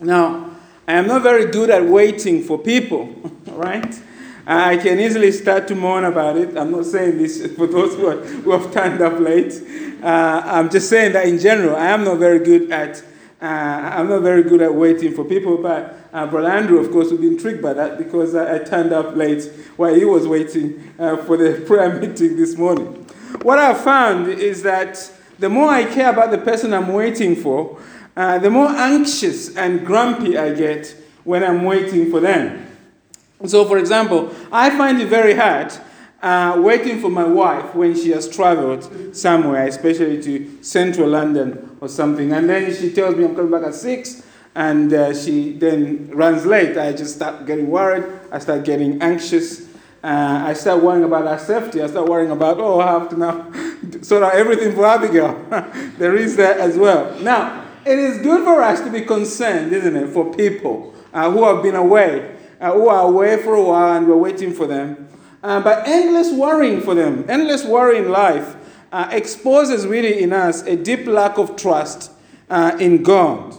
Now, 0.00 0.50
I 0.86 0.92
am 0.92 1.08
not 1.08 1.22
very 1.22 1.50
good 1.50 1.70
at 1.70 1.84
waiting 1.84 2.42
for 2.44 2.56
people, 2.56 3.06
right? 3.46 4.00
I 4.46 4.76
can 4.78 4.98
easily 5.00 5.32
start 5.32 5.68
to 5.68 5.74
moan 5.74 6.04
about 6.04 6.38
it. 6.38 6.56
I'm 6.56 6.70
not 6.70 6.86
saying 6.86 7.18
this 7.18 7.46
for 7.56 7.66
those 7.66 7.94
who, 7.96 8.06
are, 8.06 8.16
who 8.16 8.52
have 8.52 8.72
turned 8.72 9.02
up 9.02 9.18
late. 9.18 9.52
Uh, 10.02 10.42
I'm 10.44 10.70
just 10.70 10.88
saying 10.88 11.12
that 11.12 11.26
in 11.26 11.38
general, 11.38 11.76
I 11.76 11.86
am 11.86 12.04
not 12.04 12.18
very 12.18 12.38
good 12.38 12.70
at. 12.70 13.02
Uh, 13.40 13.44
I'm 13.44 14.08
not 14.08 14.22
very 14.22 14.42
good 14.42 14.62
at 14.62 14.74
waiting 14.74 15.14
for 15.14 15.24
people, 15.24 15.58
but 15.58 15.96
uh, 16.12 16.26
Brother 16.26 16.48
Andrew, 16.48 16.78
of 16.78 16.90
course, 16.90 17.10
would 17.10 17.20
be 17.20 17.28
intrigued 17.28 17.62
by 17.62 17.72
that 17.72 17.98
because 17.98 18.34
I, 18.34 18.56
I 18.56 18.58
turned 18.58 18.92
up 18.92 19.14
late 19.14 19.44
while 19.76 19.94
he 19.94 20.04
was 20.04 20.26
waiting 20.26 20.92
uh, 20.98 21.18
for 21.18 21.36
the 21.36 21.60
prayer 21.66 22.00
meeting 22.00 22.36
this 22.36 22.56
morning. 22.56 22.86
What 23.42 23.58
I've 23.58 23.80
found 23.80 24.28
is 24.28 24.62
that 24.62 25.10
the 25.38 25.48
more 25.48 25.68
I 25.68 25.84
care 25.84 26.10
about 26.10 26.30
the 26.30 26.38
person 26.38 26.74
I'm 26.74 26.88
waiting 26.88 27.36
for, 27.36 27.78
uh, 28.18 28.36
the 28.36 28.50
more 28.50 28.66
anxious 28.66 29.56
and 29.56 29.86
grumpy 29.86 30.36
I 30.36 30.52
get 30.52 30.92
when 31.22 31.44
I'm 31.44 31.62
waiting 31.62 32.10
for 32.10 32.18
them. 32.18 32.66
So, 33.46 33.64
for 33.64 33.78
example, 33.78 34.34
I 34.50 34.76
find 34.76 35.00
it 35.00 35.06
very 35.06 35.34
hard 35.34 35.72
uh, 36.20 36.56
waiting 36.58 37.00
for 37.00 37.10
my 37.10 37.22
wife 37.22 37.76
when 37.76 37.94
she 37.94 38.10
has 38.10 38.28
traveled 38.28 39.14
somewhere, 39.14 39.68
especially 39.68 40.20
to 40.24 40.64
central 40.64 41.10
London 41.10 41.76
or 41.80 41.88
something. 41.88 42.32
And 42.32 42.50
then 42.50 42.74
she 42.74 42.92
tells 42.92 43.14
me 43.14 43.24
I'm 43.24 43.36
coming 43.36 43.52
back 43.52 43.62
at 43.62 43.76
6, 43.76 44.24
and 44.56 44.92
uh, 44.92 45.14
she 45.14 45.52
then 45.52 46.10
runs 46.10 46.44
late. 46.44 46.76
I 46.76 46.94
just 46.94 47.14
start 47.14 47.46
getting 47.46 47.70
worried. 47.70 48.04
I 48.32 48.40
start 48.40 48.64
getting 48.64 49.00
anxious. 49.00 49.68
Uh, 50.02 50.42
I 50.44 50.54
start 50.54 50.82
worrying 50.82 51.04
about 51.04 51.28
our 51.28 51.38
safety. 51.38 51.80
I 51.80 51.86
start 51.86 52.08
worrying 52.08 52.32
about, 52.32 52.58
oh, 52.58 52.80
I 52.80 52.90
have 52.98 53.10
to 53.10 53.16
now 53.16 53.52
sort 54.02 54.24
out 54.24 54.34
everything 54.34 54.74
for 54.74 54.86
Abigail. 54.86 55.40
there 55.98 56.16
is 56.16 56.34
that 56.34 56.58
as 56.58 56.76
well. 56.76 57.16
Now, 57.20 57.66
it 57.88 57.98
is 57.98 58.18
good 58.18 58.44
for 58.44 58.62
us 58.62 58.80
to 58.80 58.90
be 58.90 59.02
concerned, 59.02 59.72
isn't 59.72 59.96
it, 59.96 60.08
for 60.10 60.32
people 60.34 60.94
uh, 61.12 61.30
who 61.30 61.44
have 61.44 61.62
been 61.62 61.76
away 61.76 62.36
uh, 62.60 62.72
who 62.72 62.88
are 62.88 63.06
away 63.06 63.40
for 63.42 63.54
a 63.54 63.62
while 63.62 63.96
and 63.96 64.08
we're 64.08 64.16
waiting 64.16 64.52
for 64.52 64.66
them. 64.66 65.08
Uh, 65.42 65.60
but 65.60 65.86
endless 65.86 66.32
worrying 66.32 66.80
for 66.80 66.94
them, 66.94 67.24
endless 67.28 67.64
worry 67.64 67.98
in 67.98 68.10
life, 68.10 68.56
uh, 68.90 69.08
exposes 69.12 69.86
really 69.86 70.22
in 70.22 70.32
us 70.32 70.62
a 70.62 70.76
deep 70.76 71.06
lack 71.06 71.38
of 71.38 71.56
trust 71.56 72.10
uh, 72.50 72.76
in 72.80 73.02
God. 73.02 73.54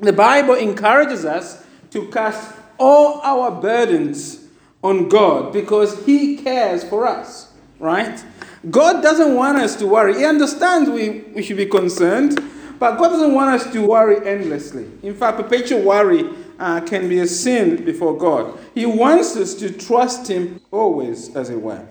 The 0.00 0.12
Bible 0.12 0.54
encourages 0.54 1.24
us 1.24 1.64
to 1.90 2.08
cast 2.08 2.56
all 2.78 3.20
our 3.22 3.50
burdens 3.60 4.46
on 4.82 5.08
God 5.08 5.52
because 5.52 6.06
He 6.06 6.36
cares 6.36 6.84
for 6.84 7.06
us, 7.06 7.52
right? 7.78 8.24
God 8.70 9.02
doesn't 9.02 9.34
want 9.34 9.58
us 9.58 9.76
to 9.76 9.86
worry. 9.86 10.18
He 10.18 10.24
understands 10.24 10.88
we, 10.88 11.20
we 11.34 11.42
should 11.42 11.56
be 11.56 11.66
concerned, 11.66 12.40
but 12.78 12.96
God 12.96 13.08
doesn't 13.08 13.34
want 13.34 13.60
us 13.60 13.72
to 13.72 13.86
worry 13.86 14.26
endlessly. 14.26 14.88
In 15.02 15.14
fact, 15.14 15.36
perpetual 15.36 15.82
worry 15.82 16.28
uh, 16.58 16.80
can 16.80 17.08
be 17.08 17.20
a 17.20 17.26
sin 17.26 17.84
before 17.84 18.16
God. 18.16 18.58
He 18.74 18.86
wants 18.86 19.36
us 19.36 19.54
to 19.54 19.70
trust 19.72 20.28
Him 20.28 20.60
always, 20.70 21.34
as 21.34 21.50
it 21.50 21.60
were. 21.60 21.86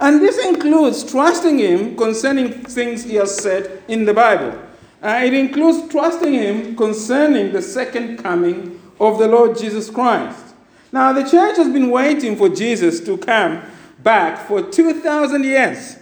And 0.00 0.20
this 0.20 0.38
includes 0.44 1.10
trusting 1.10 1.58
Him 1.58 1.96
concerning 1.96 2.52
things 2.64 3.04
He 3.04 3.16
has 3.16 3.36
said 3.36 3.82
in 3.88 4.04
the 4.04 4.14
Bible. 4.14 4.58
Uh, 5.02 5.20
it 5.24 5.34
includes 5.34 5.90
trusting 5.90 6.32
Him 6.32 6.76
concerning 6.76 7.52
the 7.52 7.62
second 7.62 8.18
coming 8.18 8.80
of 9.00 9.18
the 9.18 9.28
Lord 9.28 9.56
Jesus 9.56 9.90
Christ. 9.90 10.54
Now, 10.90 11.12
the 11.12 11.22
church 11.22 11.56
has 11.56 11.68
been 11.68 11.90
waiting 11.90 12.36
for 12.36 12.48
Jesus 12.48 13.00
to 13.00 13.18
come 13.18 13.62
back 14.02 14.46
for 14.46 14.62
2,000 14.62 15.44
years. 15.44 15.98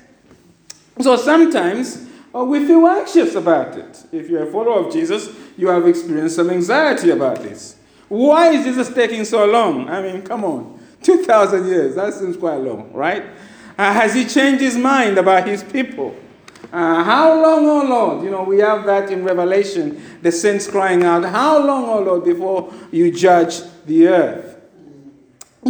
So 1.00 1.16
sometimes 1.16 2.05
uh, 2.36 2.44
we 2.44 2.66
feel 2.66 2.86
anxious 2.86 3.34
about 3.34 3.76
it. 3.76 4.04
If 4.12 4.28
you're 4.28 4.48
a 4.48 4.52
follower 4.52 4.86
of 4.86 4.92
Jesus, 4.92 5.34
you 5.56 5.68
have 5.68 5.86
experienced 5.86 6.36
some 6.36 6.50
anxiety 6.50 7.10
about 7.10 7.42
this. 7.42 7.76
Why 8.08 8.50
is 8.50 8.64
Jesus 8.64 8.92
taking 8.92 9.24
so 9.24 9.44
long? 9.46 9.88
I 9.88 10.02
mean, 10.02 10.22
come 10.22 10.44
on. 10.44 10.78
2,000 11.02 11.66
years, 11.66 11.94
that 11.94 12.14
seems 12.14 12.36
quite 12.36 12.56
long, 12.56 12.92
right? 12.92 13.24
Uh, 13.78 13.92
has 13.92 14.14
he 14.14 14.24
changed 14.24 14.60
his 14.60 14.76
mind 14.76 15.18
about 15.18 15.46
his 15.46 15.62
people? 15.62 16.16
Uh, 16.72 17.04
how 17.04 17.40
long, 17.40 17.66
oh 17.66 17.86
Lord? 17.86 18.24
You 18.24 18.30
know, 18.30 18.42
we 18.42 18.58
have 18.58 18.84
that 18.86 19.10
in 19.10 19.24
Revelation, 19.24 20.02
the 20.22 20.32
saints 20.32 20.66
crying 20.66 21.04
out, 21.04 21.24
How 21.24 21.64
long, 21.64 21.88
oh 21.88 22.00
Lord, 22.00 22.24
before 22.24 22.72
you 22.90 23.10
judge 23.12 23.60
the 23.86 24.08
earth? 24.08 24.58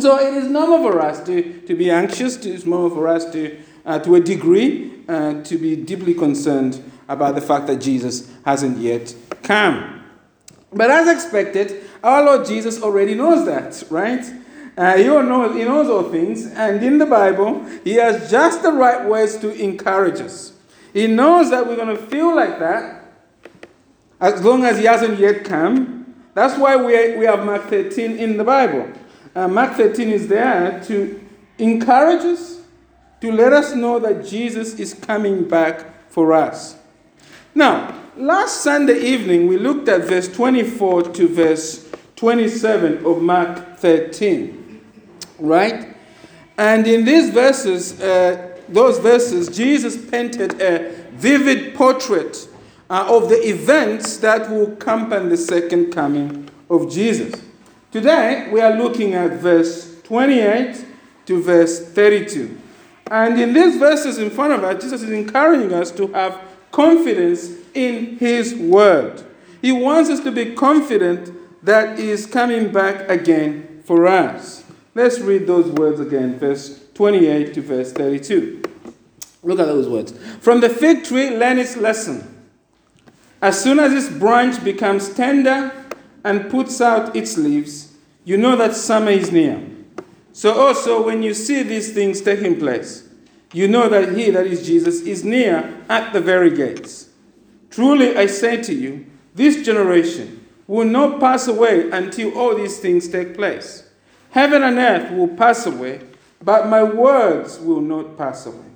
So 0.01 0.19
it 0.19 0.35
is 0.35 0.49
normal 0.49 0.91
for 0.91 1.01
us 1.01 1.25
to, 1.27 1.61
to 1.63 1.75
be 1.75 1.91
anxious, 1.91 2.37
it's 2.45 2.65
normal 2.65 2.91
for 2.91 3.09
us 3.09 3.31
to, 3.33 3.59
uh, 3.85 3.99
to 4.01 4.15
a 4.17 4.21
degree, 4.21 4.93
uh, 5.09 5.43
to 5.43 5.59
be 5.59 5.77
deeply 5.77 6.15
concerned 6.15 6.83
about 7.09 7.35
the 7.35 7.41
fact 7.41 7.67
that 7.69 7.77
Jesus 7.77 8.31
hasn't 8.45 8.79
yet 8.79 9.15
come. 9.43 10.05
But 10.73 10.91
as 10.91 11.09
expected, 11.09 11.85
our 12.03 12.25
Lord 12.25 12.47
Jesus 12.47 12.83
already 12.83 13.15
knows 13.15 13.47
that, 13.47 13.83
right? 13.91 14.25
Uh, 14.77 14.97
he, 14.99 15.05
knows, 15.05 15.57
he 15.57 15.65
knows 15.65 15.89
all 15.89 16.11
things, 16.11 16.47
and 16.47 16.83
in 16.85 16.99
the 16.99 17.07
Bible, 17.07 17.65
He 17.83 17.95
has 17.95 18.31
just 18.31 18.63
the 18.63 18.73
right 18.73 19.09
words 19.09 19.39
to 19.39 19.51
encourage 19.55 20.21
us. 20.21 20.53
He 20.93 21.07
knows 21.07 21.51
that 21.51 21.67
we're 21.67 21.77
going 21.77 21.97
to 21.97 22.03
feel 22.09 22.35
like 22.37 22.59
that 22.59 23.05
as 24.21 24.43
long 24.45 24.65
as 24.65 24.79
He 24.79 24.85
hasn't 24.85 25.19
yet 25.19 25.45
come. 25.45 26.15
That's 26.35 26.59
why 26.59 26.77
we, 26.77 27.17
we 27.17 27.25
have 27.25 27.47
Mark 27.47 27.71
13 27.71 28.19
in 28.19 28.37
the 28.37 28.45
Bible. 28.45 28.93
Uh, 29.35 29.49
Mark 29.49 29.77
13 29.77 30.11
is 30.11 30.29
there 30.29 30.83
to 30.85 31.27
encourage 31.59 32.25
us, 32.25 32.61
to 33.27 33.33
let 33.33 33.53
us 33.53 33.75
know 33.75 33.99
that 33.99 34.25
Jesus 34.25 34.79
is 34.79 34.95
coming 34.95 35.49
back 35.49 36.09
for 36.11 36.33
us. 36.33 36.77
Now, 37.57 38.01
last 38.17 38.63
Sunday 38.63 39.01
evening, 39.01 39.49
we 39.49 39.59
looked 39.59 39.89
at 39.89 40.03
verse 40.03 40.29
24 40.29 41.03
to 41.15 41.27
verse 41.27 41.91
27 42.15 43.05
of 43.05 43.21
Mark 43.21 43.79
13. 43.79 44.81
Right? 45.41 45.97
And 46.57 46.87
in 46.87 47.05
these 47.05 47.31
verses, 47.31 48.01
uh, 48.01 48.57
those 48.69 49.01
verses, 49.01 49.49
Jesus 49.49 50.09
painted 50.09 50.61
a 50.61 50.93
vivid 51.11 51.75
portrait 51.75 52.49
uh, 52.89 53.07
of 53.09 53.29
the 53.29 53.49
events 53.49 54.19
that 54.19 54.49
will 54.49 54.75
accompany 54.75 55.31
the 55.31 55.37
second 55.37 55.91
coming 55.93 56.49
of 56.71 56.93
Jesus. 56.93 57.43
Today, 57.91 58.49
we 58.53 58.61
are 58.61 58.77
looking 58.79 59.15
at 59.15 59.33
verse 59.41 60.01
28 60.05 60.85
to 61.27 61.43
verse 61.43 61.85
32. 61.89 62.59
And 63.11 63.41
in 63.41 63.53
these 63.53 63.77
verses 63.77 64.19
in 64.19 64.31
front 64.31 64.53
of 64.53 64.65
us, 64.65 64.83
Jesus 64.83 65.03
is 65.03 65.11
encouraging 65.11 65.73
us 65.73 65.91
to 65.93 66.09
have 66.09 66.41
confidence 66.73 67.51
in 67.75 68.19
His 68.19 68.55
Word. 68.55 69.23
He 69.63 69.73
wants 69.73 70.11
us 70.11 70.21
to 70.21 70.33
be 70.33 70.55
confident 70.55 71.33
that 71.65 71.99
He 71.99 72.11
is 72.11 72.27
coming 72.27 72.73
back 72.73 73.09
again 73.09 73.83
for 73.85 74.07
us. 74.07 74.65
Let's 74.95 75.21
read 75.21 75.47
those 75.47 75.71
words 75.73 76.01
again, 76.01 76.39
verse 76.39 76.85
28 76.95 77.55
to 77.55 77.63
verse 77.63 77.93
32. 77.93 78.63
Look 79.43 79.61
at 79.61 79.67
those 79.67 79.89
words. 79.89 80.13
From 80.41 80.61
the 80.61 80.69
fig 80.69 81.05
tree, 81.05 81.37
learn 81.37 81.59
its 81.59 81.77
lesson. 81.77 82.33
As 83.41 83.63
soon 83.63 83.79
as 83.79 83.93
its 83.93 84.13
branch 84.13 84.65
becomes 84.65 85.15
tender 85.15 85.73
and 86.25 86.51
puts 86.51 86.81
out 86.81 87.15
its 87.15 87.39
leaves, 87.39 87.93
you 88.25 88.37
know 88.37 88.57
that 88.57 88.75
summer 88.75 89.11
is 89.11 89.31
near. 89.31 89.76
So 90.37 90.53
also, 90.53 91.03
when 91.03 91.23
you 91.23 91.33
see 91.33 91.63
these 91.63 91.95
things 91.95 92.21
taking 92.21 92.59
place, 92.59 93.09
you 93.55 93.69
know 93.69 93.89
that 93.89 94.15
he, 94.15 94.29
that 94.29 94.47
is 94.47 94.67
Jesus, 94.67 95.01
is 95.01 95.25
near 95.25 95.83
at 95.89 96.13
the 96.13 96.21
very 96.21 96.55
gates. 96.55 97.09
Truly, 97.71 98.15
I 98.19 98.27
say 98.27 98.63
to 98.65 98.75
you, 98.75 99.07
this 99.35 99.65
generation 99.65 100.47
will 100.67 100.85
not 100.85 101.21
pass 101.21 101.49
away 101.49 101.89
until 101.91 102.37
all 102.39 102.55
these 102.55 102.79
things 102.81 103.09
take 103.09 103.35
place. 103.35 103.89
Heaven 104.29 104.63
and 104.63 104.77
earth 104.77 105.11
will 105.11 105.29
pass 105.29 105.65
away, 105.65 106.03
but 106.43 106.69
my 106.69 106.83
words 106.83 107.59
will 107.59 107.81
not 107.81 108.19
pass 108.19 108.45
away. 108.45 108.69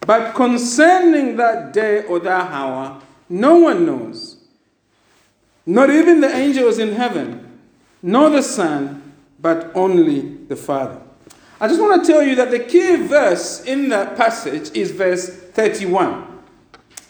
But 0.00 0.34
concerning 0.34 1.36
that 1.36 1.72
day 1.72 2.02
or 2.06 2.18
that 2.18 2.50
hour, 2.50 3.00
no 3.28 3.58
one 3.58 3.86
knows. 3.86 4.38
Not 5.64 5.90
even 5.90 6.20
the 6.20 6.34
angels 6.34 6.80
in 6.80 6.94
heaven, 6.94 7.60
nor 8.02 8.30
the 8.30 8.42
Son, 8.42 9.12
but 9.38 9.70
only 9.76 10.38
the 10.48 10.56
Father. 10.56 11.02
I 11.60 11.68
just 11.68 11.80
want 11.80 12.04
to 12.04 12.12
tell 12.12 12.22
you 12.22 12.34
that 12.36 12.50
the 12.50 12.58
key 12.58 12.96
verse 12.96 13.62
in 13.64 13.88
that 13.90 14.16
passage 14.16 14.74
is 14.76 14.90
verse 14.90 15.28
31. 15.28 16.26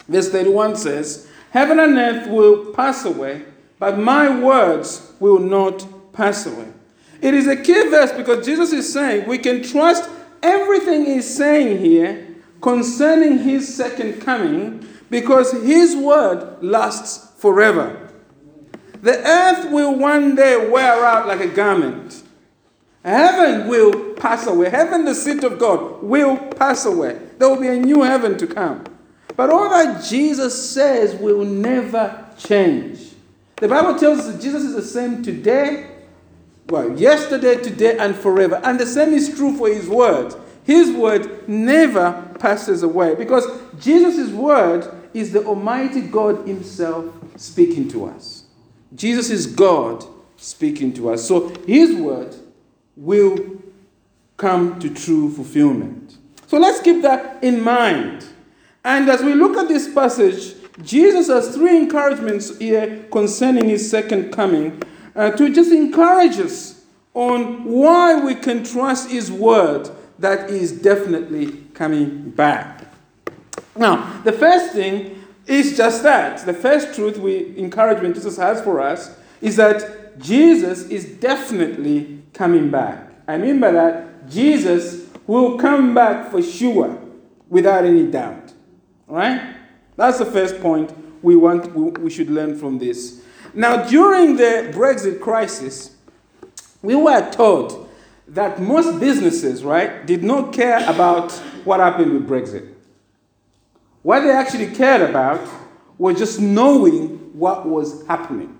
Verse 0.07 0.29
31 0.29 0.75
says, 0.75 1.27
Heaven 1.49 1.79
and 1.79 1.97
earth 1.97 2.27
will 2.29 2.73
pass 2.73 3.05
away, 3.05 3.43
but 3.79 3.97
my 3.97 4.39
words 4.39 5.13
will 5.19 5.39
not 5.39 5.85
pass 6.13 6.45
away. 6.45 6.71
It 7.21 7.33
is 7.33 7.47
a 7.47 7.55
key 7.55 7.89
verse 7.89 8.11
because 8.11 8.45
Jesus 8.45 8.71
is 8.71 8.91
saying 8.91 9.27
we 9.27 9.37
can 9.37 9.63
trust 9.63 10.09
everything 10.43 11.05
he's 11.05 11.35
saying 11.35 11.79
here 11.79 12.35
concerning 12.61 13.39
his 13.39 13.73
second 13.73 14.21
coming 14.21 14.87
because 15.09 15.51
his 15.63 15.95
word 15.95 16.61
lasts 16.61 17.31
forever. 17.39 18.11
The 19.01 19.17
earth 19.25 19.71
will 19.71 19.95
one 19.95 20.35
day 20.35 20.69
wear 20.69 21.03
out 21.05 21.27
like 21.27 21.39
a 21.39 21.47
garment. 21.47 22.23
Heaven 23.05 23.67
will 23.67 24.15
pass 24.15 24.47
away. 24.47 24.71
Heaven, 24.71 25.05
the 25.05 25.13
seat 25.13 25.43
of 25.43 25.59
God, 25.59 26.01
will 26.01 26.37
pass 26.37 26.85
away. 26.85 27.19
There 27.37 27.47
will 27.47 27.61
be 27.61 27.67
a 27.67 27.77
new 27.77 28.01
heaven 28.01 28.35
to 28.39 28.47
come. 28.47 28.83
But 29.35 29.51
all 29.51 29.69
that 29.69 30.03
Jesus 30.03 30.71
says 30.71 31.13
will 31.13 31.45
never 31.45 32.25
change. 32.35 33.11
The 33.57 33.67
Bible 33.67 33.99
tells 33.99 34.21
us 34.21 34.33
that 34.33 34.41
Jesus 34.41 34.63
is 34.63 34.73
the 34.73 34.81
same 34.81 35.21
today, 35.21 35.91
well, 36.67 36.97
yesterday, 36.97 37.61
today, 37.61 37.95
and 37.99 38.15
forever. 38.15 38.59
And 38.63 38.79
the 38.79 38.87
same 38.87 39.13
is 39.13 39.37
true 39.37 39.55
for 39.55 39.69
his 39.69 39.87
word. 39.87 40.33
His 40.63 40.91
word 40.91 41.47
never 41.47 42.27
passes 42.39 42.81
away 42.81 43.13
because 43.13 43.45
Jesus' 43.79 44.31
word 44.31 44.91
is 45.13 45.31
the 45.31 45.45
Almighty 45.45 46.01
God 46.01 46.47
Himself 46.47 47.05
speaking 47.35 47.87
to 47.89 48.07
us. 48.07 48.45
Jesus 48.95 49.29
is 49.29 49.45
God 49.45 50.03
speaking 50.37 50.91
to 50.93 51.11
us. 51.11 51.27
So 51.27 51.49
His 51.67 51.95
word 51.95 52.35
will 52.95 53.61
come 54.37 54.79
to 54.79 54.89
true 54.89 55.31
fulfillment. 55.31 56.17
So 56.47 56.57
let's 56.57 56.81
keep 56.81 57.01
that 57.01 57.43
in 57.43 57.61
mind. 57.61 58.25
And 58.83 59.09
as 59.09 59.23
we 59.23 59.33
look 59.33 59.57
at 59.57 59.67
this 59.67 59.91
passage, 59.93 60.55
Jesus 60.83 61.27
has 61.27 61.55
three 61.55 61.77
encouragements 61.77 62.57
here 62.59 63.05
concerning 63.11 63.69
His 63.69 63.89
second 63.89 64.31
coming 64.31 64.81
uh, 65.15 65.31
to 65.31 65.53
just 65.53 65.71
encourage 65.71 66.37
us 66.39 66.83
on 67.13 67.63
why 67.63 68.19
we 68.23 68.35
can 68.35 68.63
trust 68.63 69.09
His 69.09 69.31
word 69.31 69.85
that 69.85 69.95
that 70.19 70.49
is 70.49 70.71
definitely 70.71 71.63
coming 71.73 72.29
back. 72.31 72.83
Now, 73.75 74.21
the 74.23 74.31
first 74.31 74.73
thing 74.73 75.21
is 75.47 75.77
just 75.77 76.03
that. 76.03 76.45
The 76.45 76.53
first 76.53 76.95
truth 76.95 77.17
we 77.17 77.57
encouragement 77.57 78.15
Jesus 78.15 78.37
has 78.37 78.61
for 78.61 78.79
us 78.79 79.17
is 79.41 79.57
that 79.57 80.17
Jesus 80.17 80.87
is 80.87 81.05
definitely 81.05 82.14
coming 82.35 82.69
back. 82.69 83.09
I 83.27 83.37
mean 83.37 83.59
by 83.59 83.71
that, 83.71 84.29
Jesus 84.29 85.07
will 85.25 85.57
come 85.57 85.95
back 85.95 86.29
for 86.29 86.41
sure, 86.41 86.99
without 87.49 87.85
any 87.85 88.05
doubt. 88.05 88.53
All 89.09 89.15
right? 89.15 89.55
That's 89.95 90.19
the 90.19 90.25
first 90.25 90.61
point 90.61 90.93
we 91.23 91.35
want 91.35 91.73
we 91.99 92.09
should 92.09 92.29
learn 92.29 92.57
from 92.57 92.77
this. 92.77 93.23
Now, 93.53 93.87
during 93.87 94.35
the 94.35 94.71
Brexit 94.75 95.21
crisis, 95.21 95.95
we 96.81 96.93
were 96.93 97.31
told 97.31 97.89
that 98.27 98.61
most 98.61 98.99
businesses, 98.99 99.63
right, 99.63 100.05
did 100.05 100.23
not 100.23 100.53
care 100.53 100.87
about 100.89 101.31
what 101.63 101.79
happened 101.79 102.13
with 102.13 102.27
Brexit. 102.27 102.73
What 104.01 104.21
they 104.21 104.31
actually 104.31 104.75
cared 104.75 105.09
about 105.09 105.47
was 105.97 106.17
just 106.17 106.39
knowing 106.39 107.31
what 107.33 107.65
was 107.65 108.05
happening. 108.07 108.57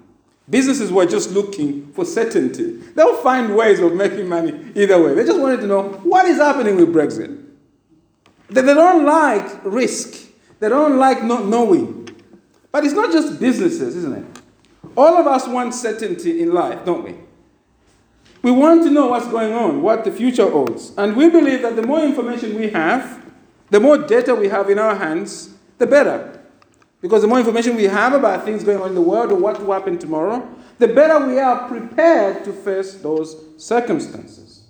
Businesses 0.50 0.92
were 0.92 1.06
just 1.06 1.32
looking 1.32 1.92
for 1.94 2.06
certainty. 2.06 2.78
They'll 2.96 3.18
find 3.18 3.56
ways 3.56 3.80
of 3.80 3.94
making 3.96 4.30
money 4.30 4.72
either 4.76 5.02
way. 5.02 5.16
They 5.16 5.26
just 5.26 5.40
wanted 5.40 5.62
to 5.62 5.68
know 5.68 5.84
what 6.04 6.26
is 6.26 6.38
happening 6.38 6.76
with 6.76 6.94
Brexit. 6.94 7.44
They, 8.50 8.62
they 8.62 8.74
don't 8.76 9.06
like 9.06 9.66
risk, 9.66 10.30
they 10.60 10.70
don't 10.70 10.98
like 10.98 11.24
not 11.24 11.46
knowing. 11.46 12.10
But 12.72 12.84
it's 12.84 12.94
not 12.94 13.12
just 13.12 13.40
businesses, 13.40 13.96
isn't 13.96 14.18
it? 14.18 14.42
All 14.96 15.18
of 15.18 15.26
us 15.28 15.48
want 15.48 15.74
certainty 15.74 16.42
in 16.42 16.54
life, 16.54 16.86
don't 16.86 17.04
we? 17.04 17.16
We 18.42 18.52
want 18.52 18.84
to 18.84 18.92
know 18.92 19.08
what's 19.08 19.28
going 19.28 19.54
on, 19.54 19.82
what 19.82 20.04
the 20.04 20.12
future 20.12 20.50
holds. 20.50 20.94
And 20.98 21.16
we 21.16 21.30
believe 21.30 21.64
that 21.64 21.76
the 21.76 21.82
more 21.82 22.02
information 22.02 22.56
we 22.56 22.70
have, 22.70 23.26
the 23.72 23.80
more 23.80 23.98
data 23.98 24.36
we 24.36 24.50
have 24.50 24.70
in 24.70 24.78
our 24.78 24.96
hands, 24.96 25.56
the 25.80 25.88
better. 25.88 26.35
Because 27.06 27.22
the 27.22 27.28
more 27.28 27.38
information 27.38 27.76
we 27.76 27.84
have 27.84 28.14
about 28.14 28.46
things 28.46 28.64
going 28.64 28.82
on 28.82 28.90
in 28.90 28.96
the 28.96 29.02
world 29.02 29.32
or 29.32 29.36
what 29.36 29.64
will 29.64 29.72
happen 29.72 30.00
tomorrow, 30.00 30.44
the 30.80 30.88
better 30.88 31.24
we 31.28 31.38
are 31.38 31.68
prepared 31.68 32.44
to 32.46 32.52
face 32.52 32.96
those 32.96 33.38
circumstances. 33.58 34.64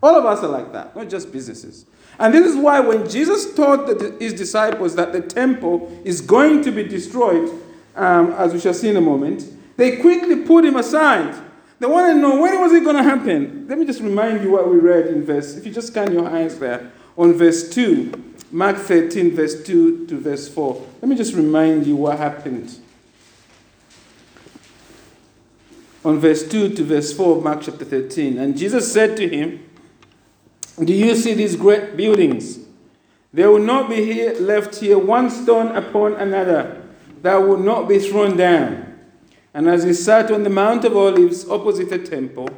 All 0.00 0.14
of 0.14 0.24
us 0.24 0.44
are 0.44 0.48
like 0.48 0.72
that, 0.72 0.94
not 0.94 1.08
just 1.08 1.32
businesses. 1.32 1.84
And 2.20 2.32
this 2.32 2.46
is 2.46 2.54
why 2.54 2.78
when 2.78 3.10
Jesus 3.10 3.52
told 3.54 3.88
his 4.20 4.34
disciples 4.34 4.94
that 4.94 5.12
the 5.12 5.20
temple 5.20 6.00
is 6.04 6.20
going 6.20 6.62
to 6.62 6.70
be 6.70 6.84
destroyed, 6.84 7.50
um, 7.96 8.30
as 8.34 8.52
we 8.52 8.60
shall 8.60 8.72
see 8.72 8.90
in 8.90 8.96
a 8.96 9.00
moment, 9.00 9.44
they 9.76 9.96
quickly 9.96 10.44
put 10.44 10.64
him 10.64 10.76
aside. 10.76 11.34
They 11.80 11.88
want 11.88 12.14
to 12.14 12.14
know 12.14 12.40
when 12.40 12.60
was 12.60 12.72
it 12.72 12.84
going 12.84 12.94
to 12.94 13.02
happen. 13.02 13.66
Let 13.68 13.80
me 13.80 13.84
just 13.84 14.00
remind 14.00 14.44
you 14.44 14.52
what 14.52 14.70
we 14.70 14.78
read 14.78 15.08
in 15.08 15.24
verse, 15.24 15.56
if 15.56 15.66
you 15.66 15.72
just 15.72 15.88
scan 15.88 16.12
your 16.12 16.28
eyes 16.28 16.56
there, 16.60 16.92
on 17.16 17.32
verse 17.32 17.68
2. 17.70 18.33
Mark 18.54 18.76
13, 18.76 19.34
verse 19.34 19.64
2 19.64 20.06
to 20.06 20.16
verse 20.16 20.48
4. 20.48 20.80
Let 21.02 21.08
me 21.08 21.16
just 21.16 21.34
remind 21.34 21.88
you 21.88 21.96
what 21.96 22.18
happened. 22.18 22.78
On 26.04 26.20
verse 26.20 26.48
2 26.48 26.68
to 26.68 26.84
verse 26.84 27.12
4 27.12 27.38
of 27.38 27.42
Mark 27.42 27.62
chapter 27.62 27.84
13. 27.84 28.38
And 28.38 28.56
Jesus 28.56 28.92
said 28.92 29.16
to 29.16 29.28
him, 29.28 29.68
Do 30.78 30.92
you 30.92 31.16
see 31.16 31.34
these 31.34 31.56
great 31.56 31.96
buildings? 31.96 32.60
There 33.32 33.50
will 33.50 33.58
not 33.58 33.90
be 33.90 34.04
here, 34.04 34.34
left 34.38 34.76
here 34.76 34.98
one 34.98 35.30
stone 35.30 35.74
upon 35.74 36.14
another 36.14 36.80
that 37.22 37.38
will 37.38 37.58
not 37.58 37.88
be 37.88 37.98
thrown 37.98 38.36
down. 38.36 39.00
And 39.52 39.68
as 39.68 39.82
he 39.82 39.92
sat 39.92 40.30
on 40.30 40.44
the 40.44 40.50
Mount 40.50 40.84
of 40.84 40.96
Olives 40.96 41.48
opposite 41.48 41.90
the 41.90 41.98
temple, 41.98 42.50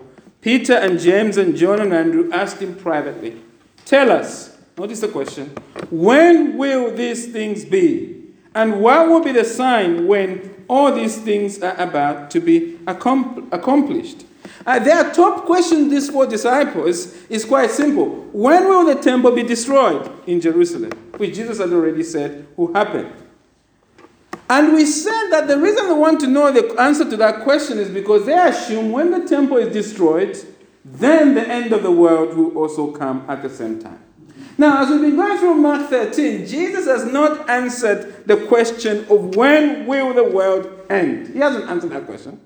Peter 0.43 0.75
and 0.75 1.01
James 1.01 1.39
and 1.39 1.57
John 1.57 1.81
and 1.81 1.95
Andrew 1.95 2.31
asked 2.33 2.61
him 2.61 2.75
privately, 2.75 3.41
Tell 3.87 4.13
us, 4.13 4.56
Notice 4.79 5.01
the 5.01 5.09
question. 5.09 5.47
When 5.91 6.59
will 6.59 6.95
these 6.95 7.33
things 7.33 7.65
be? 7.65 8.25
And 8.55 8.81
what 8.81 9.09
will 9.09 9.23
be 9.23 9.33
the 9.33 9.45
sign 9.45 10.07
when 10.07 10.65
all 10.69 10.93
these 10.93 11.17
things 11.19 11.63
are 11.63 11.77
about 11.81 12.31
to 12.33 12.41
be 12.41 12.79
accomplished? 12.87 14.25
Uh, 14.67 14.79
their 14.79 15.13
top 15.13 15.45
question, 15.45 15.89
these 15.89 16.11
four 16.11 16.27
disciples, 16.27 17.15
is 17.29 17.45
quite 17.45 17.71
simple. 17.71 18.07
When 18.33 18.69
will 18.69 18.85
the 18.85 19.01
temple 19.01 19.33
be 19.33 19.43
destroyed 19.43 20.11
in 20.27 20.41
Jerusalem? 20.41 20.93
Which 21.17 21.35
Jesus 21.35 21.59
had 21.59 21.73
already 21.73 22.03
said 22.03 22.47
will 22.57 22.73
happen. 22.73 23.13
And 24.49 24.75
we 24.75 24.85
said 24.85 25.31
that 25.31 25.49
the 25.49 25.59
reason 25.59 25.87
they 25.87 25.95
want 25.95 26.21
to 26.21 26.27
know 26.27 26.53
the 26.53 26.81
answer 26.81 27.09
to 27.09 27.17
that 27.17 27.43
question 27.43 27.79
is 27.79 27.89
because 27.89 28.27
they 28.27 28.39
assume 28.39 28.93
when 28.93 29.11
the 29.11 29.27
temple 29.27 29.57
is 29.57 29.73
destroyed, 29.73 30.39
then 30.85 31.35
the 31.35 31.47
end 31.47 31.73
of 31.73 31.83
the 31.83 31.91
world 31.91 32.37
will 32.37 32.57
also 32.57 32.93
come 32.93 33.25
at 33.29 33.43
the 33.43 33.51
same 33.51 33.81
time. 33.81 34.06
Now, 34.59 34.83
as 34.83 34.91
we've 34.91 35.03
been 35.03 35.17
going 35.17 35.37
through 35.39 35.55
Mark 35.57 35.91
13, 35.91 36.47
Jesus 36.47 36.87
has 36.87 37.05
not 37.05 37.49
answered 37.49 38.27
the 38.27 38.47
question 38.47 39.01
of 39.11 39.37
when 39.37 39.87
will 39.87 40.15
the 40.15 40.25
world 40.25 40.87
end. 40.89 41.29
He 41.29 41.41
hasn't 41.41 41.69
answered 41.69 41.91
that 41.91 42.07
question. 42.07 42.41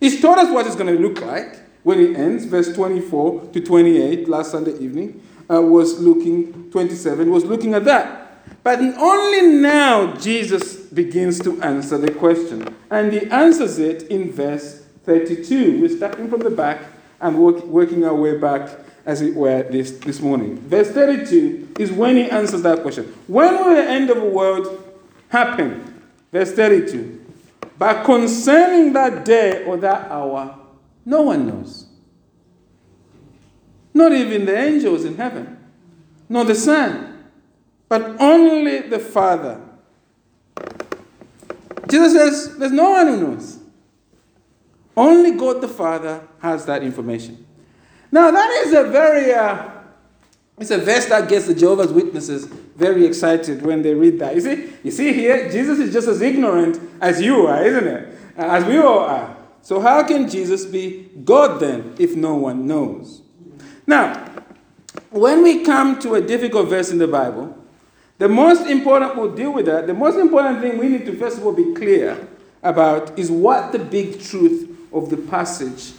He's 0.00 0.20
told 0.20 0.38
us 0.38 0.52
what 0.52 0.66
it's 0.66 0.74
going 0.74 0.92
to 0.94 1.00
look 1.00 1.20
like 1.20 1.60
when 1.84 2.00
it 2.00 2.16
ends. 2.16 2.46
Verse 2.46 2.74
24 2.74 3.46
to 3.52 3.60
28, 3.60 4.28
last 4.28 4.50
Sunday 4.50 4.76
evening, 4.78 5.22
uh, 5.48 5.62
was 5.62 6.00
looking, 6.00 6.68
27, 6.72 7.30
was 7.30 7.44
looking 7.44 7.74
at 7.74 7.84
that. 7.84 8.18
But 8.64 8.80
only 8.80 9.58
now 9.58 10.16
Jesus 10.16 10.76
begins 10.76 11.38
to 11.40 11.62
answer 11.62 11.96
the 11.96 12.10
question. 12.10 12.74
And 12.90 13.12
he 13.12 13.26
answers 13.26 13.78
it 13.78 14.04
in 14.04 14.32
verse 14.32 14.84
32. 15.04 15.80
We're 15.80 15.96
starting 15.96 16.28
from 16.28 16.40
the 16.40 16.50
back 16.50 16.80
and 17.20 17.38
work, 17.38 17.64
working 17.64 18.04
our 18.04 18.14
way 18.14 18.36
back 18.36 18.68
as 19.04 19.22
it 19.22 19.34
were, 19.34 19.62
this, 19.64 19.92
this 19.92 20.20
morning. 20.20 20.56
Verse 20.58 20.90
32 20.90 21.74
is 21.78 21.90
when 21.90 22.16
he 22.16 22.30
answers 22.30 22.62
that 22.62 22.82
question. 22.82 23.04
When 23.26 23.54
will 23.54 23.74
the 23.74 23.84
end 23.84 24.10
of 24.10 24.16
the 24.16 24.24
world 24.24 24.82
happen? 25.28 26.02
Verse 26.30 26.52
32. 26.52 27.24
But 27.78 28.04
concerning 28.04 28.92
that 28.92 29.24
day 29.24 29.64
or 29.64 29.76
that 29.78 30.10
hour, 30.10 30.58
no 31.04 31.22
one 31.22 31.46
knows. 31.46 31.86
Not 33.94 34.12
even 34.12 34.46
the 34.46 34.56
angels 34.56 35.04
in 35.04 35.16
heaven, 35.16 35.58
nor 36.28 36.44
the 36.44 36.54
Son, 36.54 37.28
but 37.88 38.20
only 38.20 38.80
the 38.80 38.98
Father. 38.98 39.60
Jesus 41.88 42.12
says, 42.12 42.56
There's 42.56 42.72
no 42.72 42.90
one 42.90 43.06
who 43.08 43.16
knows. 43.20 43.58
Only 44.96 45.32
God 45.32 45.60
the 45.60 45.68
Father 45.68 46.26
has 46.40 46.64
that 46.66 46.82
information. 46.82 47.46
Now, 48.12 48.30
that 48.30 48.50
is 48.66 48.74
a 48.74 48.84
very, 48.84 49.32
uh, 49.32 49.70
it's 50.58 50.70
a 50.70 50.76
verse 50.76 51.06
that 51.06 51.30
gets 51.30 51.46
the 51.46 51.54
Jehovah's 51.54 51.92
Witnesses 51.92 52.44
very 52.44 53.06
excited 53.06 53.62
when 53.62 53.80
they 53.80 53.94
read 53.94 54.18
that. 54.18 54.34
You 54.34 54.42
see, 54.42 54.70
you 54.84 54.90
see 54.90 55.14
here, 55.14 55.50
Jesus 55.50 55.78
is 55.78 55.94
just 55.94 56.08
as 56.08 56.20
ignorant 56.20 56.78
as 57.00 57.22
you 57.22 57.46
are, 57.46 57.64
isn't 57.64 57.86
it? 57.86 58.18
As 58.36 58.64
we 58.66 58.76
all 58.78 58.98
are. 58.98 59.36
So, 59.62 59.80
how 59.80 60.02
can 60.06 60.28
Jesus 60.28 60.66
be 60.66 61.08
God 61.24 61.58
then 61.58 61.94
if 61.98 62.14
no 62.14 62.34
one 62.34 62.66
knows? 62.66 63.22
Now, 63.86 64.28
when 65.10 65.42
we 65.42 65.64
come 65.64 65.98
to 66.00 66.14
a 66.14 66.20
difficult 66.20 66.68
verse 66.68 66.90
in 66.90 66.98
the 66.98 67.08
Bible, 67.08 67.56
the 68.18 68.28
most 68.28 68.66
important, 68.66 69.16
we'll 69.16 69.34
deal 69.34 69.52
with 69.52 69.66
that. 69.66 69.86
The 69.86 69.94
most 69.94 70.18
important 70.18 70.60
thing 70.60 70.76
we 70.78 70.88
need 70.88 71.06
to 71.06 71.16
first 71.16 71.38
of 71.38 71.46
all 71.46 71.52
be 71.52 71.74
clear 71.74 72.28
about 72.62 73.18
is 73.18 73.30
what 73.30 73.72
the 73.72 73.78
big 73.78 74.20
truth 74.20 74.68
of 74.92 75.08
the 75.08 75.16
passage 75.16 75.92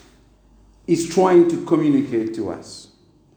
is 0.88 1.14
trying 1.14 1.50
to 1.50 1.64
communicate 1.66 2.34
to 2.36 2.50
us. 2.50 2.90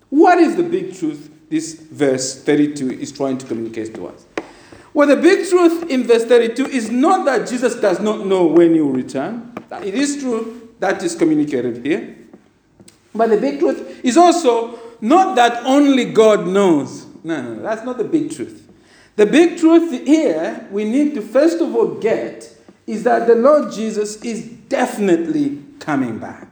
What 0.08 0.38
is 0.38 0.56
the 0.56 0.62
big 0.62 0.96
truth 0.96 1.30
this 1.48 1.74
verse 1.74 2.42
32 2.42 2.90
is 2.92 3.12
trying 3.12 3.38
to 3.38 3.46
communicate 3.46 3.94
to 3.94 4.08
us? 4.08 4.26
Well, 4.92 5.06
the 5.06 5.16
big 5.16 5.48
truth 5.48 5.90
in 5.90 6.04
verse 6.04 6.24
32 6.24 6.66
is 6.66 6.90
not 6.90 7.26
that 7.26 7.46
Jesus 7.48 7.74
does 7.76 8.00
not 8.00 8.26
know 8.26 8.46
when 8.46 8.74
he 8.74 8.80
will 8.80 8.92
return. 8.92 9.52
It 9.82 9.94
is 9.94 10.20
true 10.20 10.70
that 10.80 11.02
is 11.02 11.14
communicated 11.14 11.84
here. 11.84 12.16
But 13.14 13.30
the 13.30 13.36
big 13.36 13.58
truth 13.58 14.04
is 14.04 14.16
also 14.16 14.78
not 15.00 15.36
that 15.36 15.64
only 15.64 16.06
God 16.06 16.46
knows. 16.46 17.06
No, 17.24 17.42
no, 17.42 17.62
that's 17.62 17.84
not 17.84 17.98
the 17.98 18.04
big 18.04 18.30
truth. 18.34 18.70
The 19.16 19.26
big 19.26 19.58
truth 19.58 20.06
here 20.06 20.66
we 20.70 20.84
need 20.84 21.14
to 21.14 21.22
first 21.22 21.60
of 21.60 21.74
all 21.74 21.94
get 21.96 22.54
is 22.86 23.02
that 23.04 23.26
the 23.26 23.34
Lord 23.34 23.72
Jesus 23.72 24.22
is 24.22 24.46
definitely 24.46 25.62
coming 25.78 26.18
back. 26.18 26.45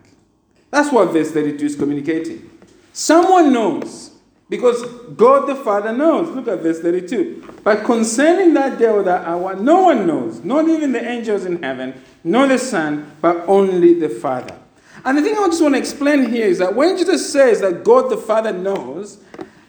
That's 0.75 0.91
what 0.91 1.13
verse 1.13 1.31
32 1.31 1.67
is 1.67 1.77
communicating. 1.77 2.51
Someone 2.93 3.53
knows, 3.53 4.11
because 4.49 4.83
God 5.15 5.47
the 5.47 5.55
Father 5.55 5.93
knows. 5.93 6.35
Look 6.35 6.49
at 6.49 6.63
verse 6.63 6.81
32. 6.81 7.61
But 7.63 7.85
concerning 7.85 8.55
that 8.55 8.77
day 8.77 8.89
or 8.89 9.05
that 9.05 9.25
hour, 9.25 9.55
no 9.55 9.83
one 9.83 10.05
knows, 10.05 10.43
not 10.43 10.69
even 10.69 10.91
the 10.91 11.01
angels 11.01 11.45
in 11.45 11.63
heaven, 11.63 11.95
nor 12.25 12.49
the 12.49 12.59
Son, 12.59 13.09
but 13.21 13.49
only 13.49 14.01
the 14.01 14.09
Father. 14.09 14.59
And 15.05 15.17
the 15.17 15.23
thing 15.23 15.37
I 15.39 15.47
just 15.47 15.63
want 15.63 15.77
to 15.77 15.79
explain 15.79 16.29
here 16.29 16.49
is 16.49 16.59
that 16.59 16.75
when 16.75 16.99
Jesus 16.99 17.33
says 17.33 17.61
that 17.61 17.85
God 17.85 18.11
the 18.11 18.17
Father 18.17 18.53
knows, 18.53 19.19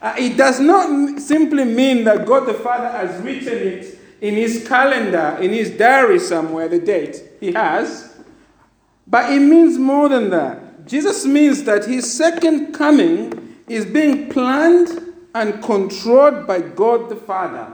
uh, 0.01 0.15
it 0.17 0.35
does 0.35 0.59
not 0.59 1.19
simply 1.19 1.65
mean 1.65 2.03
that 2.05 2.25
God 2.25 2.47
the 2.47 2.55
Father 2.55 2.89
has 2.89 3.21
written 3.21 3.59
it 3.59 3.99
in 4.21 4.33
his 4.33 4.67
calendar, 4.67 5.37
in 5.39 5.51
his 5.51 5.69
diary 5.69 6.17
somewhere, 6.17 6.67
the 6.67 6.79
date. 6.79 7.21
He 7.39 7.51
has. 7.51 8.17
But 9.05 9.31
it 9.31 9.39
means 9.39 9.77
more 9.77 10.09
than 10.09 10.31
that. 10.31 10.64
Jesus 10.85 11.25
means 11.25 11.63
that 11.63 11.85
his 11.85 12.11
second 12.11 12.73
coming 12.73 13.55
is 13.67 13.85
being 13.85 14.29
planned 14.29 15.13
and 15.33 15.61
controlled 15.63 16.45
by 16.45 16.61
God 16.61 17.09
the 17.09 17.15
Father. 17.15 17.73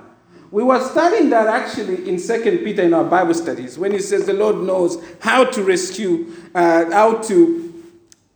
We 0.50 0.64
were 0.64 0.82
studying 0.82 1.30
that 1.30 1.48
actually 1.48 2.10
in 2.10 2.20
Second 2.20 2.60
Peter 2.60 2.82
in 2.82 2.94
our 2.94 3.06
Bible 3.06 3.34
studies 3.34 3.78
when 3.78 3.92
he 3.94 4.00
says 4.00 4.26
the 4.26 4.34
Lord 4.34 4.58
knows 4.58 5.02
how 5.22 5.46
to 5.46 5.64
rescue, 5.64 6.34
uh, 6.54 6.92
how 6.92 7.20
to 7.24 7.84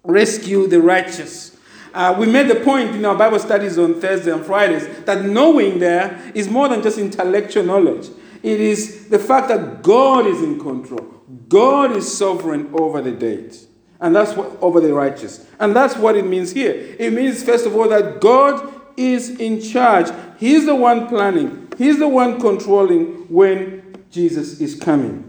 rescue 0.03 0.67
the 0.67 0.81
righteous. 0.81 1.57
Uh, 1.93 2.15
we 2.17 2.25
made 2.25 2.49
the 2.49 2.55
point 2.55 2.95
in 2.95 3.03
our 3.05 3.15
Bible 3.15 3.39
studies 3.39 3.77
on 3.77 3.99
Thursday 3.99 4.31
and 4.31 4.45
Fridays 4.45 4.87
that 5.05 5.25
knowing 5.25 5.79
there 5.79 6.31
is 6.33 6.49
more 6.49 6.69
than 6.69 6.81
just 6.83 6.97
intellectual 6.97 7.63
knowledge. 7.63 8.07
It 8.43 8.61
is 8.61 9.09
the 9.09 9.19
fact 9.19 9.47
that 9.47 9.81
God 9.81 10.25
is 10.27 10.41
in 10.41 10.59
control. 10.59 11.05
God 11.49 11.93
is 11.93 12.17
sovereign 12.17 12.69
over 12.73 13.01
the 13.01 13.11
date. 13.11 13.65
And 13.99 14.15
that's 14.15 14.35
what 14.35 14.57
over 14.61 14.79
the 14.81 14.93
righteous. 14.93 15.45
And 15.59 15.75
that's 15.75 15.95
what 15.95 16.15
it 16.15 16.25
means 16.25 16.51
here. 16.51 16.95
It 16.99 17.13
means, 17.13 17.43
first 17.43 17.65
of 17.65 17.75
all, 17.75 17.87
that 17.89 18.21
God 18.21 18.73
is 18.97 19.29
in 19.39 19.61
charge. 19.61 20.07
He's 20.37 20.65
the 20.65 20.75
one 20.75 21.07
planning. 21.07 21.71
He's 21.77 21.99
the 21.99 22.07
one 22.07 22.39
controlling 22.39 23.27
when 23.27 24.03
Jesus 24.11 24.59
is 24.61 24.75
coming. 24.75 25.23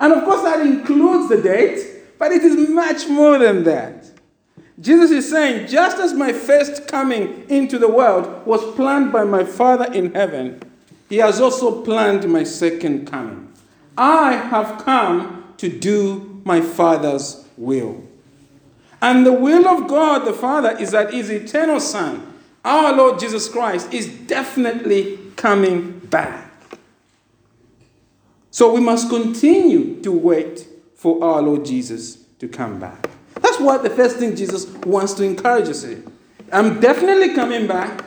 And 0.00 0.12
of 0.12 0.24
course, 0.24 0.42
that 0.42 0.60
includes 0.60 1.28
the 1.28 1.40
date, 1.40 2.18
but 2.18 2.32
it 2.32 2.42
is 2.42 2.68
much 2.68 3.08
more 3.08 3.38
than 3.38 3.64
that. 3.64 4.10
Jesus 4.80 5.10
is 5.10 5.30
saying, 5.30 5.68
just 5.68 5.98
as 5.98 6.12
my 6.12 6.32
first 6.32 6.88
coming 6.88 7.44
into 7.48 7.78
the 7.78 7.88
world 7.88 8.44
was 8.46 8.74
planned 8.74 9.12
by 9.12 9.22
my 9.22 9.44
Father 9.44 9.92
in 9.92 10.12
heaven, 10.14 10.60
he 11.08 11.18
has 11.18 11.40
also 11.40 11.82
planned 11.82 12.28
my 12.28 12.42
second 12.42 13.06
coming. 13.06 13.52
I 13.96 14.32
have 14.32 14.82
come 14.84 15.54
to 15.58 15.68
do 15.68 16.40
my 16.44 16.60
Father's 16.60 17.46
will. 17.56 18.04
And 19.00 19.26
the 19.26 19.32
will 19.32 19.66
of 19.66 19.88
God 19.88 20.24
the 20.24 20.32
Father 20.32 20.76
is 20.78 20.92
that 20.92 21.12
his 21.12 21.28
eternal 21.28 21.80
Son, 21.80 22.34
our 22.64 22.92
Lord 22.94 23.18
Jesus 23.18 23.48
Christ, 23.48 23.92
is 23.92 24.06
definitely 24.06 25.18
coming 25.36 25.98
back. 25.98 26.50
So 28.50 28.72
we 28.72 28.80
must 28.80 29.08
continue 29.08 30.00
to 30.02 30.12
wait 30.12 30.68
for 30.94 31.24
our 31.24 31.42
Lord 31.42 31.64
Jesus 31.64 32.16
to 32.38 32.46
come 32.46 32.78
back. 32.78 33.08
That's 33.40 33.58
what 33.58 33.82
the 33.82 33.90
first 33.90 34.18
thing 34.18 34.36
Jesus 34.36 34.66
wants 34.84 35.14
to 35.14 35.24
encourage 35.24 35.68
us 35.68 35.84
in. 35.84 36.10
I'm 36.52 36.78
definitely 36.78 37.34
coming 37.34 37.66
back, 37.66 38.04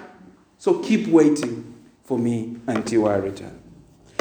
so 0.59 0.79
keep 0.79 1.07
waiting 1.07 1.73
for 2.03 2.17
me 2.17 2.57
until 2.67 3.07
I 3.07 3.15
return. 3.15 3.59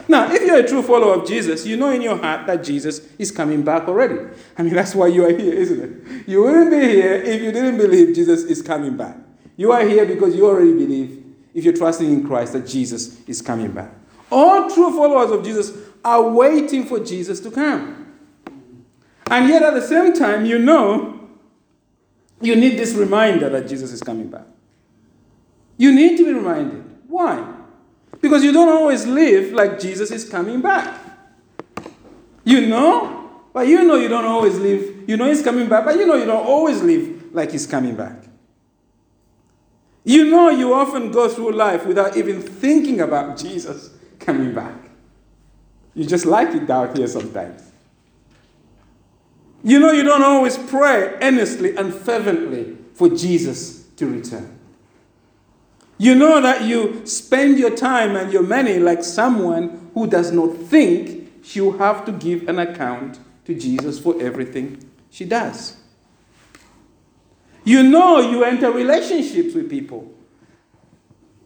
Now, 0.09 0.31
if 0.31 0.43
you're 0.43 0.59
a 0.59 0.69
true 0.69 0.83
follower 0.83 1.15
of 1.15 1.27
Jesus, 1.27 1.67
you 1.67 1.77
know 1.77 1.91
in 1.91 2.03
your 2.03 2.17
heart 2.17 2.47
that 2.47 2.63
Jesus 2.63 3.01
is 3.19 3.31
coming 3.31 3.63
back 3.63 3.89
already. 3.89 4.19
I 4.59 4.63
mean, 4.63 4.75
that's 4.75 4.95
why 4.95 5.07
you 5.07 5.25
are 5.25 5.33
here, 5.33 5.55
isn't 5.55 5.81
it? 5.81 6.29
You 6.29 6.43
wouldn't 6.43 6.71
be 6.71 6.81
here 6.81 7.15
if 7.15 7.43
you 7.43 7.53
didn't 7.53 7.79
believe 7.79 8.15
Jesus 8.15 8.45
is 8.45 8.61
coming 8.61 8.97
back. 8.97 9.17
You 9.57 9.73
are 9.73 9.83
here 9.87 10.05
because 10.05 10.35
you 10.35 10.47
already 10.47 10.73
believe 10.73 11.25
if 11.55 11.65
you're 11.65 11.77
trusting 11.77 12.11
in 12.11 12.27
Christ 12.27 12.53
that 12.53 12.67
Jesus 12.67 13.27
is 13.27 13.41
coming 13.41 13.71
back. 13.71 13.93
All 14.31 14.69
true 14.69 14.91
followers 14.91 15.31
of 15.31 15.45
Jesus 15.45 15.73
are 16.05 16.29
waiting 16.29 16.85
for 16.85 17.01
Jesus 17.01 17.41
to 17.41 17.51
come. 17.51 18.13
And 19.31 19.49
yet, 19.49 19.63
at 19.63 19.75
the 19.75 19.83
same 19.83 20.13
time, 20.13 20.45
you 20.45 20.59
know 20.59 21.29
you 22.41 22.57
need 22.57 22.79
this 22.79 22.93
reminder 22.95 23.49
that 23.49 23.69
Jesus 23.69 23.93
is 23.93 24.03
coming 24.03 24.29
back. 24.29 24.47
You 25.79 25.95
need 25.95 26.19
to 26.19 26.25
be 26.25 26.33
reminded. 26.33 26.85
Why? 27.09 27.54
Because 28.25 28.43
you 28.43 28.53
don't 28.53 28.71
always 28.71 29.07
live 29.07 29.53
like 29.53 29.79
Jesus 29.79 30.11
is 30.11 30.27
coming 30.27 30.63
back. 30.63 30.99
You 32.43 32.69
know, 32.69 33.43
but 33.53 33.69
you 33.69 33.85
know 33.85 33.97
you 33.97 34.09
don't 34.09 34.25
always 34.25 34.59
live. 34.59 35.07
You 35.07 35.19
know 35.19 35.27
he's 35.27 35.43
coming 35.43 35.69
back, 35.69 35.85
but 35.85 35.99
you 35.99 36.07
know 36.07 36.15
you 36.15 36.25
don't 36.25 36.47
always 36.47 36.81
live 36.81 37.35
like 37.35 37.53
he's 37.53 37.67
coming 37.67 37.95
back. 37.95 38.17
You 40.05 40.31
know, 40.31 40.49
you 40.49 40.73
often 40.73 41.13
go 41.13 41.29
through 41.29 41.53
life 41.53 41.85
without 41.85 42.17
even 42.17 42.41
thinking 42.41 43.03
about 43.03 43.37
Jesus 43.37 43.91
coming 44.21 44.55
back. 44.55 44.75
You 45.95 46.07
just 46.07 46.25
like 46.25 46.49
it 46.55 46.67
down 46.67 46.97
here 46.97 47.07
sometimes. 47.07 47.73
You 49.63 49.81
know, 49.81 49.93
you 49.93 50.03
don't 50.03 50.23
always 50.23 50.57
pray 50.57 51.19
earnestly 51.21 51.77
and 51.77 51.93
fervently 51.93 52.79
for 52.95 53.11
Jesus 53.11 53.85
to 53.97 54.07
return. 54.07 54.54
You 56.05 56.15
know 56.15 56.39
that 56.43 56.65
you 56.65 57.01
spend 57.07 57.59
your 57.59 57.75
time 57.75 58.15
and 58.15 58.31
your 58.31 58.43
money 58.43 58.79
like 58.79 59.03
someone 59.03 59.91
who 59.95 60.07
does 60.07 60.33
not 60.33 60.55
think 60.55 61.31
she'll 61.43 61.79
have 61.79 62.05
to 62.05 62.13
give 62.13 62.47
an 62.47 62.59
account 62.59 63.19
to 63.47 63.55
Jesus 63.55 63.99
for 63.99 64.21
everything 64.21 64.85
she 65.09 65.25
does. 65.25 65.79
You 67.65 67.85
know 67.85 68.21
you 68.21 68.45
enter 68.45 68.71
relationships 68.71 69.55
with 69.55 69.71
people. 69.71 70.13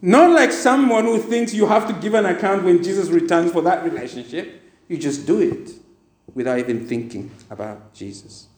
Not 0.02 0.32
like 0.32 0.50
someone 0.50 1.04
who 1.04 1.20
thinks 1.20 1.54
you 1.54 1.66
have 1.66 1.86
to 1.86 1.92
give 1.92 2.14
an 2.14 2.26
account 2.26 2.64
when 2.64 2.82
Jesus 2.82 3.10
returns 3.10 3.52
for 3.52 3.62
that 3.62 3.84
relationship. 3.84 4.60
You 4.88 4.98
just 4.98 5.24
do 5.24 5.40
it 5.40 5.70
without 6.34 6.58
even 6.58 6.84
thinking 6.84 7.30
about 7.48 7.94
Jesus. 7.94 8.48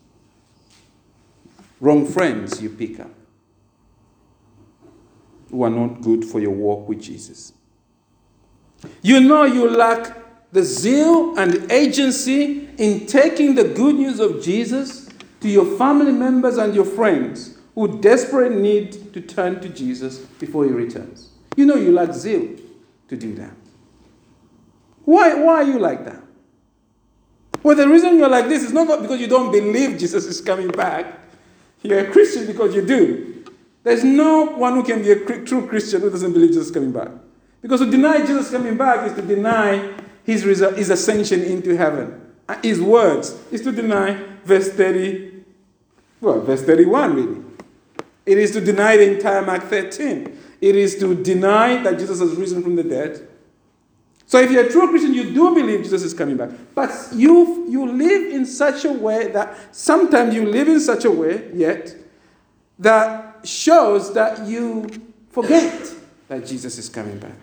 Wrong 1.79 2.07
friends 2.07 2.63
you 2.63 2.71
pick 2.71 3.01
up 3.01 3.20
who 5.51 5.63
are 5.63 5.71
not 5.71 6.01
good 6.03 6.25
for 6.25 6.41
your 6.41 6.51
walk 6.53 6.89
with 6.89 7.01
Jesus. 7.01 7.53
You 9.03 9.21
know 9.21 9.45
you 9.45 9.69
lack 9.69 10.17
the 10.53 10.63
zeal 10.63 11.39
and 11.39 11.71
agency 11.71 12.69
in 12.79 13.07
taking 13.07 13.55
the 13.55 13.65
good 13.65 13.97
news 13.97 14.21
of 14.21 14.43
Jesus 14.43 15.09
to 15.41 15.49
your 15.49 15.77
family 15.79 16.13
members 16.13 16.57
and 16.57 16.75
your 16.75 16.85
friends 16.85 17.59
who 17.75 18.01
desperately 18.01 18.61
need 18.61 19.13
to 19.15 19.21
turn 19.21 19.61
to 19.61 19.69
Jesus 19.69 20.19
before 20.19 20.65
he 20.65 20.71
returns. 20.71 21.31
You 21.57 21.67
know 21.67 21.77
you 21.77 21.93
lack 21.93 22.13
zeal 22.13 22.57
to 23.09 23.17
do 23.17 23.35
that. 23.35 23.55
Why, 25.05 25.35
why 25.35 25.55
are 25.55 25.65
you 25.65 25.79
like 25.79 26.05
that? 26.05 26.23
Well, 27.63 27.77
the 27.77 27.89
reason 27.89 28.19
you're 28.19 28.29
like 28.29 28.49
this 28.49 28.63
is 28.63 28.73
not 28.73 29.03
because 29.03 29.21
you 29.21 29.27
don't 29.27 29.53
believe 29.53 29.99
Jesus 29.99 30.25
is 30.25 30.41
coming 30.41 30.69
back. 30.69 31.19
You're 31.83 32.01
a 32.01 32.11
Christian 32.11 32.47
because 32.47 32.75
you 32.75 32.87
do. 32.87 33.30
There's 33.83 34.05
no 34.05 34.45
one 34.45 34.75
who 34.75 34.83
can 34.83 35.03
be 35.03 35.13
a 35.13 35.45
true 35.45 35.67
Christian 35.67 36.03
who 36.03 36.11
doesn't 36.11 36.33
believe 36.33 36.51
Jesus 36.51 36.71
coming 36.71 36.93
back. 36.93 37.09
Because 37.63 37.81
to 37.81 37.91
deny 37.91 38.19
Jesus 38.25 38.51
coming 38.51 38.77
back 38.77 39.07
is 39.07 39.15
to 39.15 39.23
deny 39.23 39.95
his, 40.25 40.43
his 40.43 40.91
ascension 40.91 41.43
into 41.43 41.77
heaven. 41.77 42.21
Uh, 42.49 42.61
his 42.63 42.81
words 42.81 43.39
is 43.51 43.63
to 43.63 43.73
deny 43.73 44.23
verse 44.45 44.71
30, 44.71 45.45
well, 46.21 46.41
verse 46.41 46.63
31 46.63 47.15
really. 47.15 47.43
It 48.27 48.39
is 48.39 48.53
to 48.53 48.61
deny 48.61 48.97
the 48.97 49.15
entire 49.15 49.43
Mark 49.43 49.65
13. 49.65 50.39
It 50.61 50.77
is 50.77 50.99
to 50.99 51.15
deny 51.15 51.83
that 51.83 51.99
Jesus 51.99 52.21
has 52.21 52.33
risen 52.33 52.63
from 52.63 52.77
the 52.77 52.85
dead. 52.85 53.27
So 54.27 54.39
if 54.39 54.51
you're 54.53 54.67
a 54.67 54.71
true 54.71 54.89
Christian, 54.89 55.13
you 55.13 55.33
do 55.33 55.55
believe 55.55 55.83
Jesus 55.83 56.05
is 56.05 56.15
coming 56.15 56.37
back. 56.37 56.51
But 56.75 56.91
you, 57.13 57.67
you 57.69 57.91
live 57.91 58.33
in 58.33 58.47
such 58.47 58.85
a 58.85 58.93
way 58.93 59.29
that 59.33 59.75
sometimes 59.75 60.35
you 60.35 60.47
live 60.47 60.69
in 60.69 60.79
such 60.79 61.05
a 61.05 61.11
way, 61.11 61.51
yet, 61.53 61.97
that 62.79 63.30
shows 63.45 64.15
that 64.15 64.47
you 64.47 64.89
forget 65.31 65.95
that 66.29 66.47
Jesus 66.47 66.79
is 66.79 66.89
coming 66.89 67.19
back. 67.19 67.35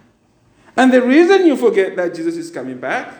And 0.75 0.94
the 0.94 1.01
reason 1.01 1.46
you 1.46 1.58
forget 1.58 1.96
that 1.96 2.13
Jesus 2.13 2.38
is 2.38 2.51
coming 2.51 2.80
back 2.80 3.12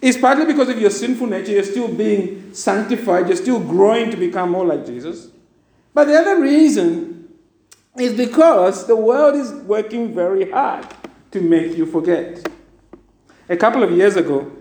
is 0.00 0.16
partly 0.16 0.46
because 0.46 0.68
of 0.68 0.80
your 0.80 0.90
sinful 0.90 1.26
nature. 1.26 1.52
You're 1.52 1.64
still 1.64 1.92
being 1.92 2.54
sanctified, 2.54 3.26
you're 3.26 3.36
still 3.36 3.60
growing 3.60 4.10
to 4.10 4.16
become 4.16 4.50
more 4.50 4.64
like 4.64 4.86
Jesus. 4.86 5.28
But 5.92 6.04
the 6.04 6.14
other 6.14 6.40
reason 6.40 7.28
is 7.98 8.12
because 8.14 8.86
the 8.86 8.96
world 8.96 9.34
is 9.34 9.52
working 9.52 10.14
very 10.14 10.50
hard 10.50 10.86
to 11.32 11.40
make 11.40 11.76
you 11.76 11.86
forget. 11.86 12.46
A 13.48 13.56
couple 13.56 13.82
of 13.82 13.90
years 13.90 14.16
ago, 14.16 14.52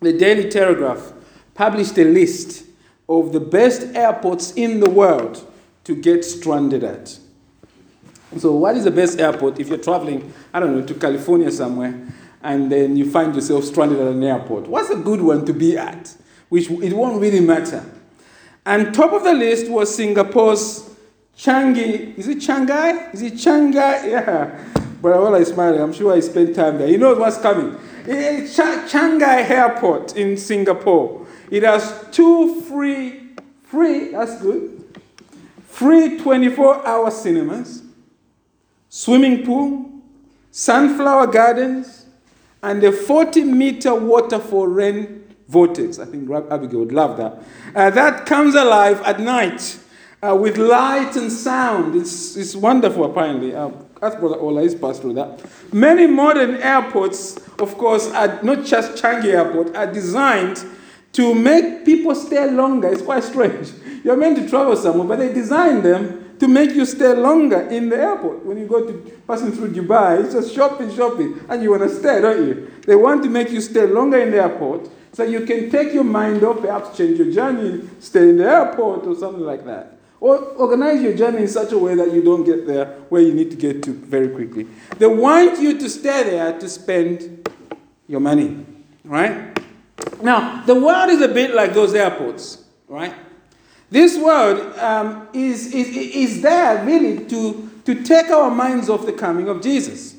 the 0.00 0.12
Daily 0.12 0.48
Telegraph 0.48 1.12
published 1.54 1.98
a 1.98 2.04
list 2.04 2.64
of 3.08 3.32
the 3.32 3.40
best 3.40 3.94
airports 3.94 4.52
in 4.52 4.80
the 4.80 4.88
world 4.88 5.49
to 5.90 6.00
get 6.00 6.24
stranded 6.24 6.84
at. 6.84 7.18
So, 8.38 8.52
what 8.54 8.76
is 8.76 8.84
the 8.84 8.90
best 8.90 9.18
airport 9.18 9.58
if 9.58 9.68
you're 9.68 9.78
traveling, 9.78 10.32
I 10.54 10.60
don't 10.60 10.76
know, 10.76 10.86
to 10.86 10.94
California 10.94 11.50
somewhere? 11.50 11.94
and 12.42 12.70
then 12.72 12.96
you 12.96 13.10
find 13.10 13.34
yourself 13.34 13.64
stranded 13.64 14.00
at 14.00 14.08
an 14.08 14.22
airport. 14.22 14.66
What's 14.66 14.90
a 14.90 14.96
good 14.96 15.20
one 15.20 15.44
to 15.46 15.52
be 15.52 15.76
at? 15.76 16.14
Which 16.48 16.70
it 16.70 16.92
won't 16.94 17.20
really 17.20 17.40
matter. 17.40 17.84
And 18.64 18.94
top 18.94 19.12
of 19.12 19.24
the 19.24 19.32
list 19.32 19.70
was 19.70 19.94
Singapore's 19.94 20.88
Changi. 21.36 22.16
Is 22.18 22.28
it 22.28 22.38
Changi? 22.38 23.14
Is 23.14 23.22
it 23.22 23.34
Changi? 23.34 23.74
Yeah. 24.10 24.66
But 25.02 25.18
while 25.18 25.34
I 25.34 25.44
smiling, 25.44 25.80
I'm 25.80 25.94
sure 25.94 26.12
I 26.12 26.20
spent 26.20 26.54
time 26.54 26.76
there. 26.76 26.88
You 26.88 26.98
know 26.98 27.14
what's 27.14 27.38
coming. 27.38 27.74
Eh, 28.06 28.42
it's 28.42 28.54
Ch- 28.54 28.92
Changi 28.92 29.48
Airport 29.48 30.14
in 30.14 30.36
Singapore. 30.36 31.26
It 31.50 31.62
has 31.62 32.06
two 32.12 32.60
free, 32.62 33.30
free, 33.62 34.10
that's 34.10 34.40
good, 34.42 34.79
free 35.70 36.18
24 36.18 36.86
hour 36.86 37.10
cinemas, 37.10 37.82
swimming 38.88 39.44
pool, 39.46 39.90
sunflower 40.50 41.28
gardens, 41.28 42.06
and 42.62 42.82
a 42.84 42.92
40 42.92 43.44
meter 43.44 43.94
waterfall 43.94 44.66
rain 44.66 45.24
vortex. 45.48 45.98
I 45.98 46.04
think 46.04 46.30
Abigail 46.30 46.80
would 46.80 46.92
love 46.92 47.16
that. 47.16 47.42
Uh, 47.74 47.90
that 47.90 48.26
comes 48.26 48.54
alive 48.54 49.00
at 49.02 49.20
night 49.20 49.78
uh, 50.22 50.34
with 50.34 50.58
light 50.58 51.16
and 51.16 51.30
sound. 51.30 51.94
It's, 51.94 52.36
it's 52.36 52.54
wonderful, 52.54 53.04
apparently. 53.04 53.54
Uh, 53.54 53.70
as 54.02 54.16
Brother 54.16 54.36
Ola 54.36 54.62
is 54.62 54.74
passed 54.74 55.02
through 55.02 55.14
that. 55.14 55.40
Many 55.72 56.06
modern 56.06 56.56
airports, 56.56 57.36
of 57.58 57.76
course, 57.76 58.10
are 58.10 58.42
not 58.42 58.64
just 58.64 59.02
Changi 59.02 59.26
Airport, 59.26 59.76
are 59.76 59.86
designed 59.86 60.64
to 61.12 61.34
make 61.34 61.84
people 61.84 62.14
stay 62.14 62.50
longer. 62.50 62.88
It's 62.88 63.02
quite 63.02 63.24
strange. 63.24 63.70
You're 64.04 64.16
meant 64.16 64.36
to 64.38 64.48
travel 64.48 64.76
somewhere, 64.76 65.06
but 65.06 65.18
they 65.18 65.32
design 65.32 65.82
them 65.82 66.36
to 66.38 66.48
make 66.48 66.72
you 66.72 66.86
stay 66.86 67.14
longer 67.14 67.60
in 67.68 67.90
the 67.90 67.96
airport. 67.96 68.44
When 68.46 68.56
you 68.58 68.66
go 68.66 68.86
to 68.86 68.92
passing 69.26 69.52
through 69.52 69.72
Dubai, 69.72 70.24
it's 70.24 70.34
just 70.34 70.54
shopping, 70.54 70.94
shopping, 70.94 71.38
and 71.48 71.62
you 71.62 71.70
want 71.70 71.82
to 71.82 71.94
stay, 71.94 72.20
don't 72.20 72.46
you? 72.46 72.70
They 72.86 72.96
want 72.96 73.22
to 73.24 73.28
make 73.28 73.50
you 73.50 73.60
stay 73.60 73.86
longer 73.86 74.18
in 74.18 74.30
the 74.30 74.38
airport 74.38 74.88
so 75.12 75.24
you 75.24 75.44
can 75.44 75.70
take 75.70 75.92
your 75.92 76.04
mind 76.04 76.42
off, 76.44 76.60
perhaps 76.60 76.96
change 76.96 77.18
your 77.18 77.30
journey, 77.32 77.88
stay 77.98 78.30
in 78.30 78.38
the 78.38 78.44
airport 78.44 79.06
or 79.06 79.14
something 79.16 79.44
like 79.44 79.64
that. 79.66 79.98
Or 80.20 80.36
organize 80.36 81.02
your 81.02 81.16
journey 81.16 81.42
in 81.42 81.48
such 81.48 81.72
a 81.72 81.78
way 81.78 81.94
that 81.94 82.12
you 82.12 82.22
don't 82.22 82.44
get 82.44 82.66
there 82.66 82.86
where 83.08 83.22
you 83.22 83.34
need 83.34 83.50
to 83.50 83.56
get 83.56 83.82
to 83.84 83.92
very 83.92 84.28
quickly. 84.28 84.66
They 84.98 85.06
want 85.06 85.60
you 85.60 85.78
to 85.78 85.90
stay 85.90 86.24
there 86.24 86.58
to 86.58 86.68
spend 86.68 87.48
your 88.06 88.20
money, 88.20 88.64
right? 89.04 89.58
Now, 90.22 90.62
the 90.64 90.74
world 90.74 91.10
is 91.10 91.22
a 91.22 91.28
bit 91.28 91.54
like 91.54 91.74
those 91.74 91.94
airports, 91.94 92.64
right? 92.86 93.14
This 93.90 94.16
world 94.16 94.78
um, 94.78 95.28
is, 95.32 95.74
is, 95.74 95.88
is 95.88 96.42
there 96.42 96.84
really 96.84 97.24
to, 97.26 97.70
to 97.84 98.02
take 98.04 98.30
our 98.30 98.50
minds 98.50 98.88
off 98.88 99.04
the 99.04 99.12
coming 99.12 99.48
of 99.48 99.60
Jesus. 99.60 100.16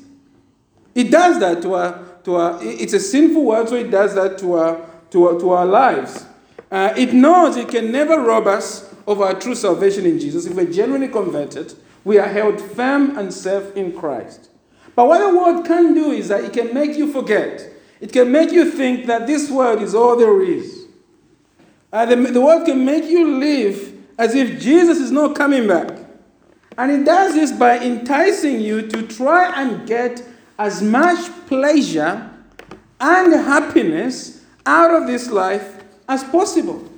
It 0.94 1.10
does 1.10 1.40
that 1.40 1.62
to 1.62 1.74
our, 1.74 2.04
to 2.24 2.34
our 2.34 2.58
it's 2.62 2.92
a 2.92 3.00
sinful 3.00 3.44
world, 3.44 3.70
so 3.70 3.76
it 3.76 3.90
does 3.90 4.14
that 4.14 4.38
to 4.38 4.54
our, 4.54 4.86
to 5.10 5.28
our, 5.28 5.40
to 5.40 5.50
our 5.50 5.66
lives. 5.66 6.26
Uh, 6.70 6.92
it 6.96 7.14
knows 7.14 7.56
it 7.56 7.68
can 7.68 7.90
never 7.90 8.20
rob 8.20 8.46
us 8.46 8.92
of 9.06 9.20
our 9.20 9.34
true 9.34 9.54
salvation 9.54 10.06
in 10.06 10.18
Jesus, 10.18 10.46
if 10.46 10.54
we're 10.54 10.70
genuinely 10.70 11.08
converted, 11.08 11.74
we 12.04 12.18
are 12.18 12.28
held 12.28 12.60
firm 12.60 13.18
and 13.18 13.32
safe 13.32 13.74
in 13.76 13.96
Christ. 13.96 14.50
But 14.94 15.06
what 15.06 15.18
the 15.18 15.36
world 15.36 15.66
can 15.66 15.94
do 15.94 16.10
is 16.10 16.28
that 16.28 16.44
it 16.44 16.52
can 16.52 16.74
make 16.74 16.96
you 16.96 17.12
forget. 17.12 17.68
It 18.00 18.12
can 18.12 18.30
make 18.30 18.50
you 18.50 18.70
think 18.70 19.06
that 19.06 19.26
this 19.26 19.50
world 19.50 19.80
is 19.80 19.94
all 19.94 20.16
there 20.16 20.42
is. 20.42 20.81
Uh, 21.92 22.06
the, 22.06 22.16
the 22.16 22.40
world 22.40 22.64
can 22.64 22.84
make 22.84 23.04
you 23.04 23.38
live 23.38 23.92
as 24.18 24.34
if 24.34 24.60
Jesus 24.60 24.98
is 24.98 25.10
not 25.10 25.36
coming 25.36 25.66
back. 25.66 25.90
And 26.78 26.90
it 26.90 27.04
does 27.04 27.34
this 27.34 27.52
by 27.52 27.78
enticing 27.78 28.60
you 28.60 28.88
to 28.88 29.06
try 29.06 29.60
and 29.60 29.86
get 29.86 30.22
as 30.58 30.80
much 30.82 31.30
pleasure 31.46 32.30
and 33.00 33.32
happiness 33.32 34.42
out 34.64 34.94
of 34.94 35.06
this 35.06 35.30
life 35.30 35.84
as 36.08 36.24
possible. 36.24 36.88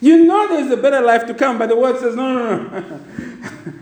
You 0.00 0.24
know 0.24 0.48
there's 0.48 0.70
a 0.70 0.76
better 0.76 1.00
life 1.00 1.26
to 1.26 1.34
come, 1.34 1.58
but 1.58 1.68
the 1.68 1.76
world 1.76 1.98
says, 1.98 2.14
no, 2.14 2.34
no, 2.34 2.68
no. 2.68 3.00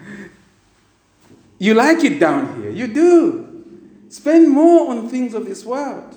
you 1.59 1.75
like 1.75 2.05
it 2.05 2.19
down 2.21 2.63
here. 2.63 2.71
You 2.71 2.87
do. 2.87 3.65
Spend 4.09 4.49
more 4.49 4.91
on 4.91 5.09
things 5.09 5.35
of 5.35 5.47
this 5.47 5.65
world. 5.65 6.17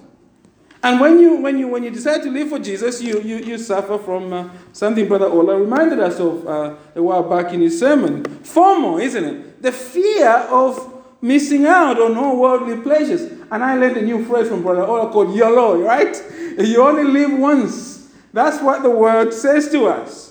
And 0.82 1.00
when 1.02 1.20
you, 1.20 1.36
when 1.38 1.60
you, 1.60 1.68
when 1.68 1.84
you 1.84 1.90
decide 1.90 2.24
to 2.24 2.32
live 2.32 2.50
for 2.50 2.60
Jesus, 2.60 3.02
you, 3.02 3.22
you, 3.22 3.38
you 3.38 3.58
suffer 3.58 3.98
from 3.98 4.32
uh, 4.32 4.50
something 4.72 5.08
Brother 5.08 5.26
Ola 5.26 5.60
reminded 5.60 6.00
us 6.00 6.20
of 6.20 6.48
uh, 6.48 6.76
a 6.96 7.04
while 7.04 7.24
back 7.24 7.54
in 7.54 7.60
his 7.60 7.78
sermon. 7.78 8.24
FOMO, 8.24 9.02
isn't 9.02 9.24
it? 9.24 9.62
The 9.62 9.74
fear 9.74 10.30
of 10.30 11.04
missing 11.22 11.66
out 11.66 12.00
on 12.00 12.18
all 12.18 12.40
worldly 12.40 12.82
pleasures. 12.82 13.24
And 13.52 13.62
I 13.62 13.76
learned 13.76 13.98
a 13.98 14.02
new 14.02 14.24
phrase 14.26 14.48
from 14.48 14.64
Brother 14.64 14.84
Ola 14.84 15.12
called 15.12 15.36
YOLO, 15.36 15.82
right? 15.82 16.16
You 16.58 16.82
only 16.82 17.04
live 17.04 17.38
once. 17.38 18.10
That's 18.32 18.62
what 18.62 18.84
the 18.84 18.90
word 18.90 19.34
says 19.34 19.70
to 19.72 19.88
us. 19.88 20.29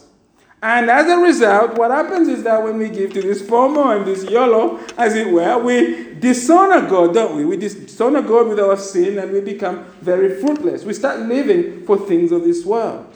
And 0.61 0.91
as 0.91 1.09
a 1.09 1.19
result, 1.19 1.79
what 1.79 1.93
happens 1.93 2.27
is 2.27 2.43
that 2.43 2.63
when 2.63 2.79
we 2.79 2.89
give 2.89 3.13
to 3.13 3.23
this 3.23 3.43
FOMO 3.43 3.97
and 3.97 4.07
this 4.07 4.29
YOLO, 4.29 4.81
as 4.97 5.15
it 5.15 5.31
were, 5.31 5.57
we 5.59 6.15
dishonor 6.15 6.89
God, 6.89 7.15
don't 7.15 7.37
we? 7.37 7.45
We 7.45 7.57
dishonor 7.57 8.23
God 8.23 8.49
with 8.49 8.59
our 8.59 8.77
sin 8.77 9.19
and 9.19 9.33
we 9.33 9.41
become 9.41 9.85
very 10.01 10.41
fruitless. 10.41 10.83
We 10.83 10.95
start 10.95 11.21
living 11.21 11.87
for 11.87 11.97
things 11.97 12.33
of 12.33 12.43
this 12.43 12.65
world. 12.65 13.07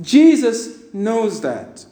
Jesus 0.00 0.92
knows 0.92 1.40
that. 1.40 1.86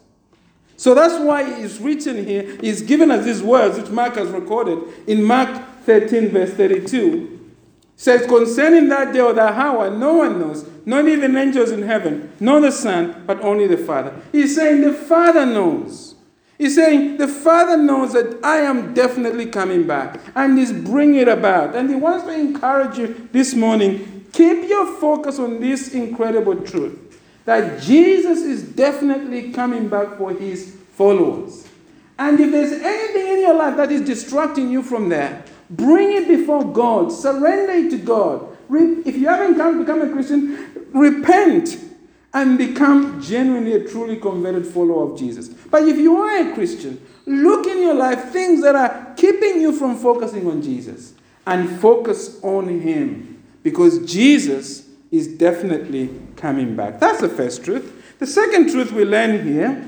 So 0.76 0.94
that's 0.94 1.22
why 1.22 1.42
it's 1.59 1.78
written 1.78 2.26
here, 2.26 2.59
he's 2.61 2.83
given 2.83 3.11
us 3.11 3.24
these 3.24 3.42
words, 3.42 3.78
which 3.78 3.90
Mark 3.90 4.16
has 4.16 4.28
recorded 4.28 4.83
in 5.06 5.22
Mark 5.22 5.62
13, 5.85 6.28
verse 6.28 6.52
32 6.52 7.40
says, 8.00 8.26
Concerning 8.26 8.88
that 8.88 9.12
day 9.12 9.20
or 9.20 9.35
that 9.35 9.52
hour, 9.52 9.90
no 9.90 10.14
one 10.14 10.40
knows, 10.40 10.66
not 10.87 11.09
even 11.09 11.37
angels 11.37 11.71
in 11.71 11.83
heaven, 11.83 12.33
nor 12.40 12.61
the 12.61 12.73
Son, 12.73 13.25
but 13.27 13.40
only 13.40 13.66
the 13.66 13.77
Father. 13.77 14.14
He's 14.33 14.55
saying 14.55 14.81
the 14.81 14.93
Father 14.93 15.47
knows. 15.47 16.14
He's 16.59 16.75
saying 16.75 17.16
the 17.16 17.29
Father 17.29 17.77
knows 17.77 18.12
that 18.12 18.45
I 18.45 18.59
am 18.59 18.93
definitely 18.93 19.47
coming 19.47 19.87
back 19.87 20.21
and 20.35 20.59
He's 20.59 20.73
bringing 20.73 21.21
it 21.21 21.29
about. 21.29 21.75
And 21.75 21.88
He 21.88 21.97
wants 21.97 22.25
to 22.25 22.33
encourage 22.33 22.99
you 22.99 23.29
this 23.33 23.55
morning 23.55 24.27
keep 24.33 24.69
your 24.69 24.87
focus 24.99 25.38
on 25.38 25.61
this 25.61 25.93
incredible 25.93 26.55
truth 26.55 27.21
that 27.47 27.83
Jesus 27.83 28.40
is 28.43 28.62
definitely 28.62 29.53
coming 29.53 29.88
back 29.88 30.19
for 30.19 30.33
His 30.33 30.77
followers. 30.93 31.66
And 32.19 32.38
if 32.38 32.51
there's 32.53 32.73
anything 32.73 33.33
in 33.33 33.40
your 33.40 33.55
life 33.55 33.77
that 33.79 33.90
is 33.90 34.03
distracting 34.03 34.71
you 34.71 34.83
from 34.83 35.09
there, 35.09 35.43
Bring 35.71 36.12
it 36.12 36.27
before 36.27 36.64
God. 36.64 37.12
Surrender 37.12 37.73
it 37.73 37.90
to 37.90 37.99
God. 37.99 38.50
If 38.72 39.16
you 39.16 39.28
haven't 39.28 39.56
come 39.56 39.80
become 39.80 40.02
a 40.02 40.11
Christian, 40.11 40.88
repent 40.92 41.78
and 42.33 42.56
become 42.56 43.20
genuinely 43.20 43.72
a 43.74 43.88
truly 43.88 44.16
converted 44.16 44.66
follower 44.66 45.11
of 45.11 45.18
Jesus. 45.18 45.48
But 45.48 45.83
if 45.88 45.96
you 45.96 46.16
are 46.18 46.50
a 46.50 46.54
Christian, 46.54 47.04
look 47.26 47.66
in 47.66 47.78
your 47.78 47.94
life 47.94 48.30
things 48.30 48.62
that 48.62 48.76
are 48.76 49.14
keeping 49.16 49.61
you 49.61 49.72
from 49.72 49.96
focusing 49.96 50.46
on 50.46 50.62
Jesus 50.62 51.14
and 51.46 51.80
focus 51.80 52.38
on 52.42 52.68
Him 52.80 53.42
because 53.62 54.11
Jesus 54.11 54.88
is 55.11 55.26
definitely 55.26 56.11
coming 56.37 56.76
back. 56.76 57.00
That's 57.00 57.20
the 57.20 57.28
first 57.28 57.64
truth. 57.64 58.18
The 58.18 58.26
second 58.26 58.70
truth 58.70 58.92
we 58.92 59.04
learn 59.04 59.44
here 59.44 59.87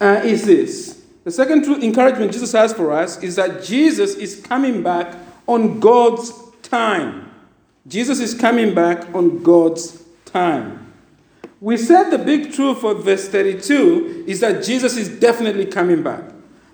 uh, 0.00 0.22
is 0.24 0.46
this 0.46 1.02
the 1.24 1.30
second 1.30 1.64
true 1.64 1.76
encouragement 1.76 2.32
Jesus 2.32 2.52
has 2.52 2.72
for 2.72 2.92
us 2.92 3.22
is 3.22 3.36
that 3.36 3.62
Jesus 3.62 4.14
is 4.16 4.40
coming 4.40 4.82
back 4.82 5.16
on 5.46 5.78
God's 5.78 6.32
time. 6.62 7.31
Jesus 7.86 8.20
is 8.20 8.34
coming 8.34 8.74
back 8.74 9.14
on 9.14 9.42
God's 9.42 10.02
time. 10.24 10.92
We 11.60 11.76
said 11.76 12.10
the 12.10 12.18
big 12.18 12.52
truth 12.52 12.80
for 12.80 12.94
verse 12.94 13.28
32 13.28 14.24
is 14.26 14.40
that 14.40 14.64
Jesus 14.64 14.96
is 14.96 15.08
definitely 15.08 15.66
coming 15.66 16.02
back. 16.02 16.24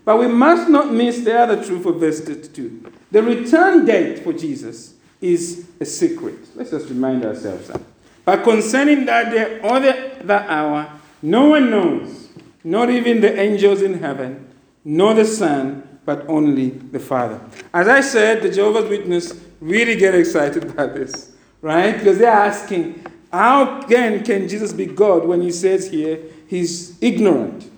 But 0.04 0.18
we 0.18 0.26
must 0.26 0.70
not 0.70 0.92
miss 0.92 1.20
the 1.20 1.38
other 1.38 1.62
truth 1.62 1.82
for 1.82 1.92
verse 1.92 2.20
32. 2.20 2.92
The 3.10 3.22
return 3.22 3.84
date 3.84 4.20
for 4.24 4.32
Jesus 4.32 4.94
is 5.20 5.68
a 5.80 5.84
secret. 5.84 6.36
Let's 6.54 6.70
just 6.70 6.88
remind 6.88 7.24
ourselves 7.24 7.68
that. 7.68 7.82
But 8.24 8.44
concerning 8.44 9.06
that 9.06 9.30
day 9.30 9.60
or 9.60 9.80
the, 9.80 10.16
that 10.24 10.48
hour, 10.48 10.90
no 11.20 11.48
one 11.48 11.70
knows 11.70 12.28
not 12.64 12.90
even 12.90 13.20
the 13.20 13.38
angels 13.38 13.82
in 13.82 14.00
heaven, 14.00 14.48
nor 14.84 15.14
the 15.14 15.24
Son, 15.24 16.00
but 16.04 16.26
only 16.28 16.70
the 16.70 17.00
Father. 17.00 17.40
As 17.72 17.88
I 17.88 18.00
said, 18.00 18.42
the 18.42 18.50
Jehovah's 18.50 18.88
Witness 18.88 19.32
really 19.60 19.96
get 19.96 20.14
excited 20.14 20.64
about 20.70 20.94
this, 20.94 21.32
right? 21.62 21.96
Because 21.96 22.18
they're 22.18 22.30
asking, 22.30 23.04
how 23.32 23.80
again 23.82 24.24
can 24.24 24.48
Jesus 24.48 24.72
be 24.72 24.86
God 24.86 25.26
when 25.26 25.40
he 25.42 25.50
says 25.50 25.90
here 25.90 26.20
he's 26.46 27.00
ignorant? 27.02 27.70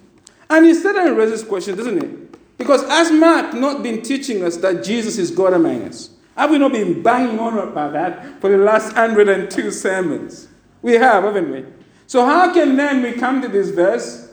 And 0.49 0.67
he 0.67 0.75
said 0.75 0.97
and 0.97 1.17
raises 1.17 1.43
question, 1.45 1.77
doesn't 1.77 2.03
it? 2.03 2.59
Because 2.59 2.87
has 2.89 3.11
Mark 3.11 3.55
not 3.55 3.83
been 3.83 4.03
teaching 4.03 4.45
us 4.45 4.57
that 4.59 4.85
Jesus 4.85 5.17
is 5.17 5.31
God 5.31 5.53
among 5.53 5.83
us? 5.85 6.11
Have 6.37 6.51
we 6.51 6.59
not 6.59 6.73
been 6.73 7.03
banging 7.03 7.39
on 7.39 7.59
about 7.59 7.93
that 7.93 8.41
for 8.41 8.51
the 8.51 8.59
last 8.59 8.95
102 8.95 9.71
sermons? 9.71 10.49
We 10.83 10.95
have, 10.95 11.25
haven't 11.25 11.51
we? 11.51 11.65
So 12.07 12.25
how 12.25 12.53
can 12.53 12.77
then 12.77 13.03
we 13.03 13.13
come 13.13 13.41
to 13.43 13.49
this 13.49 13.71
verse 13.71 14.31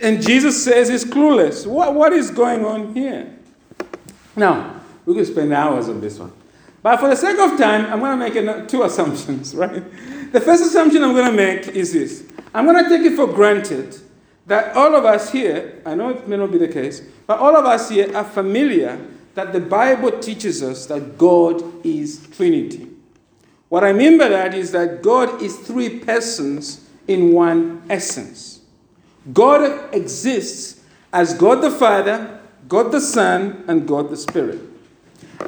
and 0.00 0.22
Jesus 0.22 0.62
says 0.62 0.88
he's 0.88 1.04
clueless. 1.04 1.66
What, 1.66 1.94
what 1.94 2.12
is 2.12 2.30
going 2.30 2.64
on 2.64 2.94
here? 2.94 3.36
Now, 4.34 4.80
we 5.04 5.14
could 5.14 5.26
spend 5.26 5.52
hours 5.52 5.88
on 5.88 6.00
this 6.00 6.18
one. 6.18 6.32
But 6.82 6.98
for 6.98 7.08
the 7.08 7.16
sake 7.16 7.38
of 7.38 7.58
time, 7.58 7.86
I'm 7.86 8.00
going 8.00 8.18
to 8.18 8.42
make 8.42 8.68
two 8.68 8.82
assumptions, 8.82 9.54
right? 9.54 9.82
The 10.32 10.40
first 10.40 10.64
assumption 10.64 11.04
I'm 11.04 11.14
going 11.14 11.30
to 11.30 11.36
make 11.36 11.68
is 11.68 11.92
this 11.92 12.24
I'm 12.54 12.66
going 12.66 12.82
to 12.82 12.88
take 12.88 13.02
it 13.02 13.16
for 13.16 13.26
granted 13.26 13.96
that 14.46 14.74
all 14.76 14.94
of 14.94 15.04
us 15.04 15.30
here, 15.30 15.80
I 15.86 15.94
know 15.94 16.10
it 16.10 16.26
may 16.26 16.36
not 16.36 16.50
be 16.50 16.58
the 16.58 16.68
case, 16.68 17.00
but 17.26 17.38
all 17.38 17.56
of 17.56 17.64
us 17.64 17.88
here 17.88 18.14
are 18.16 18.24
familiar 18.24 18.98
that 19.34 19.52
the 19.52 19.60
Bible 19.60 20.18
teaches 20.18 20.62
us 20.62 20.86
that 20.86 21.16
God 21.16 21.86
is 21.86 22.26
Trinity. 22.36 22.88
What 23.68 23.84
I 23.84 23.92
mean 23.92 24.18
by 24.18 24.28
that 24.28 24.52
is 24.52 24.72
that 24.72 25.02
God 25.02 25.40
is 25.40 25.56
three 25.56 26.00
persons 26.00 26.86
in 27.08 27.32
one 27.32 27.82
essence. 27.88 28.60
God 29.32 29.94
exists 29.94 30.82
as 31.12 31.34
God 31.34 31.62
the 31.62 31.70
Father, 31.70 32.40
God 32.68 32.92
the 32.92 33.00
Son, 33.00 33.64
and 33.68 33.86
God 33.86 34.10
the 34.10 34.16
Spirit. 34.16 34.60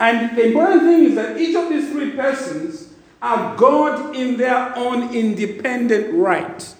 And 0.00 0.36
the 0.36 0.46
important 0.46 0.82
thing 0.82 1.04
is 1.04 1.14
that 1.14 1.38
each 1.38 1.54
of 1.56 1.68
these 1.68 1.90
three 1.90 2.12
persons 2.12 2.94
are 3.20 3.56
God 3.56 4.14
in 4.14 4.36
their 4.36 4.76
own 4.76 5.14
independent 5.14 6.14
right. 6.14 6.74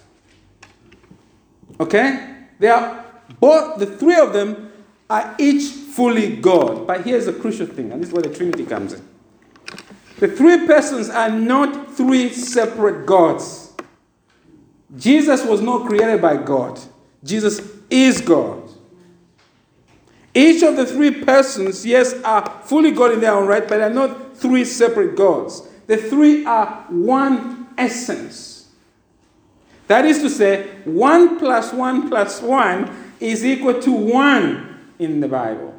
Okay? 1.81 2.37
They 2.59 2.69
are 2.69 3.05
both, 3.41 3.79
the 3.79 3.87
three 3.87 4.19
of 4.19 4.33
them 4.33 4.73
are 5.09 5.35
each 5.39 5.65
fully 5.65 6.37
God. 6.37 6.87
But 6.87 7.05
here's 7.05 7.27
the 7.27 7.33
crucial 7.33 7.67
thing, 7.67 7.93
and 7.93 8.03
this 8.03 8.09
is 8.09 8.15
where 8.15 8.23
the 8.23 8.35
Trinity 8.35 8.67
comes 8.67 8.93
in. 8.93 9.09
The 10.19 10.29
three 10.29 10.67
persons 10.67 11.11
are 11.11 11.31
not 11.31 11.95
three 11.95 12.29
separate 12.29 13.07
gods. 13.07 13.73
Jesus 14.97 15.45
was 15.45 15.61
not 15.61 15.87
created 15.89 16.23
by 16.23 16.37
God, 16.37 16.81
Jesus 17.23 17.61
is 17.91 18.21
God. 18.21 18.64
Each 20.35 20.63
of 20.65 20.77
the 20.77 20.85
three 20.85 21.23
persons, 21.23 21.87
yes, 21.87 22.13
are 22.23 22.61
fully 22.65 22.91
God 22.91 23.13
in 23.13 23.21
their 23.21 23.33
own 23.33 23.47
right, 23.47 23.67
but 23.67 23.79
they're 23.79 23.89
not 23.89 24.37
three 24.37 24.65
separate 24.65 25.17
gods. 25.17 25.63
The 25.87 25.97
three 25.97 26.45
are 26.45 26.85
one 26.89 27.69
essence. 27.79 28.69
That 29.87 30.05
is 30.05 30.21
to 30.23 30.31
say, 30.31 30.71
1 30.85 31.39
plus 31.39 31.73
1 31.73 32.09
plus 32.09 32.43
1 32.43 33.15
is 33.21 33.45
equal 33.45 33.81
to 33.83 33.93
1 33.93 34.93
in 34.99 35.21
the 35.21 35.29
Bible, 35.29 35.75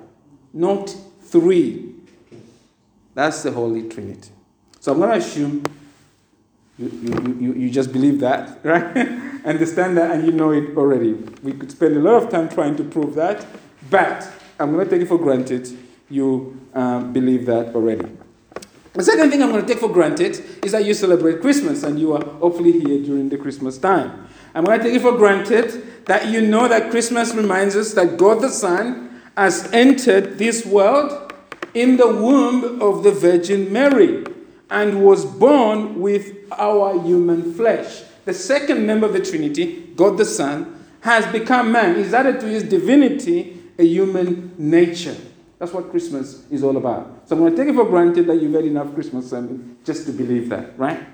not 0.54 0.96
3. 1.24 1.94
That's 3.14 3.44
the 3.44 3.52
Holy 3.52 3.90
Trinity. 3.90 4.30
So 4.80 4.92
I'm 4.92 5.00
going 5.00 5.12
to 5.12 5.18
assume 5.18 5.64
you, 6.78 6.88
you, 6.88 7.38
you, 7.40 7.54
you 7.54 7.70
just 7.70 7.92
believe 7.92 8.20
that, 8.20 8.60
right? 8.64 8.96
Understand 9.44 9.98
that, 9.98 10.12
and 10.12 10.26
you 10.26 10.32
know 10.32 10.52
it 10.52 10.78
already. 10.78 11.14
We 11.14 11.54
could 11.54 11.72
spend 11.72 11.98
a 11.98 12.00
lot 12.00 12.24
of 12.24 12.30
time 12.30 12.48
trying 12.48 12.76
to 12.78 12.84
prove 12.84 13.16
that, 13.16 13.46
but 13.90 14.32
I'm 14.60 14.72
going 14.72 14.86
to 14.86 14.90
take 14.90 15.02
it 15.02 15.08
for 15.08 15.18
granted 15.18 15.68
you 16.10 16.60
um, 16.74 17.12
believe 17.12 17.46
that 17.48 17.76
already. 17.76 18.08
The 18.94 19.04
second 19.04 19.32
thing 19.32 19.44
I'm 19.44 19.52
going 19.52 19.66
to 19.66 19.68
take 19.68 19.80
for 19.80 19.90
granted 19.90 20.42
is 20.64 20.72
that 20.72 20.86
you 20.86 20.94
celebrate 20.94 21.42
Christmas 21.42 21.84
and 21.84 22.00
you 22.00 22.14
are 22.14 22.24
hopefully 22.24 22.72
here 22.72 23.04
during 23.04 23.28
the 23.28 23.38
Christmas 23.38 23.78
time. 23.78 24.28
I'm 24.54 24.64
going 24.64 24.80
to 24.80 24.86
take 24.86 24.96
it 24.96 25.02
for 25.02 25.18
granted 25.18 26.06
that 26.06 26.28
you 26.28 26.40
know 26.40 26.70
that 26.70 26.92
Christmas 26.92 27.34
reminds 27.34 27.76
us 27.76 27.94
that 27.96 28.18
God 28.18 28.42
the 28.42 28.50
Son 28.50 29.22
has 29.36 29.70
entered 29.74 30.38
this 30.38 30.66
world 30.66 31.34
in 31.74 31.98
the 31.98 32.08
womb 32.08 32.82
of 32.82 33.04
the 33.04 33.12
Virgin 33.12 33.74
Mary 33.74 34.24
and 34.70 35.04
was 35.04 35.26
born 35.26 36.00
with 36.00 36.34
our 36.54 37.02
human 37.02 37.54
flesh. 37.54 38.04
The 38.24 38.34
second 38.34 38.86
member 38.88 39.08
of 39.08 39.14
the 39.14 39.20
Trinity, 39.20 39.92
God 39.96 40.18
the 40.18 40.26
Son, 40.26 40.86
has 41.02 41.30
become 41.34 41.72
man. 41.74 41.98
He's 41.98 42.14
added 42.14 42.40
to 42.40 42.48
his 42.48 42.64
divinity 42.64 43.55
a 43.78 43.84
human 43.84 44.54
nature. 44.58 45.16
That's 45.60 45.72
what 45.72 45.90
Christmas 45.90 46.46
is 46.52 46.64
all 46.64 46.78
about. 46.78 47.24
So 47.26 47.36
I'm 47.36 47.42
going 47.42 47.56
to 47.56 47.58
take 47.58 47.70
it 47.70 47.76
for 47.76 47.86
granted 47.86 48.28
that 48.28 48.42
you've 48.42 48.54
had 48.54 48.66
enough 48.66 48.94
Christmas 48.94 49.30
sermon 49.30 49.78
just 49.86 50.06
to 50.06 50.12
believe 50.12 50.50
that, 50.50 50.78
right? 50.78 51.06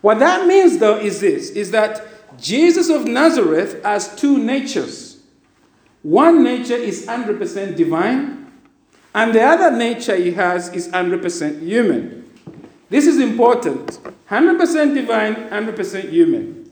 What 0.00 0.18
that 0.18 0.46
means, 0.46 0.78
though, 0.78 0.98
is 0.98 1.20
this: 1.20 1.50
is 1.50 1.70
that 1.72 2.02
Jesus 2.40 2.88
of 2.88 3.06
Nazareth 3.06 3.82
has 3.84 4.16
two 4.16 4.38
natures. 4.38 5.22
One 6.02 6.42
nature 6.42 6.74
is 6.74 7.06
100% 7.06 7.76
divine, 7.76 8.52
and 9.14 9.32
the 9.32 9.42
other 9.42 9.76
nature 9.76 10.16
he 10.16 10.32
has 10.32 10.72
is 10.72 10.88
100% 10.88 11.60
human. 11.60 12.30
This 12.88 13.06
is 13.06 13.20
important 13.20 13.98
100% 14.32 14.94
divine, 14.94 15.34
100% 15.34 16.08
human. 16.08 16.70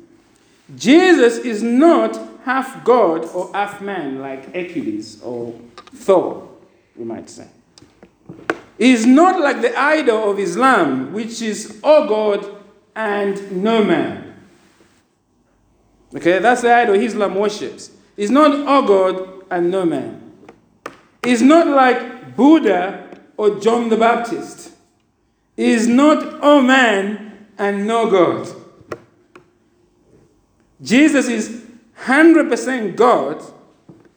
Jesus 0.76 1.36
is 1.38 1.62
not 1.62 2.18
half 2.44 2.84
God 2.84 3.24
or 3.34 3.50
half 3.52 3.80
man 3.80 4.20
like 4.20 4.54
Hercules 4.54 5.22
or 5.22 5.58
Thor, 5.94 6.48
we 6.96 7.04
might 7.04 7.28
say. 7.28 7.48
He 8.78 8.92
is 8.92 9.04
not 9.04 9.40
like 9.40 9.60
the 9.60 9.78
idol 9.78 10.30
of 10.30 10.38
Islam, 10.38 11.12
which 11.12 11.42
is 11.42 11.80
all 11.84 12.08
God 12.08 12.56
and 12.96 13.62
no 13.62 13.84
man. 13.84 14.34
Okay, 16.14 16.38
that's 16.38 16.62
the 16.62 16.74
idol 16.74 16.94
Islam 16.94 17.34
worships. 17.34 17.90
He's 18.16 18.30
not 18.30 18.66
all 18.66 18.82
God 18.82 19.44
and 19.50 19.70
no 19.70 19.84
man. 19.84 20.32
He's 21.22 21.42
not 21.42 21.66
like 21.66 22.36
Buddha 22.36 23.18
or 23.36 23.60
John 23.60 23.88
the 23.90 23.96
Baptist. 23.96 24.72
He 25.56 25.72
is 25.72 25.86
not 25.86 26.40
all 26.40 26.62
man 26.62 27.48
and 27.58 27.86
no 27.86 28.10
God. 28.10 28.48
Jesus 30.82 31.28
is 31.28 31.69
100% 32.04 32.96
God 32.96 33.42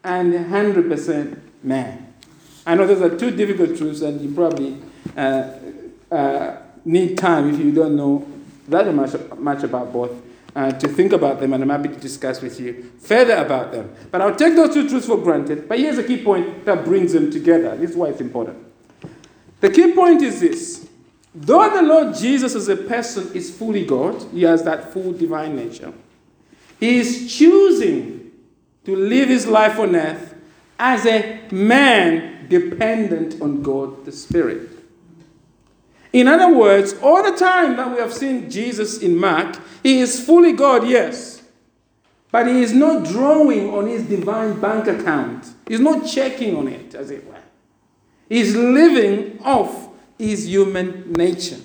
and 0.04 0.34
100% 0.34 1.40
man. 1.64 2.14
I 2.66 2.76
know 2.76 2.88
those 2.88 3.02
are 3.02 3.18
two 3.18 3.32
difficult 3.32 3.78
truths, 3.78 4.02
and 4.02 4.22
you 4.22 4.34
probably 4.34 4.82
uh, 5.18 5.52
uh, 6.12 6.58
need 6.86 7.18
time 7.18 7.54
if 7.54 7.60
you 7.60 7.72
don't 7.72 7.96
know 7.96 8.26
that 8.70 8.94
much, 8.94 9.16
much 9.38 9.64
about 9.64 9.92
both 9.92 10.12
uh, 10.56 10.72
to 10.72 10.88
think 10.88 11.14
about 11.14 11.40
them, 11.40 11.54
and 11.54 11.64
I'm 11.64 11.70
happy 11.70 11.90
to 11.90 12.00
discuss 12.00 12.42
with 12.42 12.60
you 12.60 12.92
further 13.00 13.36
about 13.36 13.72
them. 13.72 13.94
But 14.12 14.22
I'll 14.22 14.36
take 14.36 14.56
those 14.56 14.74
two 14.74 14.88
truths 14.88 15.08
for 15.08 15.18
granted. 15.18 15.68
But 15.68 15.80
here's 15.80 15.98
a 15.98 16.04
key 16.04 16.24
point 16.24 16.66
that 16.66 16.86
brings 16.86 17.14
them 17.14 17.32
together. 17.32 17.76
This 17.76 17.92
is 17.92 17.96
why 17.98 18.10
it's 18.10 18.22
important. 18.22 18.58
The 19.62 19.70
key 19.70 19.94
point 19.94 20.22
is 20.22 20.40
this 20.40 20.88
though 21.34 21.70
the 21.70 21.82
Lord 21.82 22.16
Jesus 22.16 22.54
as 22.54 22.68
a 22.68 22.76
person 22.76 23.34
is 23.34 23.56
fully 23.56 23.86
God, 23.86 24.24
he 24.32 24.44
has 24.44 24.64
that 24.64 24.94
full 24.94 25.14
divine 25.14 25.56
nature. 25.56 25.94
He 26.84 26.98
is 26.98 27.34
choosing 27.34 28.30
to 28.84 28.94
live 28.94 29.30
his 29.30 29.48
life 29.48 29.80
on 29.80 29.96
earth 29.96 30.36
as 30.78 31.06
a 31.06 31.40
man 31.50 32.50
dependent 32.50 33.42
on 33.42 33.64
God 33.64 34.04
the 34.04 34.12
Spirit. 34.12 34.70
In 36.12 36.28
other 36.28 36.54
words, 36.54 36.94
all 37.02 37.24
the 37.24 37.38
time 37.38 37.78
that 37.78 37.90
we 37.90 38.00
have 38.00 38.12
seen 38.12 38.52
Jesus 38.52 38.98
in 38.98 39.16
Mark, 39.16 39.56
he 39.82 40.02
is 40.02 40.26
fully 40.26 40.52
God, 40.52 40.86
yes. 40.86 41.44
But 42.32 42.48
he 42.48 42.62
is 42.62 42.74
not 42.74 43.06
drawing 43.06 43.74
on 43.74 43.88
his 43.88 44.04
divine 44.04 44.60
bank 44.60 44.88
account. 44.88 45.54
He's 45.66 45.80
not 45.80 46.06
checking 46.06 46.58
on 46.58 46.68
it, 46.68 46.96
as 46.96 47.12
it 47.12 47.26
were. 47.26 47.40
He's 48.28 48.58
living 48.58 49.40
off 49.42 49.88
his 50.20 50.50
human 50.50 51.14
nature. 51.14 51.62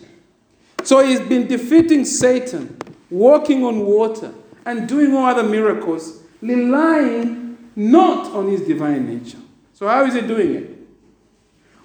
So 0.85 1.04
he's 1.04 1.18
been 1.18 1.48
defeating 1.48 2.04
Satan, 2.04 2.76
walking 3.11 3.64
on 3.64 3.85
water, 3.85 4.33
and 4.68 4.87
doing 4.87 5.14
all 5.14 5.24
other 5.24 5.42
miracles, 5.42 6.22
relying 6.42 7.57
not 7.74 8.26
on 8.35 8.48
his 8.48 8.61
divine 8.61 9.09
nature. 9.09 9.38
So, 9.72 9.88
how 9.88 10.04
is 10.04 10.12
he 10.12 10.20
doing 10.20 10.54
it? 10.54 10.78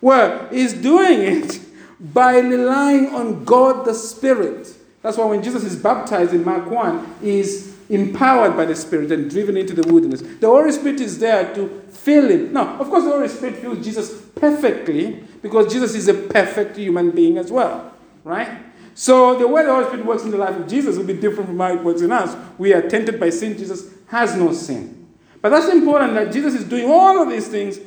Well, 0.02 0.50
he's 0.50 0.74
doing 0.74 1.22
it 1.44 1.62
by 1.98 2.40
relying 2.40 3.16
on 3.16 3.46
God 3.46 3.86
the 3.86 3.94
Spirit. 3.94 4.76
That's 5.02 5.18
why 5.18 5.26
when 5.26 5.42
Jesus 5.42 5.64
is 5.64 5.78
baptized 5.78 6.34
in 6.34 6.44
Mark 6.44 6.70
1, 6.70 7.16
he's 7.22 7.74
empowered 7.90 8.58
by 8.58 8.66
the 8.66 8.76
Spirit 8.76 9.14
and 9.14 9.30
driven 9.30 9.56
into 9.56 9.74
the 9.74 9.90
wilderness. 9.90 10.22
The 10.22 10.48
Holy 10.48 10.74
Spirit 10.74 11.00
is 11.00 11.20
there 11.20 11.56
to 11.56 11.84
fill 11.90 12.30
him. 12.30 12.52
Now, 12.52 12.78
of 12.80 12.90
course, 12.90 13.06
the 13.06 13.12
Holy 13.12 13.30
Spirit 13.30 13.58
fills 13.60 13.84
Jesus 13.84 14.26
perfectly 14.36 15.24
because 15.42 15.72
Jesus 15.72 15.96
is 15.96 16.10
a 16.10 16.14
perfect 16.14 16.76
human 16.76 17.12
being 17.12 17.38
as 17.38 17.50
well, 17.50 17.94
right? 18.26 18.60
So 18.96 19.38
the 19.38 19.48
way 19.48 19.64
the 19.66 19.74
Holy 19.74 19.86
Spirit 19.86 20.06
works 20.06 20.24
in 20.24 20.32
the 20.32 20.38
life 20.38 20.56
of 20.56 20.68
Jesus 20.68 20.98
will 20.98 21.06
be 21.06 21.14
different 21.14 21.48
from 21.48 21.60
how 21.60 21.74
it 21.74 21.84
works 21.84 22.02
in 22.02 22.12
us. 22.12 22.36
We 22.58 22.74
are 22.74 22.88
tempted 22.88 23.20
by 23.20 23.30
sin. 23.32 23.58
Jesus 23.58 23.92
has 24.08 24.36
no 24.36 24.54
sin. 24.54 25.08
But 25.42 25.50
that's 25.50 25.68
important 25.68 26.14
that 26.14 26.32
Jesus 26.32 26.54
is 26.54 26.64
doing 26.64 26.90
all 26.90 27.22
of 27.22 27.30
these 27.30 27.48
things 27.48 27.80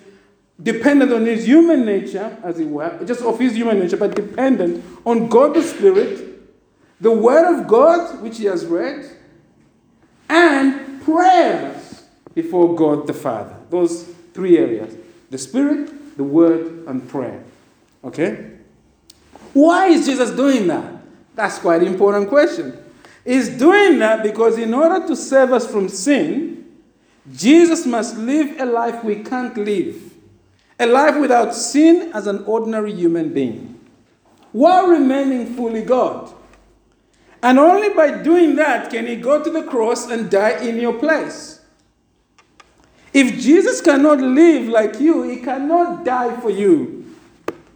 dependent 0.63 1.13
on 1.13 1.27
his 1.27 1.47
human 1.47 1.85
nature, 1.85 2.37
as 2.43 2.59
it 2.59 2.67
were, 2.67 2.99
just 3.05 3.23
of 3.23 3.39
his 3.39 3.55
human 3.55 3.79
nature, 3.79 3.97
but 3.97 4.15
dependent 4.15 4.85
on 5.05 5.29
God 5.29 5.55
the 5.55 5.63
Spirit, 5.63 6.41
the 7.01 7.11
Word 7.11 7.59
of 7.59 7.67
God, 7.67 8.21
which 8.23 8.39
he 8.39 8.45
has 8.47 8.65
read, 8.65 9.11
and 10.29 11.03
prayers 11.03 12.05
before 12.35 12.75
God 12.75 13.07
the 13.07 13.15
Father. 13.15 13.55
Those 13.71 14.05
three 14.35 14.59
areas 14.59 14.97
the 15.31 15.39
Spirit, 15.39 16.17
the 16.17 16.25
Word, 16.25 16.85
and 16.87 17.07
prayer. 17.09 17.43
Okay? 18.05 18.53
Why 19.53 19.89
is 19.89 20.07
Jesus 20.07 20.31
doing 20.31 20.67
that? 20.69 20.96
That's 21.37 21.59
quite 21.59 21.83
an 21.83 21.87
important 21.87 22.29
question. 22.29 22.77
He's 23.25 23.49
doing 23.49 24.01
that 24.01 24.25
because 24.25 24.59
in 24.59 24.75
order 24.75 25.07
to 25.07 25.15
save 25.15 25.53
us 25.53 25.71
from 25.71 25.89
sin, 25.89 26.67
Jesus 27.33 27.87
must 27.87 28.17
live 28.17 28.61
a 28.61 28.67
life 28.67 29.05
we 29.05 29.23
can't 29.23 29.57
live. 29.57 30.13
A 30.81 30.87
life 30.87 31.17
without 31.21 31.55
sin 31.55 32.11
as 32.13 32.27
an 32.27 32.43
ordinary 32.45 32.93
human 32.93 33.33
being. 33.33 33.77
while 34.57 34.87
remaining 34.87 35.55
fully 35.55 35.83
God. 35.83 36.33
And 37.43 37.59
only 37.59 37.91
by 37.91 38.23
doing 38.23 38.57
that 38.57 38.89
can 38.89 39.07
he 39.07 39.17
go 39.17 39.45
to 39.45 39.51
the 39.51 39.63
cross 39.63 40.11
and 40.11 40.31
die 40.31 40.65
in 40.65 40.81
your 40.81 40.95
place. 40.95 41.61
If 43.13 43.39
Jesus 43.39 43.83
cannot 43.83 44.19
live 44.19 44.69
like 44.69 44.99
you, 44.99 45.25
he 45.25 45.43
cannot 45.43 46.07
die 46.07 46.41
for 46.41 46.49
you, 46.49 47.15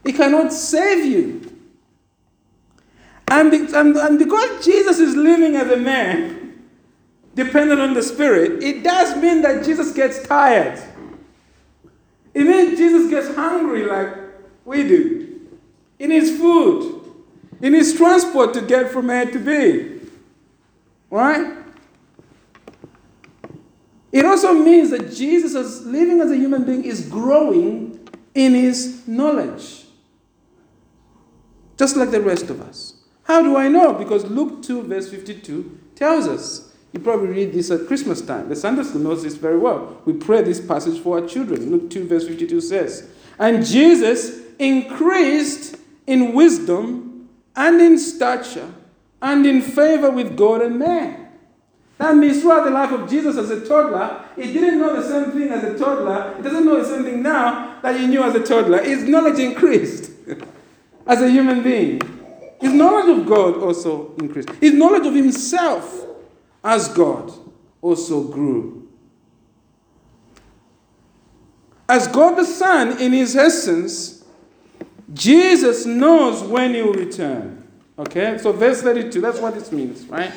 he 0.06 0.14
cannot 0.14 0.54
save 0.54 1.04
you. 1.04 1.49
And, 3.30 3.54
and, 3.54 4.18
because 4.18 4.64
Jesus 4.64 4.98
is 4.98 5.14
living 5.14 5.54
as 5.54 5.70
a 5.70 5.76
man, 5.76 6.68
dependent 7.36 7.80
on 7.80 7.94
the 7.94 8.02
Spirit, 8.02 8.60
it 8.62 8.82
does 8.82 9.16
mean 9.22 9.42
that 9.42 9.64
Jesus 9.64 9.92
gets 9.92 10.26
tired. 10.26 10.82
It 12.34 12.44
means 12.44 12.76
Jesus 12.76 13.08
gets 13.08 13.32
hungry 13.34 13.84
like 13.84 14.16
we 14.64 14.82
do. 14.82 15.48
He 15.98 16.08
needs 16.08 16.36
food. 16.36 17.02
He 17.60 17.68
needs 17.68 17.94
transport 17.94 18.52
to 18.54 18.62
get 18.62 18.90
from 18.90 19.10
A 19.10 19.26
to 19.26 19.38
B. 19.38 20.00
Right? 21.08 21.56
It 24.10 24.24
also 24.24 24.54
means 24.54 24.90
that 24.90 25.12
Jesus, 25.12 25.54
as 25.54 25.86
living 25.86 26.20
as 26.20 26.32
a 26.32 26.36
human 26.36 26.64
being, 26.64 26.84
is 26.84 27.06
growing 27.06 28.08
in 28.34 28.54
his 28.54 29.06
knowledge. 29.06 29.84
Just 31.76 31.96
like 31.96 32.10
the 32.10 32.20
rest 32.20 32.50
of 32.50 32.60
us. 32.60 32.89
How 33.30 33.42
do 33.42 33.56
I 33.56 33.68
know? 33.68 33.92
Because 33.92 34.24
Luke 34.24 34.60
2, 34.64 34.82
verse 34.82 35.08
52 35.08 35.78
tells 35.94 36.26
us. 36.26 36.72
You 36.92 36.98
probably 36.98 37.28
read 37.28 37.52
this 37.52 37.70
at 37.70 37.86
Christmas 37.86 38.20
time. 38.20 38.48
The 38.48 38.56
Sunday 38.56 38.82
school 38.82 39.02
knows 39.02 39.22
this 39.22 39.36
very 39.36 39.56
well. 39.56 40.02
We 40.04 40.14
pray 40.14 40.42
this 40.42 40.60
passage 40.60 41.00
for 41.00 41.20
our 41.20 41.28
children. 41.28 41.70
Luke 41.70 41.90
2, 41.90 42.08
verse 42.08 42.26
52 42.26 42.60
says, 42.60 43.08
And 43.38 43.64
Jesus 43.64 44.40
increased 44.58 45.76
in 46.08 46.32
wisdom 46.32 47.28
and 47.54 47.80
in 47.80 48.00
stature 48.00 48.68
and 49.22 49.46
in 49.46 49.62
favor 49.62 50.10
with 50.10 50.36
God 50.36 50.62
and 50.62 50.80
man. 50.80 51.28
That 51.98 52.16
means 52.16 52.42
throughout 52.42 52.64
the 52.64 52.70
life 52.70 52.90
of 52.90 53.08
Jesus 53.08 53.36
as 53.36 53.48
a 53.52 53.64
toddler, 53.64 54.24
he 54.34 54.52
didn't 54.52 54.80
know 54.80 55.00
the 55.00 55.08
same 55.08 55.30
thing 55.30 55.50
as 55.50 55.62
a 55.62 55.78
toddler. 55.78 56.34
He 56.36 56.42
doesn't 56.42 56.66
know 56.66 56.82
the 56.82 56.88
same 56.88 57.04
thing 57.04 57.22
now 57.22 57.78
that 57.80 57.94
he 57.94 58.08
knew 58.08 58.24
as 58.24 58.34
a 58.34 58.42
toddler. 58.42 58.82
His 58.82 59.04
knowledge 59.04 59.38
increased 59.38 60.10
as 61.06 61.22
a 61.22 61.30
human 61.30 61.62
being. 61.62 62.02
His 62.60 62.72
knowledge 62.72 63.18
of 63.18 63.26
God 63.26 63.56
also 63.56 64.14
increased. 64.18 64.50
His 64.60 64.74
knowledge 64.74 65.06
of 65.06 65.14
himself 65.14 66.06
as 66.62 66.88
God 66.88 67.32
also 67.80 68.22
grew. 68.24 68.88
As 71.88 72.06
God 72.06 72.36
the 72.36 72.44
Son, 72.44 73.00
in 73.00 73.12
his 73.12 73.34
essence, 73.34 74.24
Jesus 75.12 75.86
knows 75.86 76.42
when 76.42 76.74
he 76.74 76.82
will 76.82 76.92
return. 76.92 77.66
Okay? 77.98 78.38
So, 78.38 78.52
verse 78.52 78.82
32, 78.82 79.20
that's 79.20 79.40
what 79.40 79.54
this 79.54 79.72
means, 79.72 80.04
right? 80.06 80.32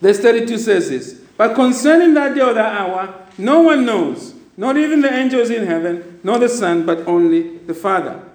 Verse 0.00 0.18
32 0.20 0.56
says 0.58 0.88
this 0.88 1.20
But 1.36 1.54
concerning 1.54 2.14
that 2.14 2.34
day 2.34 2.40
or 2.40 2.54
that 2.54 2.80
hour, 2.80 3.26
no 3.36 3.60
one 3.60 3.84
knows, 3.84 4.34
not 4.56 4.76
even 4.76 5.02
the 5.02 5.12
angels 5.12 5.50
in 5.50 5.66
heaven, 5.66 6.20
nor 6.22 6.38
the 6.38 6.48
Son, 6.48 6.86
but 6.86 7.06
only 7.06 7.58
the 7.58 7.74
Father. 7.74 8.29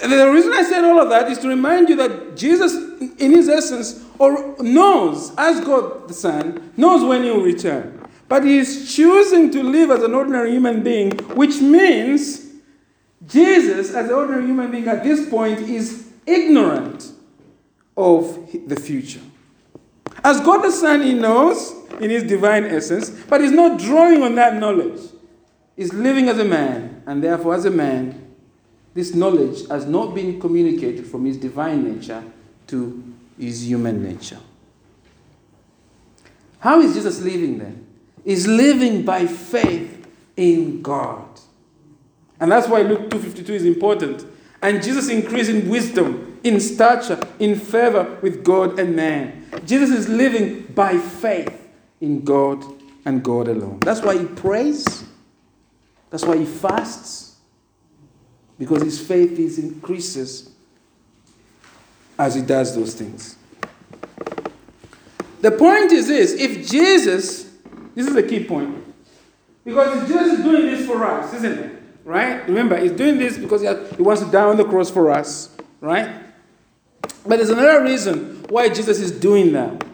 The 0.00 0.30
reason 0.30 0.52
I 0.52 0.62
said 0.62 0.84
all 0.84 1.00
of 1.00 1.08
that 1.10 1.30
is 1.30 1.38
to 1.38 1.48
remind 1.48 1.88
you 1.88 1.96
that 1.96 2.36
Jesus, 2.36 2.74
in 3.18 3.32
his 3.32 3.48
essence, 3.48 4.04
or 4.18 4.56
knows, 4.60 5.32
as 5.36 5.60
God 5.60 6.08
the 6.08 6.14
Son, 6.14 6.72
knows 6.76 7.04
when 7.04 7.24
he 7.24 7.30
will 7.30 7.42
return. 7.42 8.06
But 8.28 8.44
he 8.44 8.58
is 8.58 8.94
choosing 8.94 9.50
to 9.52 9.62
live 9.62 9.90
as 9.90 10.02
an 10.02 10.14
ordinary 10.14 10.52
human 10.52 10.82
being, 10.82 11.12
which 11.34 11.60
means 11.60 12.46
Jesus, 13.26 13.94
as 13.94 14.08
an 14.08 14.14
ordinary 14.14 14.46
human 14.46 14.70
being 14.70 14.86
at 14.86 15.02
this 15.02 15.28
point, 15.28 15.60
is 15.60 16.08
ignorant 16.26 17.10
of 17.96 18.48
the 18.66 18.76
future. 18.76 19.20
As 20.22 20.40
God 20.40 20.62
the 20.62 20.70
Son, 20.70 21.02
he 21.02 21.14
knows 21.14 21.74
in 22.00 22.10
his 22.10 22.22
divine 22.22 22.64
essence, 22.64 23.10
but 23.10 23.40
he's 23.40 23.50
not 23.50 23.80
drawing 23.80 24.22
on 24.22 24.34
that 24.36 24.54
knowledge. 24.54 25.00
He's 25.76 25.92
living 25.92 26.28
as 26.28 26.38
a 26.38 26.44
man, 26.44 27.02
and 27.06 27.22
therefore, 27.22 27.54
as 27.54 27.64
a 27.64 27.70
man, 27.70 28.27
this 28.98 29.14
knowledge 29.14 29.68
has 29.68 29.86
not 29.86 30.12
been 30.12 30.40
communicated 30.40 31.06
from 31.06 31.24
his 31.24 31.36
divine 31.36 31.84
nature 31.84 32.20
to 32.66 33.00
his 33.38 33.64
human 33.64 34.02
nature. 34.02 34.40
How 36.58 36.80
is 36.80 36.94
Jesus 36.94 37.20
living 37.20 37.58
then? 37.58 37.86
He's 38.24 38.48
living 38.48 39.04
by 39.04 39.28
faith 39.28 40.04
in 40.36 40.82
God. 40.82 41.28
And 42.40 42.50
that's 42.50 42.66
why 42.66 42.82
Luke 42.82 43.08
2:52 43.08 43.54
is 43.54 43.64
important. 43.64 44.26
And 44.62 44.82
Jesus 44.82 45.08
increased 45.08 45.48
in 45.48 45.68
wisdom, 45.68 46.36
in 46.42 46.58
stature, 46.58 47.20
in 47.38 47.54
favor 47.54 48.18
with 48.20 48.42
God 48.42 48.80
and 48.80 48.96
man. 48.96 49.44
Jesus 49.64 49.90
is 49.90 50.08
living 50.08 50.72
by 50.74 50.98
faith 50.98 51.56
in 52.00 52.24
God 52.24 52.64
and 53.04 53.22
God 53.22 53.46
alone. 53.46 53.78
That's 53.78 54.02
why 54.02 54.18
he 54.18 54.24
prays. 54.24 55.04
That's 56.10 56.24
why 56.24 56.38
he 56.38 56.44
fasts 56.44 57.27
because 58.58 58.82
his 58.82 59.00
faith 59.00 59.38
is 59.38 59.58
increases 59.58 60.50
as 62.18 62.34
he 62.34 62.42
does 62.42 62.74
those 62.74 62.94
things. 62.94 63.36
The 65.40 65.52
point 65.52 65.92
is 65.92 66.08
this 66.08 66.32
if 66.32 66.68
Jesus, 66.68 67.50
this 67.94 68.06
is 68.06 68.16
a 68.16 68.22
key 68.22 68.44
point, 68.44 68.84
because 69.64 70.08
Jesus 70.08 70.38
is 70.38 70.44
doing 70.44 70.66
this 70.66 70.86
for 70.86 71.04
us, 71.04 71.32
isn't 71.34 71.58
it? 71.58 71.82
Right? 72.04 72.46
Remember, 72.48 72.78
he's 72.78 72.92
doing 72.92 73.18
this 73.18 73.36
because 73.36 73.60
he, 73.60 73.66
has, 73.66 73.90
he 73.96 74.02
wants 74.02 74.22
to 74.22 74.30
die 74.30 74.44
on 74.44 74.56
the 74.56 74.64
cross 74.64 74.90
for 74.90 75.10
us, 75.10 75.54
right? 75.80 76.08
But 77.02 77.36
there's 77.36 77.50
another 77.50 77.84
reason 77.84 78.44
why 78.48 78.70
Jesus 78.70 78.98
is 78.98 79.12
doing 79.12 79.52
that. 79.52 79.84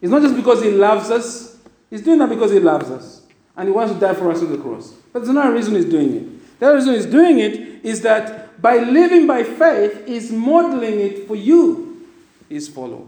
It's 0.00 0.10
not 0.10 0.22
just 0.22 0.36
because 0.36 0.62
he 0.62 0.70
loves 0.70 1.10
us, 1.10 1.58
he's 1.90 2.02
doing 2.02 2.18
that 2.20 2.28
because 2.28 2.52
he 2.52 2.60
loves 2.60 2.90
us 2.90 3.22
and 3.56 3.68
he 3.68 3.72
wants 3.74 3.92
to 3.92 3.98
die 3.98 4.14
for 4.14 4.30
us 4.30 4.40
on 4.40 4.50
the 4.52 4.58
cross. 4.58 4.92
But 5.12 5.20
there's 5.20 5.28
another 5.28 5.52
reason 5.52 5.74
he's 5.74 5.84
doing 5.84 6.16
it. 6.16 6.31
The 6.62 6.72
reason 6.72 6.94
he's 6.94 7.06
doing 7.06 7.40
it 7.40 7.84
is 7.84 8.02
that 8.02 8.62
by 8.62 8.76
living 8.76 9.26
by 9.26 9.42
faith, 9.42 10.06
he's 10.06 10.30
modeling 10.30 11.00
it 11.00 11.26
for 11.26 11.34
you, 11.34 12.06
his 12.48 12.68
follower. 12.68 13.04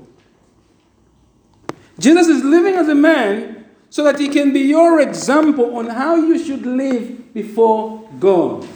Jesus 1.96 2.26
is 2.26 2.42
living 2.42 2.74
as 2.74 2.88
a 2.88 2.96
man 2.96 3.64
so 3.90 4.02
that 4.02 4.18
he 4.18 4.28
can 4.28 4.52
be 4.52 4.58
your 4.58 5.00
example 5.00 5.76
on 5.76 5.86
how 5.86 6.16
you 6.16 6.36
should 6.44 6.66
live 6.66 7.32
before 7.32 8.10
God. 8.18 8.66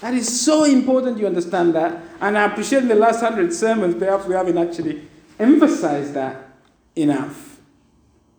That 0.00 0.14
is 0.14 0.44
so 0.44 0.62
important 0.62 1.18
you 1.18 1.26
understand 1.26 1.74
that. 1.74 2.00
And 2.20 2.38
I 2.38 2.44
appreciate 2.44 2.82
in 2.82 2.88
the 2.88 2.94
last 2.94 3.18
hundred 3.18 3.52
sermons, 3.52 3.96
perhaps 3.96 4.26
we 4.26 4.34
haven't 4.36 4.58
actually 4.58 5.08
emphasized 5.40 6.14
that 6.14 6.50
enough. 6.94 7.58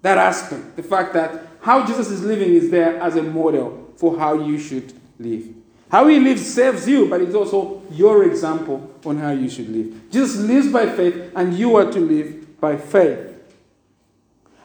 That 0.04 0.18
aspect, 0.20 0.78
the 0.78 0.84
fact 0.84 1.12
that 1.16 1.48
how 1.60 1.86
Jesus 1.86 2.12
is 2.12 2.24
living 2.24 2.54
is 2.54 2.72
there 2.72 2.98
as 3.02 3.18
a 3.18 3.24
model 3.24 3.94
for 3.98 4.18
how 4.18 4.36
you 4.36 4.58
should 4.58 4.94
live. 5.20 5.54
How 5.96 6.08
he 6.08 6.20
lives 6.20 6.54
serves 6.54 6.90
you, 6.90 7.06
but 7.06 7.22
it's 7.22 7.34
also 7.34 7.82
your 7.90 8.26
example 8.26 8.92
on 9.06 9.16
how 9.18 9.32
you 9.32 9.50
should 9.50 9.70
live. 9.70 10.12
Jesus 10.12 10.36
lives 10.42 10.68
by 10.68 10.90
faith, 10.90 11.32
and 11.34 11.54
you 11.54 11.78
are 11.78 11.90
to 11.90 12.00
live 12.02 12.60
by 12.60 12.76
faith. 12.76 13.34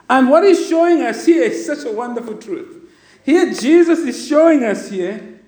And 0.09 0.29
what 0.29 0.43
he's 0.43 0.69
showing 0.69 1.03
us 1.03 1.25
here 1.25 1.45
is 1.45 1.65
such 1.65 1.87
a 1.87 1.93
wonderful 1.93 2.37
truth. 2.37 2.91
Here, 3.25 3.55
Jesus 3.55 4.01
is 4.01 4.27
showing 4.27 4.65
us 4.65 4.91
here 4.91 5.41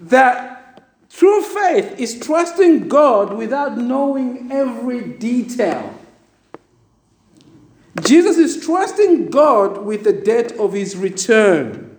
that 0.00 0.88
true 1.10 1.42
faith 1.42 2.00
is 2.00 2.18
trusting 2.18 2.88
God 2.88 3.36
without 3.36 3.76
knowing 3.76 4.50
every 4.50 5.02
detail. 5.18 5.92
Jesus 8.00 8.38
is 8.38 8.64
trusting 8.64 9.28
God 9.28 9.84
with 9.84 10.04
the 10.04 10.14
date 10.14 10.52
of 10.52 10.72
his 10.72 10.96
return. 10.96 11.95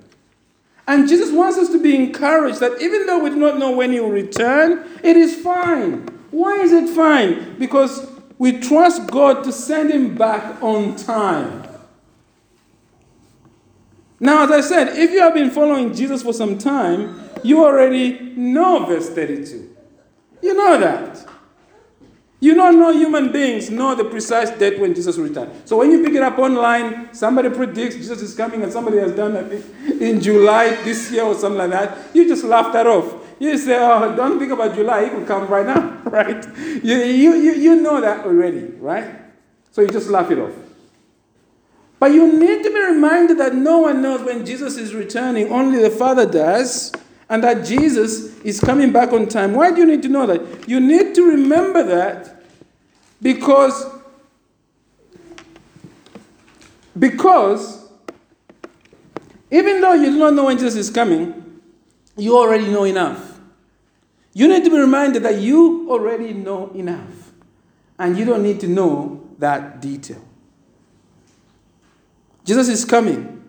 And 0.88 1.08
Jesus 1.08 1.32
wants 1.32 1.58
us 1.58 1.70
to 1.70 1.82
be 1.82 1.96
encouraged 1.96 2.62
that 2.62 2.82
even 2.82 3.06
though 3.06 3.20
we 3.20 3.30
do 3.30 3.36
not 3.36 3.58
know 3.58 3.72
when 3.72 3.92
he 3.92 4.00
will 4.00 4.10
return, 4.10 4.88
it 5.04 5.18
is 5.18 5.36
fine. 5.36 6.08
Why 6.32 6.58
is 6.62 6.72
it 6.72 6.90
fine? 6.90 7.60
Because 7.60 8.10
we 8.38 8.60
trust 8.60 9.08
God 9.08 9.44
to 9.44 9.52
send 9.52 9.92
him 9.92 10.16
back 10.16 10.62
on 10.64 10.96
time. 10.96 11.68
Now, 14.20 14.46
as 14.46 14.52
I 14.52 14.62
said, 14.62 14.98
if 14.98 15.12
you 15.12 15.20
have 15.20 15.34
been 15.34 15.52
following 15.52 15.94
Jesus 15.94 16.24
for 16.24 16.34
some 16.34 16.58
time, 16.58 17.20
you 17.44 17.64
already 17.64 18.20
know 18.36 18.86
verse 18.86 19.10
32. 19.10 19.76
You 20.42 20.54
know 20.54 20.80
that. 20.80 21.28
You 22.40 22.54
don't 22.54 22.78
know 22.78 22.94
human 22.94 23.32
beings 23.32 23.72
know 23.72 23.96
the 23.96 24.06
precise 24.06 24.52
date 24.52 24.80
when 24.80 24.94
Jesus 24.94 25.18
will 25.18 25.26
return. 25.28 25.50
So 25.66 25.78
when 25.78 25.92
you 25.92 26.04
pick 26.04 26.14
it 26.14 26.22
up 26.22 26.38
online, 26.38 27.12
somebody 27.14 27.50
predicts 27.50 27.96
Jesus 27.96 28.22
is 28.22 28.36
coming 28.36 28.62
and 28.62 28.72
somebody 28.72 28.98
has 28.98 29.12
done 29.14 29.36
it 29.36 29.66
in 30.00 30.22
July 30.22 30.76
this 30.84 31.12
year 31.12 31.24
or 31.24 31.34
something 31.34 31.58
like 31.58 31.72
that, 31.72 32.16
you 32.16 32.28
just 32.28 32.44
laugh 32.44 32.72
that 32.74 32.86
off. 32.86 33.24
You 33.40 33.58
say, 33.58 33.78
oh, 33.80 34.16
don't 34.16 34.38
think 34.38 34.52
about 34.52 34.76
July, 34.76 35.04
it 35.04 35.14
will 35.14 35.26
come 35.26 35.48
right 35.48 35.66
now, 35.66 36.02
right? 36.06 36.46
You, 36.58 36.98
you, 36.98 37.34
you, 37.36 37.54
you 37.54 37.76
know 37.82 38.02
that 38.02 38.26
already, 38.26 38.66
right? 38.80 39.16
So 39.72 39.82
you 39.82 39.90
just 39.90 40.10
laugh 40.10 40.30
it 40.30 40.38
off. 40.38 40.54
But 42.00 42.12
you 42.12 42.40
need 42.40 42.62
to 42.64 42.70
be 42.70 42.80
reminded 42.80 43.40
that 43.40 43.56
no 43.56 43.80
one 43.80 44.04
knows 44.04 44.22
when 44.22 44.46
Jesus 44.46 44.78
is 44.78 44.94
returning, 44.94 45.52
only 45.52 45.82
the 45.82 45.90
Father 45.90 46.28
does. 46.28 46.92
And 47.30 47.44
that 47.44 47.66
Jesus 47.66 48.40
is 48.42 48.60
coming 48.60 48.92
back 48.92 49.12
on 49.12 49.28
time. 49.28 49.54
Why 49.54 49.72
do 49.72 49.82
you 49.82 49.86
need 49.86 50.02
to 50.04 50.10
know 50.10 50.26
that? 50.26 50.68
You 50.68 50.80
need 50.80 51.14
to 51.16 51.24
remember 51.24 51.84
that 51.84 52.42
because 53.22 53.86
because 56.98 57.90
even 59.52 59.82
though 59.82 59.94
you 59.94 60.06
do 60.08 60.18
not 60.18 60.34
know 60.34 60.46
when 60.46 60.58
Jesus 60.58 60.76
is 60.76 60.90
coming, 60.90 61.62
you 62.18 62.38
already 62.38 62.68
know 62.68 62.84
enough. 62.84 63.40
You 64.34 64.48
need 64.48 64.64
to 64.64 64.70
be 64.70 64.78
reminded 64.78 65.24
that 65.24 65.40
you 65.40 65.88
already 65.90 66.34
know 66.34 66.70
enough. 66.72 67.32
And 68.00 68.18
you 68.18 68.26
don't 68.26 68.44
need 68.44 68.60
to 68.62 68.68
know 68.68 69.28
that 69.40 69.82
detail. 69.82 70.24
Jesus 72.44 72.70
is 72.70 72.86
coming. 72.86 73.44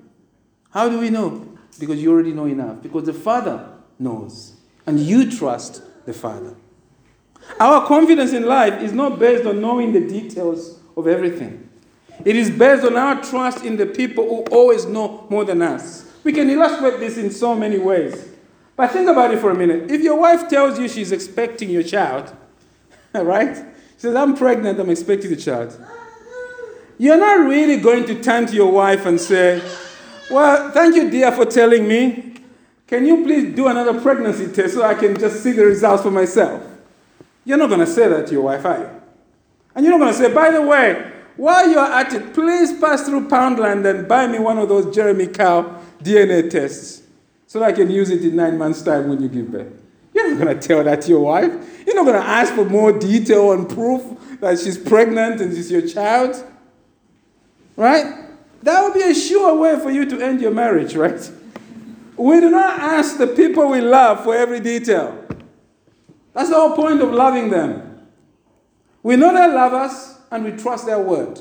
How 0.70 0.88
do 0.88 0.98
we 0.98 1.10
know? 1.10 1.47
Because 1.78 2.02
you 2.02 2.12
already 2.12 2.32
know 2.32 2.46
enough. 2.46 2.82
Because 2.82 3.04
the 3.04 3.12
Father 3.12 3.68
knows. 3.98 4.54
And 4.86 4.98
you 4.98 5.30
trust 5.30 5.82
the 6.06 6.12
Father. 6.12 6.54
Our 7.60 7.86
confidence 7.86 8.32
in 8.32 8.46
life 8.46 8.82
is 8.82 8.92
not 8.92 9.18
based 9.18 9.46
on 9.46 9.60
knowing 9.60 9.92
the 9.92 10.00
details 10.00 10.78
of 10.96 11.06
everything. 11.06 11.68
It 12.24 12.36
is 12.36 12.50
based 12.50 12.84
on 12.84 12.96
our 12.96 13.22
trust 13.22 13.64
in 13.64 13.76
the 13.76 13.86
people 13.86 14.24
who 14.28 14.42
always 14.54 14.86
know 14.86 15.26
more 15.30 15.44
than 15.44 15.62
us. 15.62 16.10
We 16.24 16.32
can 16.32 16.50
illustrate 16.50 16.98
this 16.98 17.16
in 17.16 17.30
so 17.30 17.54
many 17.54 17.78
ways. 17.78 18.28
But 18.76 18.90
think 18.90 19.08
about 19.08 19.32
it 19.32 19.40
for 19.40 19.50
a 19.50 19.54
minute. 19.54 19.90
If 19.90 20.02
your 20.02 20.18
wife 20.18 20.48
tells 20.48 20.78
you 20.78 20.88
she's 20.88 21.12
expecting 21.12 21.70
your 21.70 21.82
child, 21.82 22.34
right? 23.14 23.56
She 23.56 24.02
says, 24.02 24.14
I'm 24.14 24.36
pregnant, 24.36 24.78
I'm 24.78 24.90
expecting 24.90 25.32
a 25.32 25.36
child. 25.36 25.78
You're 26.98 27.16
not 27.16 27.48
really 27.48 27.76
going 27.76 28.06
to 28.06 28.20
turn 28.20 28.46
to 28.46 28.54
your 28.54 28.72
wife 28.72 29.06
and 29.06 29.20
say, 29.20 29.62
Well, 30.30 30.70
thank 30.72 30.94
you, 30.94 31.10
dear, 31.10 31.32
for 31.32 31.46
telling 31.46 31.86
me. 31.88 32.34
Can 32.86 33.04
you 33.04 33.22
please 33.22 33.54
do 33.54 33.68
another 33.68 34.00
pregnancy 34.00 34.50
test 34.50 34.74
so 34.74 34.82
I 34.82 34.94
can 34.94 35.18
just 35.18 35.42
see 35.42 35.52
the 35.52 35.64
results 35.64 36.02
for 36.02 36.10
myself? 36.10 36.62
You're 37.44 37.58
not 37.58 37.68
going 37.68 37.80
to 37.80 37.86
say 37.86 38.08
that 38.08 38.26
to 38.28 38.32
your 38.32 38.42
wife, 38.42 38.64
are 38.64 38.78
you? 38.78 38.90
And 39.74 39.84
you're 39.84 39.98
not 39.98 40.04
going 40.04 40.12
to 40.12 40.18
say, 40.18 40.32
By 40.32 40.50
the 40.50 40.62
way, 40.62 41.12
while 41.36 41.70
you're 41.70 41.80
at 41.80 42.12
it, 42.14 42.34
please 42.34 42.78
pass 42.80 43.06
through 43.06 43.28
Poundland 43.28 43.88
and 43.88 44.08
buy 44.08 44.26
me 44.26 44.38
one 44.38 44.58
of 44.58 44.68
those 44.68 44.94
Jeremy 44.94 45.28
Kyle 45.28 45.82
DNA 46.02 46.50
tests 46.50 47.02
so 47.46 47.60
that 47.60 47.66
I 47.68 47.72
can 47.72 47.90
use 47.90 48.10
it 48.10 48.22
in 48.22 48.36
nine 48.36 48.58
months' 48.58 48.82
time 48.82 49.08
when 49.08 49.22
you 49.22 49.28
give 49.28 49.50
birth. 49.50 49.72
You're 50.14 50.30
not 50.34 50.44
going 50.44 50.58
to 50.58 50.68
tell 50.68 50.82
that 50.82 51.02
to 51.02 51.08
your 51.08 51.20
wife. 51.20 51.52
You're 51.86 51.94
not 51.94 52.06
going 52.06 52.20
to 52.20 52.26
ask 52.26 52.54
for 52.54 52.64
more 52.64 52.98
detail 52.98 53.52
and 53.52 53.68
proof 53.68 54.02
that 54.40 54.58
she's 54.58 54.76
pregnant 54.76 55.40
and 55.40 55.54
she's 55.54 55.70
your 55.70 55.86
child. 55.86 56.42
Right? 57.76 58.27
That 58.62 58.82
would 58.82 58.94
be 58.94 59.02
a 59.02 59.14
sure 59.14 59.54
way 59.56 59.78
for 59.80 59.90
you 59.90 60.08
to 60.10 60.20
end 60.20 60.40
your 60.40 60.50
marriage, 60.50 60.94
right? 60.96 61.30
We 62.16 62.40
do 62.40 62.50
not 62.50 62.78
ask 62.80 63.18
the 63.18 63.28
people 63.28 63.68
we 63.68 63.80
love 63.80 64.24
for 64.24 64.34
every 64.34 64.60
detail. 64.60 65.24
That's 66.34 66.50
the 66.50 66.56
whole 66.56 66.74
point 66.74 67.00
of 67.00 67.12
loving 67.12 67.50
them. 67.50 68.06
We 69.02 69.16
know 69.16 69.32
they 69.32 69.54
love 69.54 69.72
us 69.72 70.18
and 70.30 70.44
we 70.44 70.52
trust 70.52 70.86
their 70.86 70.98
word. 70.98 71.38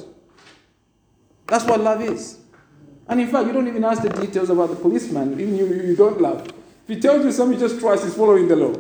That's 1.48 1.66
what 1.66 1.80
love 1.80 2.02
is. 2.02 2.40
And 3.08 3.22
in 3.22 3.28
fact, 3.28 3.48
you 3.48 3.54
don't 3.54 3.68
even 3.68 3.84
ask 3.84 4.04
the 4.04 4.10
details 4.10 4.50
about 4.50 4.70
the 4.70 4.76
policeman, 4.76 5.40
even 5.40 5.56
you, 5.56 5.66
you 5.66 5.96
don't 5.96 6.20
love. 6.22 6.48
If 6.48 6.96
he 6.96 7.00
tells 7.00 7.26
you 7.26 7.32
something 7.32 7.60
you 7.60 7.68
just 7.68 7.80
trust, 7.80 8.04
he's 8.04 8.16
following 8.16 8.48
the 8.48 8.56
law. 8.56 8.76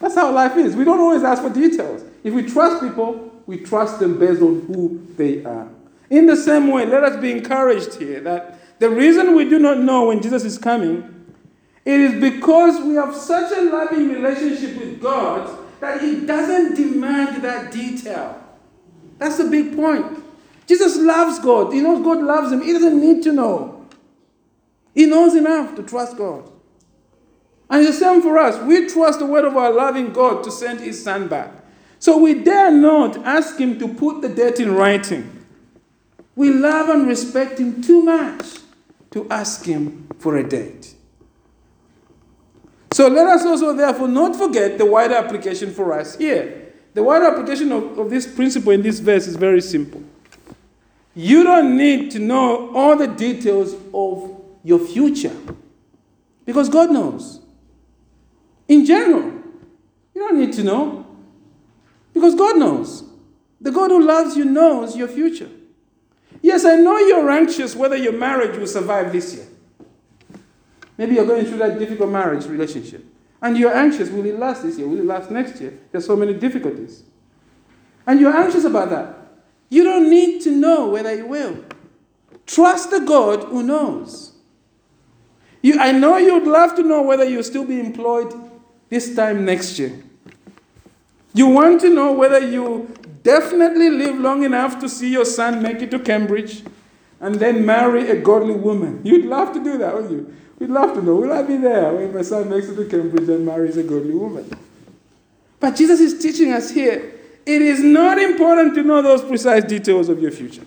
That's 0.00 0.14
how 0.14 0.32
life 0.32 0.56
is. 0.56 0.76
We 0.76 0.84
don't 0.84 1.00
always 1.00 1.22
ask 1.24 1.42
for 1.42 1.50
details. 1.50 2.02
If 2.22 2.34
we 2.34 2.42
trust 2.42 2.82
people, 2.82 3.42
we 3.46 3.58
trust 3.58 4.00
them 4.00 4.18
based 4.18 4.42
on 4.42 4.60
who 4.62 5.06
they 5.16 5.44
are. 5.44 5.68
In 6.10 6.26
the 6.26 6.36
same 6.36 6.68
way, 6.68 6.86
let 6.86 7.04
us 7.04 7.20
be 7.20 7.30
encouraged 7.30 7.94
here 7.94 8.20
that 8.20 8.78
the 8.78 8.88
reason 8.88 9.34
we 9.34 9.48
do 9.48 9.58
not 9.58 9.78
know 9.78 10.06
when 10.06 10.22
Jesus 10.22 10.44
is 10.44 10.56
coming, 10.56 11.34
it 11.84 12.00
is 12.00 12.20
because 12.20 12.80
we 12.82 12.94
have 12.94 13.14
such 13.14 13.52
a 13.56 13.62
loving 13.62 14.10
relationship 14.10 14.78
with 14.78 15.00
God 15.00 15.58
that 15.80 16.00
He 16.00 16.24
doesn't 16.26 16.74
demand 16.74 17.42
that 17.42 17.72
detail. 17.72 18.42
That's 19.18 19.38
the 19.38 19.44
big 19.44 19.74
point. 19.74 20.24
Jesus 20.66 20.96
loves 20.96 21.38
God. 21.38 21.72
He 21.72 21.80
knows 21.80 22.04
God 22.04 22.22
loves 22.22 22.52
him. 22.52 22.62
He 22.62 22.72
doesn't 22.72 23.00
need 23.00 23.22
to 23.24 23.32
know. 23.32 23.86
He 24.94 25.06
knows 25.06 25.34
enough 25.34 25.74
to 25.76 25.82
trust 25.82 26.16
God. 26.16 26.50
And 27.70 27.86
the 27.86 27.92
same 27.92 28.20
for 28.22 28.38
us. 28.38 28.62
We 28.64 28.86
trust 28.86 29.18
the 29.18 29.26
word 29.26 29.44
of 29.44 29.56
our 29.56 29.72
loving 29.72 30.12
God 30.12 30.44
to 30.44 30.50
send 30.50 30.80
his 30.80 31.02
son 31.02 31.28
back. 31.28 31.52
So 31.98 32.18
we 32.18 32.34
dare 32.34 32.70
not 32.70 33.16
ask 33.24 33.58
him 33.58 33.78
to 33.78 33.88
put 33.88 34.20
the 34.20 34.28
debt 34.28 34.60
in 34.60 34.74
writing. 34.74 35.37
We 36.38 36.52
love 36.52 36.88
and 36.88 37.04
respect 37.08 37.58
him 37.58 37.82
too 37.82 38.00
much 38.00 38.46
to 39.10 39.26
ask 39.28 39.64
him 39.64 40.06
for 40.20 40.36
a 40.36 40.48
date. 40.48 40.94
So 42.92 43.08
let 43.08 43.26
us 43.26 43.44
also, 43.44 43.72
therefore, 43.72 44.06
not 44.06 44.36
forget 44.36 44.78
the 44.78 44.86
wider 44.86 45.16
application 45.16 45.74
for 45.74 45.92
us 45.92 46.16
here. 46.16 46.74
The 46.94 47.02
wider 47.02 47.24
application 47.24 47.72
of, 47.72 47.98
of 47.98 48.08
this 48.08 48.24
principle 48.24 48.70
in 48.70 48.82
this 48.82 49.00
verse 49.00 49.26
is 49.26 49.34
very 49.34 49.60
simple. 49.60 50.00
You 51.12 51.42
don't 51.42 51.76
need 51.76 52.12
to 52.12 52.20
know 52.20 52.72
all 52.72 52.96
the 52.96 53.08
details 53.08 53.74
of 53.92 54.40
your 54.62 54.78
future 54.78 55.34
because 56.44 56.68
God 56.68 56.92
knows. 56.92 57.40
In 58.68 58.86
general, 58.86 59.24
you 60.14 60.20
don't 60.20 60.38
need 60.38 60.52
to 60.52 60.62
know 60.62 61.04
because 62.14 62.36
God 62.36 62.58
knows. 62.58 63.02
The 63.60 63.72
God 63.72 63.90
who 63.90 64.06
loves 64.06 64.36
you 64.36 64.44
knows 64.44 64.96
your 64.96 65.08
future. 65.08 65.50
Yes, 66.42 66.64
I 66.64 66.76
know 66.76 66.98
you're 66.98 67.30
anxious 67.30 67.74
whether 67.74 67.96
your 67.96 68.12
marriage 68.12 68.56
will 68.56 68.66
survive 68.66 69.12
this 69.12 69.34
year. 69.34 69.46
Maybe 70.96 71.14
you're 71.14 71.26
going 71.26 71.46
through 71.46 71.58
that 71.58 71.78
difficult 71.78 72.10
marriage 72.10 72.46
relationship. 72.46 73.04
And 73.40 73.56
you're 73.56 73.74
anxious, 73.74 74.10
will 74.10 74.26
it 74.26 74.38
last 74.38 74.62
this 74.62 74.78
year? 74.78 74.88
Will 74.88 74.98
it 74.98 75.04
last 75.04 75.30
next 75.30 75.60
year? 75.60 75.78
There's 75.92 76.06
so 76.06 76.16
many 76.16 76.34
difficulties. 76.34 77.04
And 78.06 78.18
you're 78.18 78.36
anxious 78.36 78.64
about 78.64 78.90
that. 78.90 79.16
You 79.68 79.84
don't 79.84 80.10
need 80.10 80.40
to 80.42 80.50
know 80.50 80.88
whether 80.88 81.10
it 81.10 81.28
will. 81.28 81.64
Trust 82.46 82.90
the 82.90 83.00
God 83.00 83.44
who 83.44 83.62
knows. 83.62 84.32
You, 85.62 85.78
I 85.78 85.92
know 85.92 86.16
you'd 86.16 86.46
love 86.46 86.74
to 86.76 86.82
know 86.82 87.02
whether 87.02 87.24
you'll 87.24 87.42
still 87.42 87.64
be 87.64 87.78
employed 87.78 88.32
this 88.88 89.14
time 89.14 89.44
next 89.44 89.78
year. 89.78 90.02
You 91.38 91.46
want 91.46 91.80
to 91.82 91.88
know 91.88 92.10
whether 92.10 92.40
you 92.40 92.92
definitely 93.22 93.90
live 93.90 94.18
long 94.18 94.42
enough 94.42 94.80
to 94.80 94.88
see 94.88 95.12
your 95.12 95.24
son 95.24 95.62
make 95.62 95.80
it 95.80 95.88
to 95.92 96.00
Cambridge 96.00 96.64
and 97.20 97.36
then 97.36 97.64
marry 97.64 98.10
a 98.10 98.20
godly 98.20 98.56
woman. 98.56 99.02
You'd 99.04 99.24
love 99.24 99.52
to 99.52 99.62
do 99.62 99.78
that, 99.78 99.94
wouldn't 99.94 100.10
you? 100.10 100.36
We'd 100.58 100.70
love 100.70 100.94
to 100.94 101.00
know. 101.00 101.14
Will 101.14 101.32
I 101.32 101.44
be 101.44 101.56
there 101.56 101.94
when 101.94 102.12
my 102.12 102.22
son 102.22 102.50
makes 102.50 102.66
it 102.68 102.74
to 102.74 102.86
Cambridge 102.86 103.28
and 103.28 103.46
marries 103.46 103.76
a 103.76 103.84
godly 103.84 104.14
woman? 104.14 104.50
But 105.60 105.76
Jesus 105.76 106.00
is 106.00 106.20
teaching 106.20 106.52
us 106.52 106.72
here 106.72 107.14
it 107.46 107.62
is 107.62 107.84
not 107.84 108.18
important 108.18 108.74
to 108.74 108.82
know 108.82 109.00
those 109.00 109.22
precise 109.22 109.62
details 109.62 110.08
of 110.08 110.20
your 110.20 110.32
future. 110.32 110.66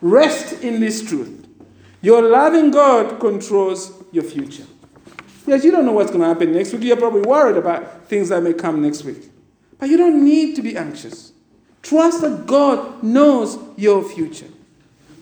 Rest 0.00 0.62
in 0.62 0.80
this 0.80 1.06
truth. 1.06 1.46
Your 2.00 2.22
loving 2.22 2.70
God 2.70 3.20
controls 3.20 3.92
your 4.12 4.24
future. 4.24 4.64
Yes, 5.46 5.62
you 5.62 5.70
don't 5.70 5.84
know 5.84 5.92
what's 5.92 6.10
going 6.10 6.22
to 6.22 6.28
happen 6.28 6.52
next 6.52 6.72
week. 6.72 6.84
You're 6.84 6.96
probably 6.96 7.20
worried 7.20 7.58
about 7.58 8.06
things 8.08 8.30
that 8.30 8.42
may 8.42 8.54
come 8.54 8.80
next 8.80 9.04
week. 9.04 9.33
But 9.78 9.88
you 9.88 9.96
don't 9.96 10.24
need 10.24 10.56
to 10.56 10.62
be 10.62 10.76
anxious. 10.76 11.32
Trust 11.82 12.22
that 12.22 12.46
God 12.46 13.02
knows 13.02 13.58
your 13.76 14.02
future. 14.02 14.48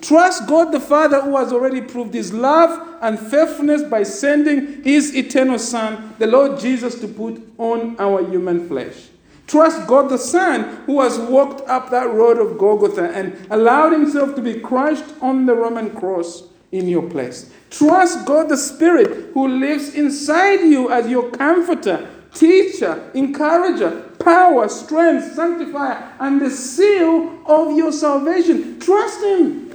Trust 0.01 0.49
God 0.49 0.73
the 0.73 0.81
Father 0.81 1.21
who 1.21 1.37
has 1.37 1.53
already 1.53 1.81
proved 1.81 2.13
his 2.13 2.33
love 2.33 2.99
and 3.03 3.19
faithfulness 3.19 3.83
by 3.85 4.03
sending 4.03 4.83
his 4.83 5.15
eternal 5.15 5.59
Son, 5.59 6.15
the 6.19 6.27
Lord 6.27 6.59
Jesus, 6.59 7.01
to 7.01 7.09
put 7.09 7.41
on 7.57 7.97
our 7.99 8.29
human 8.29 8.67
flesh. 8.67 9.09
Trust 9.47 9.87
God 9.87 10.09
the 10.09 10.19
Son 10.19 10.83
who 10.87 11.01
has 11.01 11.19
walked 11.19 11.69
up 11.69 11.91
that 11.91 12.13
road 12.13 12.39
of 12.39 12.59
Golgotha 12.59 13.11
and 13.13 13.37
allowed 13.51 13.93
himself 13.93 14.35
to 14.35 14.41
be 14.41 14.59
crushed 14.59 15.05
on 15.21 15.47
the 15.47 15.55
Roman 15.55 15.95
cross 15.95 16.45
in 16.73 16.89
your 16.89 17.09
place. 17.09 17.53
Trust 17.71 18.25
God 18.25 18.49
the 18.49 18.57
Spirit 18.57 19.31
who 19.35 19.47
lives 19.47 19.95
inside 19.95 20.61
you 20.61 20.91
as 20.91 21.09
your 21.09 21.31
comforter, 21.31 22.09
teacher, 22.35 23.11
encourager, 23.15 24.11
power, 24.19 24.69
strength, 24.69 25.35
sanctifier, 25.35 26.15
and 26.21 26.41
the 26.41 26.51
seal 26.51 27.41
of 27.47 27.77
your 27.77 27.93
salvation. 27.93 28.81
Trust 28.81 29.23
Him. 29.23 29.71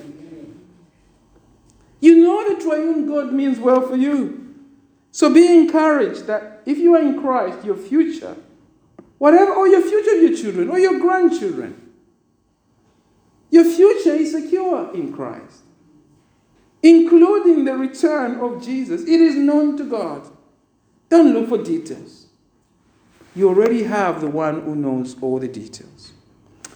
You 2.00 2.24
know 2.24 2.54
the 2.54 2.62
triune 2.62 3.08
God 3.08 3.34
means 3.34 3.60
well 3.60 3.82
for 3.82 3.96
you. 3.96 4.56
So 5.12 5.34
be 5.34 5.48
encouraged 5.48 6.28
that 6.28 6.62
if 6.66 6.78
you 6.78 6.96
are 6.96 7.02
in 7.02 7.20
Christ, 7.20 7.66
your 7.66 7.76
future 7.76 8.36
Whatever, 9.18 9.54
or 9.54 9.68
your 9.68 9.82
future 9.82 10.16
of 10.16 10.22
your 10.22 10.38
children, 10.38 10.70
or 10.70 10.80
your 10.80 11.00
grandchildren. 11.00 11.92
Your 13.50 13.64
future 13.64 14.14
is 14.14 14.32
secure 14.32 14.94
in 14.94 15.14
Christ, 15.14 15.64
including 16.84 17.66
the 17.66 17.76
return 17.76 18.40
of 18.40 18.64
Jesus. 18.64 19.02
It 19.04 19.22
is 19.22 19.36
known 19.36 19.78
to 19.78 19.86
God. 19.86 20.30
Don't 21.10 21.34
look 21.34 21.50
for 21.50 21.64
details. 21.64 22.17
You 23.38 23.50
already 23.50 23.84
have 23.84 24.20
the 24.20 24.32
one 24.32 24.62
who 24.62 24.76
knows 24.76 25.16
all 25.22 25.38
the 25.38 25.48
details. 25.48 26.12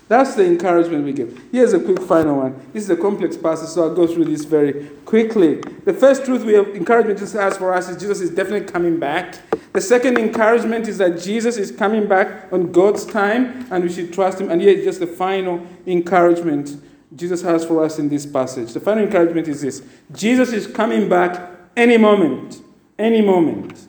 That's 0.07 0.36
the 0.36 0.45
encouragement 0.45 1.05
we 1.05 1.12
give. 1.12 1.41
Here's 1.51 1.74
a 1.74 1.80
quick 1.80 1.99
final 2.03 2.38
one. 2.38 2.53
This 2.72 2.84
is 2.84 2.91
a 2.91 2.95
complex 2.95 3.36
passage, 3.36 3.70
so 3.70 3.82
I'll 3.82 3.95
go 3.95 4.05
through 4.05 4.26
this 4.26 4.45
very 4.45 4.89
quickly. 5.05 5.55
The 5.86 5.93
first 5.93 6.24
truth 6.24 6.43
we 6.43 6.53
have 6.53 6.68
encouragement 6.76 7.18
Jesus 7.18 7.34
has 7.34 7.57
for 7.57 7.74
us 7.74 7.89
is 7.89 7.97
Jesus 7.97 8.22
is 8.22 8.30
definitely 8.30 8.72
coming 8.72 8.99
back. 8.99 9.38
The 9.74 9.82
second 9.82 10.20
encouragement 10.20 10.88
is 10.88 10.99
that 10.99 11.20
Jesus 11.20 11.57
is 11.57 11.72
coming 11.72 12.07
back 12.07 12.53
on 12.53 12.72
God's 12.72 13.05
time 13.05 13.66
and 13.72 13.84
we 13.84 13.91
should 13.91 14.14
trust 14.14 14.39
him. 14.39 14.51
And 14.51 14.62
here's 14.62 14.84
just 14.84 14.99
the 14.99 15.07
final 15.07 15.66
encouragement 15.88 16.80
Jesus 17.16 17.41
has 17.41 17.66
for 17.66 17.84
us 17.84 17.97
in 17.97 18.07
this 18.07 18.28
passage. 18.28 18.74
The 18.74 18.80
final 18.80 19.03
encouragement 19.03 19.47
is 19.47 19.62
this 19.62 19.82
Jesus 20.12 20.53
is 20.53 20.68
coming 20.68 21.09
back 21.09 21.49
any 21.76 21.97
moment. 21.97 22.62
Any 22.99 23.22
moment. 23.22 23.88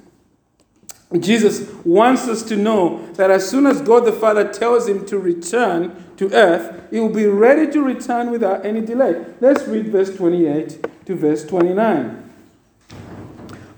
Jesus 1.21 1.71
wants 1.85 2.29
us 2.29 2.43
to 2.45 2.57
know 2.57 3.07
that 3.15 3.31
as 3.31 3.49
soon 3.49 3.67
as 3.67 3.81
God 3.81 4.05
the 4.05 4.13
Father 4.13 4.51
tells 4.51 4.89
him 4.89 5.05
to 5.07 5.19
return 5.19 6.05
to 6.17 6.33
earth, 6.33 6.91
he 6.91 7.01
will 7.01 7.13
be 7.13 7.27
ready 7.27 7.71
to 7.73 7.83
return 7.83 8.31
without 8.31 8.65
any 8.65 8.81
delay. 8.81 9.25
Let's 9.41 9.67
read 9.67 9.89
verse 9.89 10.15
28 10.17 11.07
to 11.07 11.15
verse 11.15 11.45
29. 11.45 12.31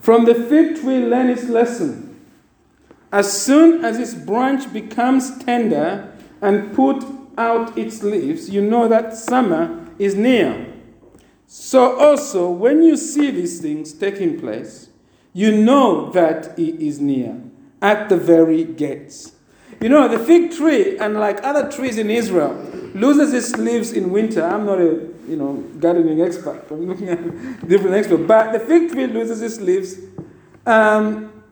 From 0.01 0.27
the 0.27 0.35
fig 0.35 0.81
tree, 0.81 0.99
learn 0.99 1.31
its 1.31 1.49
lesson. 1.49 2.21
As 3.11 3.41
soon 3.41 3.85
as 3.85 3.99
its 3.99 4.15
branch 4.15 4.73
becomes 4.73 5.39
tender 5.45 6.13
and 6.43 6.75
put 6.75 7.05
out 7.39 7.77
its 7.79 8.03
leaves, 8.03 8.51
you 8.51 8.61
know 8.61 8.87
that 8.89 9.17
summer 9.17 9.87
is 9.99 10.15
near. 10.15 10.73
So 11.47 11.99
also, 11.99 12.51
when 12.51 12.83
you 12.83 12.97
see 12.97 13.31
these 13.31 13.61
things 13.61 13.93
taking 13.93 14.41
place, 14.41 14.89
you 15.35 15.53
know 15.53 16.11
that 16.13 16.59
it 16.59 16.81
is 16.81 17.01
near, 17.01 17.43
at 17.83 18.09
the 18.09 18.17
very 18.17 18.65
gates. 18.65 19.33
You 19.81 19.89
know, 19.91 20.09
the 20.09 20.19
fig 20.19 20.53
tree, 20.53 20.97
unlike 20.97 21.43
other 21.43 21.71
trees 21.71 21.99
in 21.99 22.09
Israel, 22.09 22.55
loses 22.95 23.35
its 23.35 23.59
leaves 23.59 23.93
in 23.93 24.11
winter. 24.11 24.43
I'm 24.43 24.65
not 24.65 24.79
a 24.81 25.11
you 25.29 25.37
know 25.37 25.55
gardening 25.79 26.23
expert. 26.23 26.65
I'm 26.71 26.89
looking 26.89 27.09
at 27.09 27.19
different 27.69 27.97
experts, 27.97 28.23
but 28.27 28.53
the 28.53 28.61
fig 28.61 28.93
tree 28.93 29.07
loses 29.07 29.43
its 29.43 29.61
leaves 29.61 29.99
um, 30.65 31.43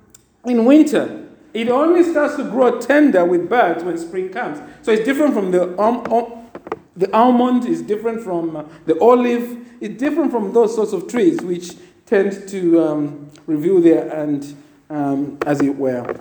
in 0.46 0.64
winter. 0.64 1.26
It 1.52 1.68
only 1.68 2.02
starts 2.04 2.36
to 2.36 2.44
grow 2.44 2.80
tender 2.80 3.24
with 3.26 3.50
buds 3.50 3.84
when 3.84 3.98
spring 3.98 4.30
comes. 4.30 4.58
So 4.82 4.92
it's 4.92 5.04
different 5.04 5.34
from 5.34 5.50
the 5.50 5.78
um, 5.78 6.06
um, 6.10 6.48
the 6.96 7.12
almond. 7.14 7.64
is 7.66 7.82
different 7.82 8.22
from 8.22 8.56
uh, 8.56 8.64
the 8.86 8.98
olive. 9.00 9.58
It's 9.80 9.98
different 9.98 10.30
from 10.30 10.52
those 10.52 10.74
sorts 10.74 10.92
of 10.92 11.08
trees 11.08 11.40
which 11.42 11.72
tend 12.12 12.46
to 12.46 12.78
um, 12.84 13.30
reveal 13.46 13.80
their 13.80 14.06
and 14.10 14.54
um, 14.90 15.38
as 15.46 15.62
it 15.62 15.74
were 15.74 16.14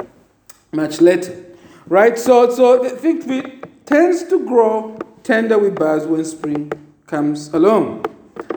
much 0.71 1.01
later. 1.01 1.35
Right? 1.85 2.17
So, 2.17 2.49
so 2.49 2.81
the 2.81 2.91
fig 2.91 3.25
tree 3.25 3.59
tends 3.85 4.23
to 4.29 4.45
grow 4.45 4.97
tender 5.23 5.57
with 5.57 5.75
buds 5.75 6.05
when 6.05 6.23
spring 6.23 6.71
comes 7.07 7.53
along. 7.53 8.05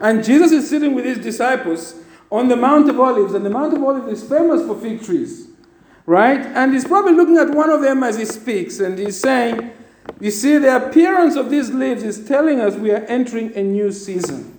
And 0.00 0.22
Jesus 0.22 0.52
is 0.52 0.70
sitting 0.70 0.94
with 0.94 1.04
his 1.04 1.18
disciples 1.18 1.96
on 2.30 2.46
the 2.46 2.54
Mount 2.54 2.88
of 2.88 3.00
Olives, 3.00 3.34
and 3.34 3.44
the 3.44 3.50
Mount 3.50 3.74
of 3.74 3.82
Olives 3.82 4.22
is 4.22 4.28
famous 4.28 4.64
for 4.64 4.78
fig 4.78 5.02
trees. 5.02 5.48
Right? 6.06 6.38
And 6.40 6.72
he's 6.72 6.84
probably 6.84 7.14
looking 7.14 7.38
at 7.38 7.50
one 7.50 7.70
of 7.70 7.82
them 7.82 8.04
as 8.04 8.16
he 8.16 8.26
speaks, 8.26 8.78
and 8.78 8.96
he's 8.96 9.18
saying, 9.18 9.72
You 10.20 10.30
see, 10.30 10.58
the 10.58 10.76
appearance 10.76 11.34
of 11.34 11.50
these 11.50 11.70
leaves 11.70 12.04
is 12.04 12.28
telling 12.28 12.60
us 12.60 12.76
we 12.76 12.92
are 12.92 13.04
entering 13.06 13.56
a 13.56 13.62
new 13.64 13.90
season. 13.90 14.56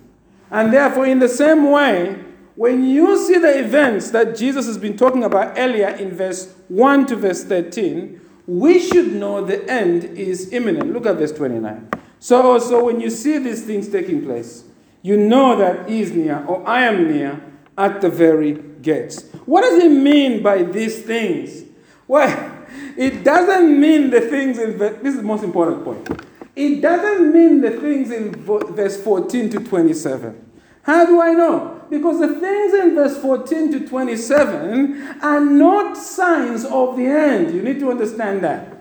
And 0.50 0.74
therefore, 0.74 1.06
in 1.06 1.20
the 1.20 1.28
same 1.28 1.70
way, 1.70 2.25
when 2.56 2.84
you 2.84 3.18
see 3.26 3.38
the 3.38 3.58
events 3.58 4.10
that 4.10 4.34
Jesus 4.34 4.66
has 4.66 4.78
been 4.78 4.96
talking 4.96 5.24
about 5.24 5.58
earlier 5.58 5.88
in 5.88 6.10
verse 6.10 6.54
1 6.68 7.06
to 7.06 7.16
verse 7.16 7.44
13, 7.44 8.20
we 8.46 8.80
should 8.80 9.12
know 9.12 9.44
the 9.44 9.70
end 9.70 10.04
is 10.04 10.52
imminent. 10.52 10.92
Look 10.92 11.04
at 11.06 11.16
verse 11.16 11.32
29. 11.32 11.90
So 12.18 12.52
also, 12.52 12.84
when 12.84 13.00
you 13.00 13.10
see 13.10 13.38
these 13.38 13.64
things 13.64 13.88
taking 13.88 14.24
place, 14.24 14.64
you 15.02 15.18
know 15.18 15.56
that 15.56 15.88
he 15.88 16.00
is 16.00 16.12
near, 16.12 16.44
or 16.46 16.66
I 16.66 16.82
am 16.82 17.12
near, 17.12 17.40
at 17.76 18.00
the 18.00 18.08
very 18.08 18.54
gates. 18.80 19.24
What 19.44 19.60
does 19.60 19.84
it 19.84 19.90
mean 19.90 20.42
by 20.42 20.62
these 20.62 21.02
things? 21.02 21.64
Well, 22.08 22.66
it 22.96 23.22
doesn't 23.22 23.78
mean 23.78 24.08
the 24.08 24.22
things 24.22 24.58
in 24.58 24.78
this 24.78 25.02
is 25.02 25.16
the 25.16 25.22
most 25.22 25.44
important 25.44 25.84
point. 25.84 26.22
It 26.56 26.80
doesn't 26.80 27.34
mean 27.34 27.60
the 27.60 27.72
things 27.72 28.10
in 28.10 28.34
verse 28.34 29.02
14 29.02 29.50
to 29.50 29.60
27. 29.60 30.52
How 30.84 31.04
do 31.04 31.20
I 31.20 31.34
know? 31.34 31.75
Because 31.88 32.18
the 32.18 32.40
things 32.40 32.74
in 32.74 32.94
verse 32.94 33.16
14 33.18 33.72
to 33.72 33.88
27 33.88 35.20
are 35.22 35.40
not 35.40 35.96
signs 35.96 36.64
of 36.64 36.96
the 36.96 37.06
end. 37.06 37.54
You 37.54 37.62
need 37.62 37.78
to 37.80 37.90
understand 37.90 38.42
that. 38.42 38.76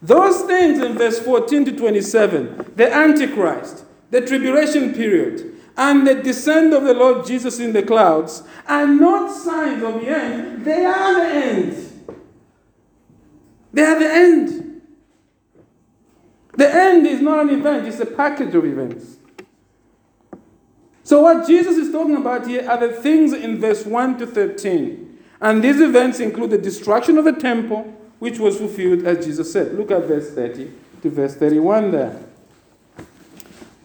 Those 0.00 0.42
things 0.42 0.78
in 0.78 0.96
verse 0.96 1.18
14 1.20 1.64
to 1.66 1.76
27, 1.76 2.72
the 2.76 2.92
Antichrist, 2.92 3.84
the 4.10 4.20
tribulation 4.20 4.94
period, 4.94 5.54
and 5.76 6.06
the 6.06 6.14
descent 6.14 6.72
of 6.72 6.84
the 6.84 6.94
Lord 6.94 7.26
Jesus 7.26 7.58
in 7.58 7.72
the 7.72 7.82
clouds, 7.82 8.42
are 8.66 8.86
not 8.86 9.30
signs 9.30 9.82
of 9.82 10.00
the 10.00 10.08
end. 10.08 10.64
They 10.64 10.84
are 10.84 11.14
the 11.14 11.34
end. 11.34 12.16
They 13.72 13.82
are 13.82 13.98
the 13.98 14.12
end. 14.12 14.82
The 16.56 16.74
end 16.74 17.06
is 17.06 17.20
not 17.20 17.40
an 17.40 17.50
event, 17.50 17.86
it's 17.86 18.00
a 18.00 18.06
package 18.06 18.54
of 18.54 18.64
events. 18.64 19.15
So, 21.06 21.20
what 21.20 21.46
Jesus 21.46 21.76
is 21.76 21.92
talking 21.92 22.16
about 22.16 22.48
here 22.48 22.68
are 22.68 22.78
the 22.78 22.92
things 22.92 23.32
in 23.32 23.60
verse 23.60 23.86
1 23.86 24.18
to 24.18 24.26
13. 24.26 25.18
And 25.40 25.62
these 25.62 25.80
events 25.80 26.18
include 26.18 26.50
the 26.50 26.58
destruction 26.58 27.16
of 27.16 27.24
the 27.24 27.32
temple, 27.32 27.82
which 28.18 28.40
was 28.40 28.58
fulfilled 28.58 29.04
as 29.04 29.24
Jesus 29.24 29.52
said. 29.52 29.74
Look 29.74 29.92
at 29.92 30.02
verse 30.02 30.32
30 30.32 30.68
to 31.02 31.10
verse 31.10 31.36
31 31.36 31.92
there. 31.92 32.24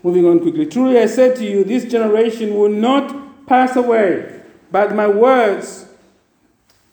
Moving 0.01 0.25
on 0.25 0.39
quickly. 0.39 0.65
Truly 0.65 0.97
I 0.97 1.05
said 1.05 1.35
to 1.35 1.45
you, 1.45 1.63
this 1.63 1.85
generation 1.85 2.55
will 2.55 2.71
not 2.71 3.45
pass 3.45 3.75
away, 3.75 4.41
but 4.71 4.95
my 4.95 5.07
words, 5.07 5.85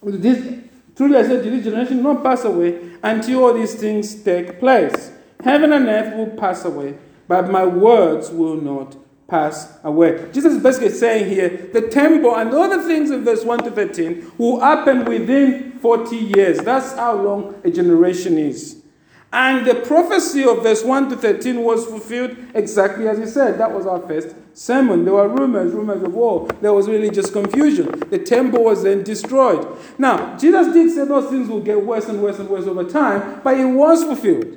this, 0.02 0.58
truly 0.94 1.16
I 1.16 1.22
said 1.22 1.42
to 1.42 1.48
you, 1.48 1.56
this 1.56 1.64
generation 1.64 2.04
will 2.04 2.12
not 2.12 2.22
pass 2.22 2.44
away 2.44 2.98
until 3.02 3.44
all 3.44 3.54
these 3.54 3.76
things 3.76 4.14
take 4.22 4.60
place. 4.60 5.10
Heaven 5.42 5.72
and 5.72 5.88
earth 5.88 6.14
will 6.14 6.36
pass 6.36 6.66
away, 6.66 6.98
but 7.26 7.50
my 7.50 7.64
words 7.64 8.28
will 8.28 8.60
not 8.60 8.94
pass 9.28 9.78
away. 9.84 10.30
Jesus 10.32 10.54
is 10.54 10.62
basically 10.62 10.88
saying 10.88 11.28
here 11.28 11.68
the 11.72 11.82
temple 11.82 12.34
and 12.34 12.52
all 12.54 12.68
the 12.68 12.82
things 12.82 13.10
in 13.10 13.24
verse 13.24 13.44
1 13.44 13.64
to 13.64 13.70
13 13.70 14.32
will 14.38 14.58
happen 14.58 15.04
within 15.04 15.78
40 15.80 16.16
years. 16.16 16.58
That's 16.58 16.94
how 16.94 17.14
long 17.14 17.60
a 17.62 17.70
generation 17.70 18.38
is. 18.38 18.82
And 19.30 19.66
the 19.66 19.74
prophecy 19.74 20.42
of 20.44 20.62
verse 20.62 20.82
1 20.82 21.10
to 21.10 21.16
13 21.16 21.62
was 21.62 21.84
fulfilled 21.84 22.34
exactly 22.54 23.06
as 23.06 23.18
he 23.18 23.26
said. 23.26 23.58
That 23.58 23.70
was 23.70 23.84
our 23.84 24.00
first 24.00 24.34
sermon. 24.54 25.04
There 25.04 25.12
were 25.12 25.28
rumors, 25.28 25.74
rumors 25.74 26.02
of 26.02 26.14
war. 26.14 26.48
There 26.62 26.72
was 26.72 26.88
religious 26.88 27.30
confusion. 27.30 28.00
The 28.08 28.20
temple 28.20 28.64
was 28.64 28.84
then 28.84 29.02
destroyed. 29.02 29.68
Now, 29.98 30.38
Jesus 30.38 30.72
did 30.72 30.90
say 30.90 31.04
those 31.04 31.28
things 31.28 31.50
will 31.50 31.60
get 31.60 31.84
worse 31.84 32.08
and 32.08 32.22
worse 32.22 32.38
and 32.38 32.48
worse 32.48 32.64
over 32.64 32.84
time, 32.84 33.42
but 33.44 33.60
it 33.60 33.66
was 33.66 34.02
fulfilled 34.04 34.56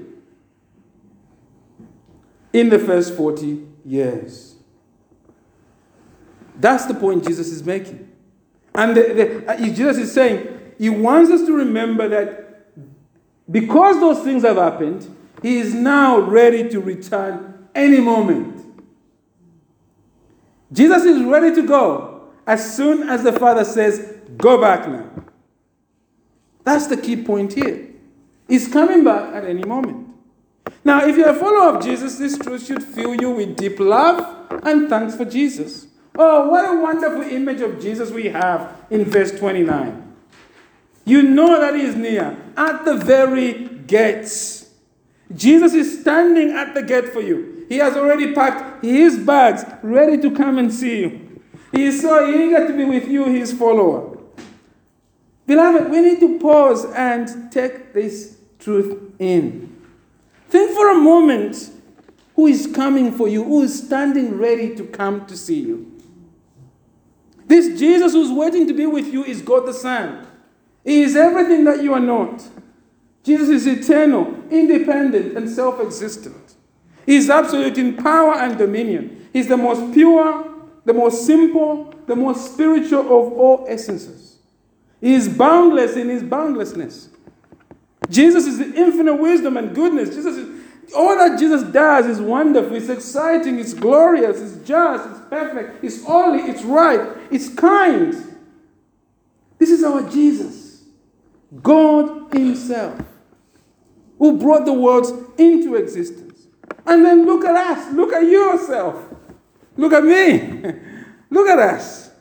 in 2.53 2.69
the 2.69 2.79
first 2.79 3.13
40 3.15 3.67
years. 3.83 4.55
That's 6.61 6.85
the 6.85 6.93
point 6.93 7.27
Jesus 7.27 7.47
is 7.47 7.63
making. 7.65 8.07
And 8.75 8.95
the, 8.95 9.01
the, 9.01 9.51
uh, 9.51 9.57
Jesus 9.57 9.97
is 9.97 10.11
saying, 10.11 10.73
He 10.77 10.89
wants 10.89 11.31
us 11.31 11.41
to 11.47 11.53
remember 11.57 12.07
that 12.07 12.67
because 13.49 13.99
those 13.99 14.23
things 14.23 14.43
have 14.43 14.57
happened, 14.57 15.13
He 15.41 15.57
is 15.57 15.73
now 15.73 16.19
ready 16.19 16.69
to 16.69 16.79
return 16.79 17.67
any 17.73 17.99
moment. 17.99 18.63
Jesus 20.71 21.03
is 21.03 21.23
ready 21.23 21.53
to 21.55 21.67
go 21.67 22.29
as 22.45 22.75
soon 22.75 23.09
as 23.09 23.23
the 23.23 23.33
Father 23.33 23.65
says, 23.65 24.17
Go 24.37 24.61
back 24.61 24.87
now. 24.87 25.09
That's 26.63 26.85
the 26.87 26.95
key 26.95 27.23
point 27.23 27.53
here. 27.53 27.89
He's 28.47 28.67
coming 28.67 29.03
back 29.03 29.33
at 29.33 29.45
any 29.45 29.63
moment. 29.63 30.09
Now, 30.85 31.07
if 31.07 31.17
you're 31.17 31.29
a 31.29 31.35
follower 31.35 31.75
of 31.75 31.83
Jesus, 31.83 32.17
this 32.17 32.37
truth 32.37 32.67
should 32.67 32.83
fill 32.83 33.15
you 33.15 33.31
with 33.31 33.57
deep 33.57 33.79
love 33.79 34.61
and 34.63 34.87
thanks 34.87 35.15
for 35.15 35.25
Jesus. 35.25 35.87
Oh, 36.15 36.49
what 36.49 36.69
a 36.69 36.79
wonderful 36.79 37.21
image 37.21 37.61
of 37.61 37.81
Jesus 37.81 38.11
we 38.11 38.25
have 38.25 38.75
in 38.89 39.05
verse 39.05 39.31
29. 39.37 40.15
You 41.05 41.23
know 41.23 41.59
that 41.59 41.75
he 41.75 41.81
is 41.81 41.95
near, 41.95 42.37
at 42.57 42.85
the 42.85 42.95
very 42.95 43.67
gates. 43.87 44.69
Jesus 45.33 45.73
is 45.73 46.01
standing 46.01 46.51
at 46.51 46.73
the 46.73 46.83
gate 46.83 47.09
for 47.09 47.21
you. 47.21 47.65
He 47.69 47.77
has 47.77 47.95
already 47.95 48.33
packed 48.33 48.83
his 48.83 49.17
bags, 49.17 49.63
ready 49.81 50.17
to 50.21 50.31
come 50.31 50.57
and 50.57 50.73
see 50.73 50.99
you. 50.99 51.41
He 51.71 51.85
is 51.85 52.01
so 52.01 52.27
eager 52.27 52.67
to 52.67 52.73
be 52.75 52.83
with 52.83 53.07
you, 53.07 53.25
his 53.25 53.53
follower. 53.53 54.17
Beloved, 55.47 55.89
we 55.89 56.01
need 56.01 56.19
to 56.19 56.39
pause 56.39 56.85
and 56.93 57.51
take 57.51 57.93
this 57.93 58.37
truth 58.59 59.13
in. 59.19 59.75
Think 60.49 60.71
for 60.71 60.91
a 60.91 60.95
moment 60.95 61.71
who 62.35 62.47
is 62.47 62.67
coming 62.73 63.11
for 63.11 63.27
you, 63.27 63.43
who 63.43 63.63
is 63.63 63.85
standing 63.85 64.37
ready 64.37 64.75
to 64.75 64.85
come 64.85 65.25
to 65.27 65.37
see 65.37 65.61
you. 65.61 65.90
This 67.51 67.77
Jesus 67.77 68.13
who's 68.13 68.31
waiting 68.31 68.65
to 68.67 68.73
be 68.73 68.85
with 68.85 69.11
you 69.11 69.25
is 69.25 69.41
God 69.41 69.65
the 69.65 69.73
Son. 69.73 70.25
He 70.85 71.01
is 71.01 71.17
everything 71.17 71.65
that 71.65 71.83
you 71.83 71.93
are 71.93 71.99
not. 71.99 72.41
Jesus 73.25 73.49
is 73.49 73.67
eternal, 73.67 74.41
independent, 74.49 75.35
and 75.35 75.49
self 75.49 75.81
existent. 75.81 76.55
He 77.05 77.17
is 77.17 77.29
absolute 77.29 77.77
in 77.77 77.97
power 77.97 78.35
and 78.35 78.57
dominion. 78.57 79.27
He's 79.33 79.49
the 79.49 79.57
most 79.57 79.93
pure, 79.93 80.49
the 80.85 80.93
most 80.93 81.25
simple, 81.25 81.93
the 82.07 82.15
most 82.15 82.53
spiritual 82.53 83.01
of 83.01 83.33
all 83.33 83.65
essences. 83.67 84.37
He 85.01 85.13
is 85.13 85.27
boundless 85.27 85.97
in 85.97 86.07
his 86.07 86.23
boundlessness. 86.23 87.09
Jesus 88.09 88.47
is 88.47 88.59
the 88.59 88.73
infinite 88.75 89.15
wisdom 89.15 89.57
and 89.57 89.75
goodness. 89.75 90.15
Jesus 90.15 90.37
is, 90.37 90.93
all 90.95 91.17
that 91.17 91.37
Jesus 91.37 91.63
does 91.63 92.05
is 92.05 92.21
wonderful, 92.21 92.77
it's 92.77 92.87
exciting, 92.87 93.59
it's 93.59 93.73
glorious, 93.73 94.39
it's 94.39 94.65
just, 94.65 95.09
it's 95.09 95.19
perfect, 95.29 95.83
it's 95.83 96.05
holy, 96.05 96.39
it's 96.43 96.63
right, 96.63 97.17
it's 97.31 97.53
kind. 97.53 98.13
This 99.57 99.69
is 99.69 99.83
our 99.83 100.09
Jesus, 100.09 100.83
God 101.61 102.33
Himself, 102.33 102.99
who 104.17 104.37
brought 104.37 104.65
the 104.65 104.73
worlds 104.73 105.11
into 105.37 105.75
existence. 105.75 106.47
And 106.85 107.05
then 107.05 107.25
look 107.25 107.45
at 107.45 107.55
us, 107.55 107.93
look 107.93 108.11
at 108.11 108.23
yourself, 108.23 108.97
look 109.77 109.93
at 109.93 110.03
me, 110.03 110.73
look 111.29 111.47
at 111.47 111.59
us. 111.59 112.11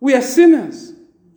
We 0.00 0.14
are 0.14 0.22
sinners, 0.22 0.92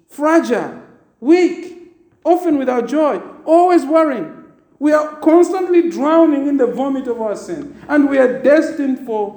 fragile, 0.07 0.81
weak, 1.19 1.95
often 2.23 2.57
without 2.57 2.87
joy, 2.87 3.21
always 3.45 3.85
worrying. 3.85 4.37
We 4.79 4.93
are 4.93 5.15
constantly 5.17 5.89
drowning 5.89 6.47
in 6.47 6.57
the 6.57 6.67
vomit 6.67 7.07
of 7.07 7.21
our 7.21 7.35
sin, 7.35 7.79
and 7.87 8.09
we 8.09 8.17
are 8.17 8.41
destined 8.41 9.05
for 9.05 9.35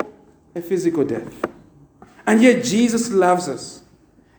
a 0.54 0.62
physical 0.62 1.04
death. 1.04 1.53
And 2.26 2.42
yet, 2.42 2.64
Jesus 2.64 3.10
loves 3.10 3.48
us. 3.48 3.82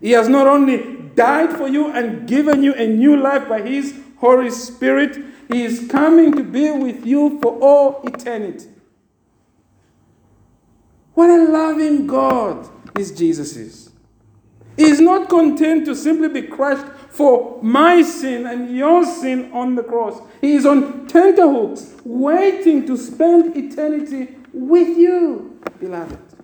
He 0.01 0.11
has 0.11 0.27
not 0.27 0.47
only 0.47 1.09
died 1.15 1.53
for 1.53 1.67
you 1.67 1.91
and 1.91 2.27
given 2.27 2.63
you 2.63 2.73
a 2.73 2.87
new 2.87 3.17
life 3.17 3.47
by 3.47 3.61
His 3.61 3.95
Holy 4.17 4.49
Spirit, 4.49 5.17
He 5.51 5.63
is 5.63 5.87
coming 5.89 6.33
to 6.33 6.43
be 6.43 6.71
with 6.71 7.05
you 7.05 7.39
for 7.41 7.57
all 7.59 8.01
eternity. 8.03 8.69
What 11.13 11.29
a 11.29 11.45
loving 11.45 12.07
God 12.07 12.69
this 12.93 13.11
Jesus 13.11 13.55
is. 13.55 13.89
He 14.75 14.83
is 14.83 14.99
not 14.99 15.29
content 15.29 15.85
to 15.85 15.95
simply 15.95 16.27
be 16.27 16.41
crushed 16.41 16.85
for 17.09 17.59
my 17.63 18.01
sin 18.01 18.45
and 18.45 18.75
your 18.75 19.05
sin 19.05 19.49
on 19.53 19.75
the 19.75 19.83
cross. 19.83 20.21
He 20.41 20.55
is 20.55 20.65
on 20.65 21.07
tenterhooks, 21.07 21.95
waiting 22.03 22.85
to 22.87 22.97
spend 22.97 23.55
eternity 23.55 24.35
with 24.51 24.97
you, 24.97 25.57
beloved. 25.79 26.34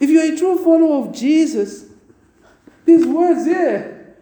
If 0.00 0.10
you're 0.10 0.34
a 0.34 0.36
true 0.36 0.62
follower 0.62 1.06
of 1.06 1.14
Jesus, 1.14 1.86
these 2.84 3.06
words 3.06 3.44
here 3.46 4.16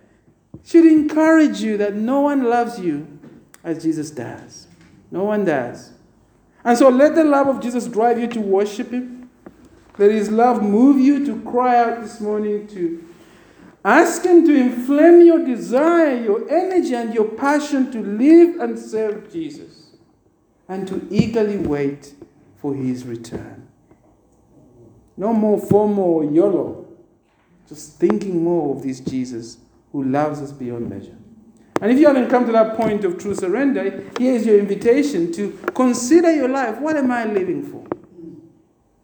should 0.64 0.86
encourage 0.86 1.60
you 1.60 1.76
that 1.78 1.94
no 1.94 2.20
one 2.20 2.44
loves 2.44 2.78
you 2.78 3.18
as 3.64 3.82
Jesus 3.82 4.10
does. 4.10 4.66
No 5.10 5.24
one 5.24 5.44
does. 5.44 5.92
And 6.64 6.78
so 6.78 6.88
let 6.88 7.14
the 7.14 7.24
love 7.24 7.48
of 7.48 7.60
Jesus 7.60 7.86
drive 7.86 8.18
you 8.20 8.28
to 8.28 8.40
worship 8.40 8.92
Him. 8.92 9.30
Let 9.98 10.10
His 10.10 10.30
love 10.30 10.62
move 10.62 11.00
you 11.00 11.24
to 11.26 11.40
cry 11.42 11.76
out 11.78 12.02
this 12.02 12.20
morning 12.20 12.66
to 12.68 13.08
Ask 13.84 14.24
Him 14.24 14.46
to 14.46 14.54
inflame 14.54 15.26
your 15.26 15.44
desire, 15.44 16.14
your 16.14 16.48
energy, 16.48 16.94
and 16.94 17.12
your 17.12 17.24
passion 17.24 17.90
to 17.90 18.00
live 18.00 18.60
and 18.60 18.78
serve 18.78 19.32
Jesus, 19.32 19.96
and 20.68 20.86
to 20.86 21.06
eagerly 21.10 21.56
wait 21.56 22.14
for 22.60 22.74
His 22.74 23.04
return. 23.04 23.68
No 25.22 25.32
more 25.32 25.56
FOMO 25.56 25.98
or 25.98 26.24
YOLO, 26.24 26.84
just 27.68 27.96
thinking 28.00 28.42
more 28.42 28.74
of 28.74 28.82
this 28.82 28.98
Jesus 28.98 29.58
who 29.92 30.02
loves 30.02 30.40
us 30.40 30.50
beyond 30.50 30.90
measure. 30.90 31.14
And 31.80 31.92
if 31.92 31.98
you 32.00 32.08
haven't 32.08 32.28
come 32.28 32.44
to 32.46 32.50
that 32.50 32.76
point 32.76 33.04
of 33.04 33.18
true 33.18 33.36
surrender, 33.36 34.04
here's 34.18 34.44
your 34.44 34.58
invitation 34.58 35.30
to 35.34 35.56
consider 35.76 36.34
your 36.34 36.48
life. 36.48 36.80
What 36.80 36.96
am 36.96 37.12
I 37.12 37.24
living 37.24 37.62
for? 37.62 37.86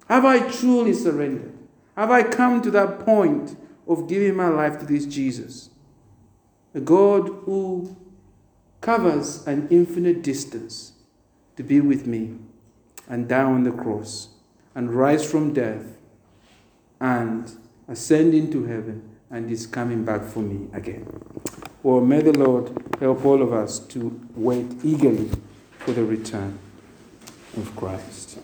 Have 0.09 0.25
I 0.25 0.41
truly 0.51 0.93
surrendered? 0.93 1.57
Have 1.97 2.11
I 2.11 2.25
come 2.25 2.63
to 2.63 2.71
that 2.73 2.99
point 2.99 3.57
of 3.87 4.09
giving 4.09 4.35
my 4.35 4.49
life 4.49 4.81
to 4.81 4.87
this 4.87 5.07
Jesus, 5.07 5.71
a 6.75 6.81
God 6.81 7.29
who 7.45 7.97
covers 8.81 9.47
an 9.47 9.69
infinite 9.71 10.23
distance 10.23 10.95
to 11.57 11.63
be 11.63 11.81
with 11.81 12.09
me 12.09 12.39
and 13.09 13.29
die 13.29 13.45
on 13.45 13.63
the 13.63 13.71
cross 13.71 14.31
and 14.75 14.93
rise 14.93 15.25
from 15.25 15.53
death 15.53 15.98
and 17.01 17.57
ascending 17.89 18.51
to 18.53 18.65
heaven 18.65 19.17
and 19.31 19.51
is 19.51 19.67
coming 19.67 20.05
back 20.05 20.23
for 20.25 20.41
me 20.41 20.69
again. 20.73 21.07
Well, 21.83 22.01
may 22.01 22.23
the 22.23 22.33
Lord 22.33 22.73
help 23.01 23.25
all 23.25 23.43
of 23.43 23.53
us 23.53 23.79
to 23.79 24.21
wait 24.35 24.67
eagerly 24.85 25.31
for 25.79 25.93
the 25.93 26.05
return 26.05 26.59
of 27.57 27.75
Christ. 27.77 28.39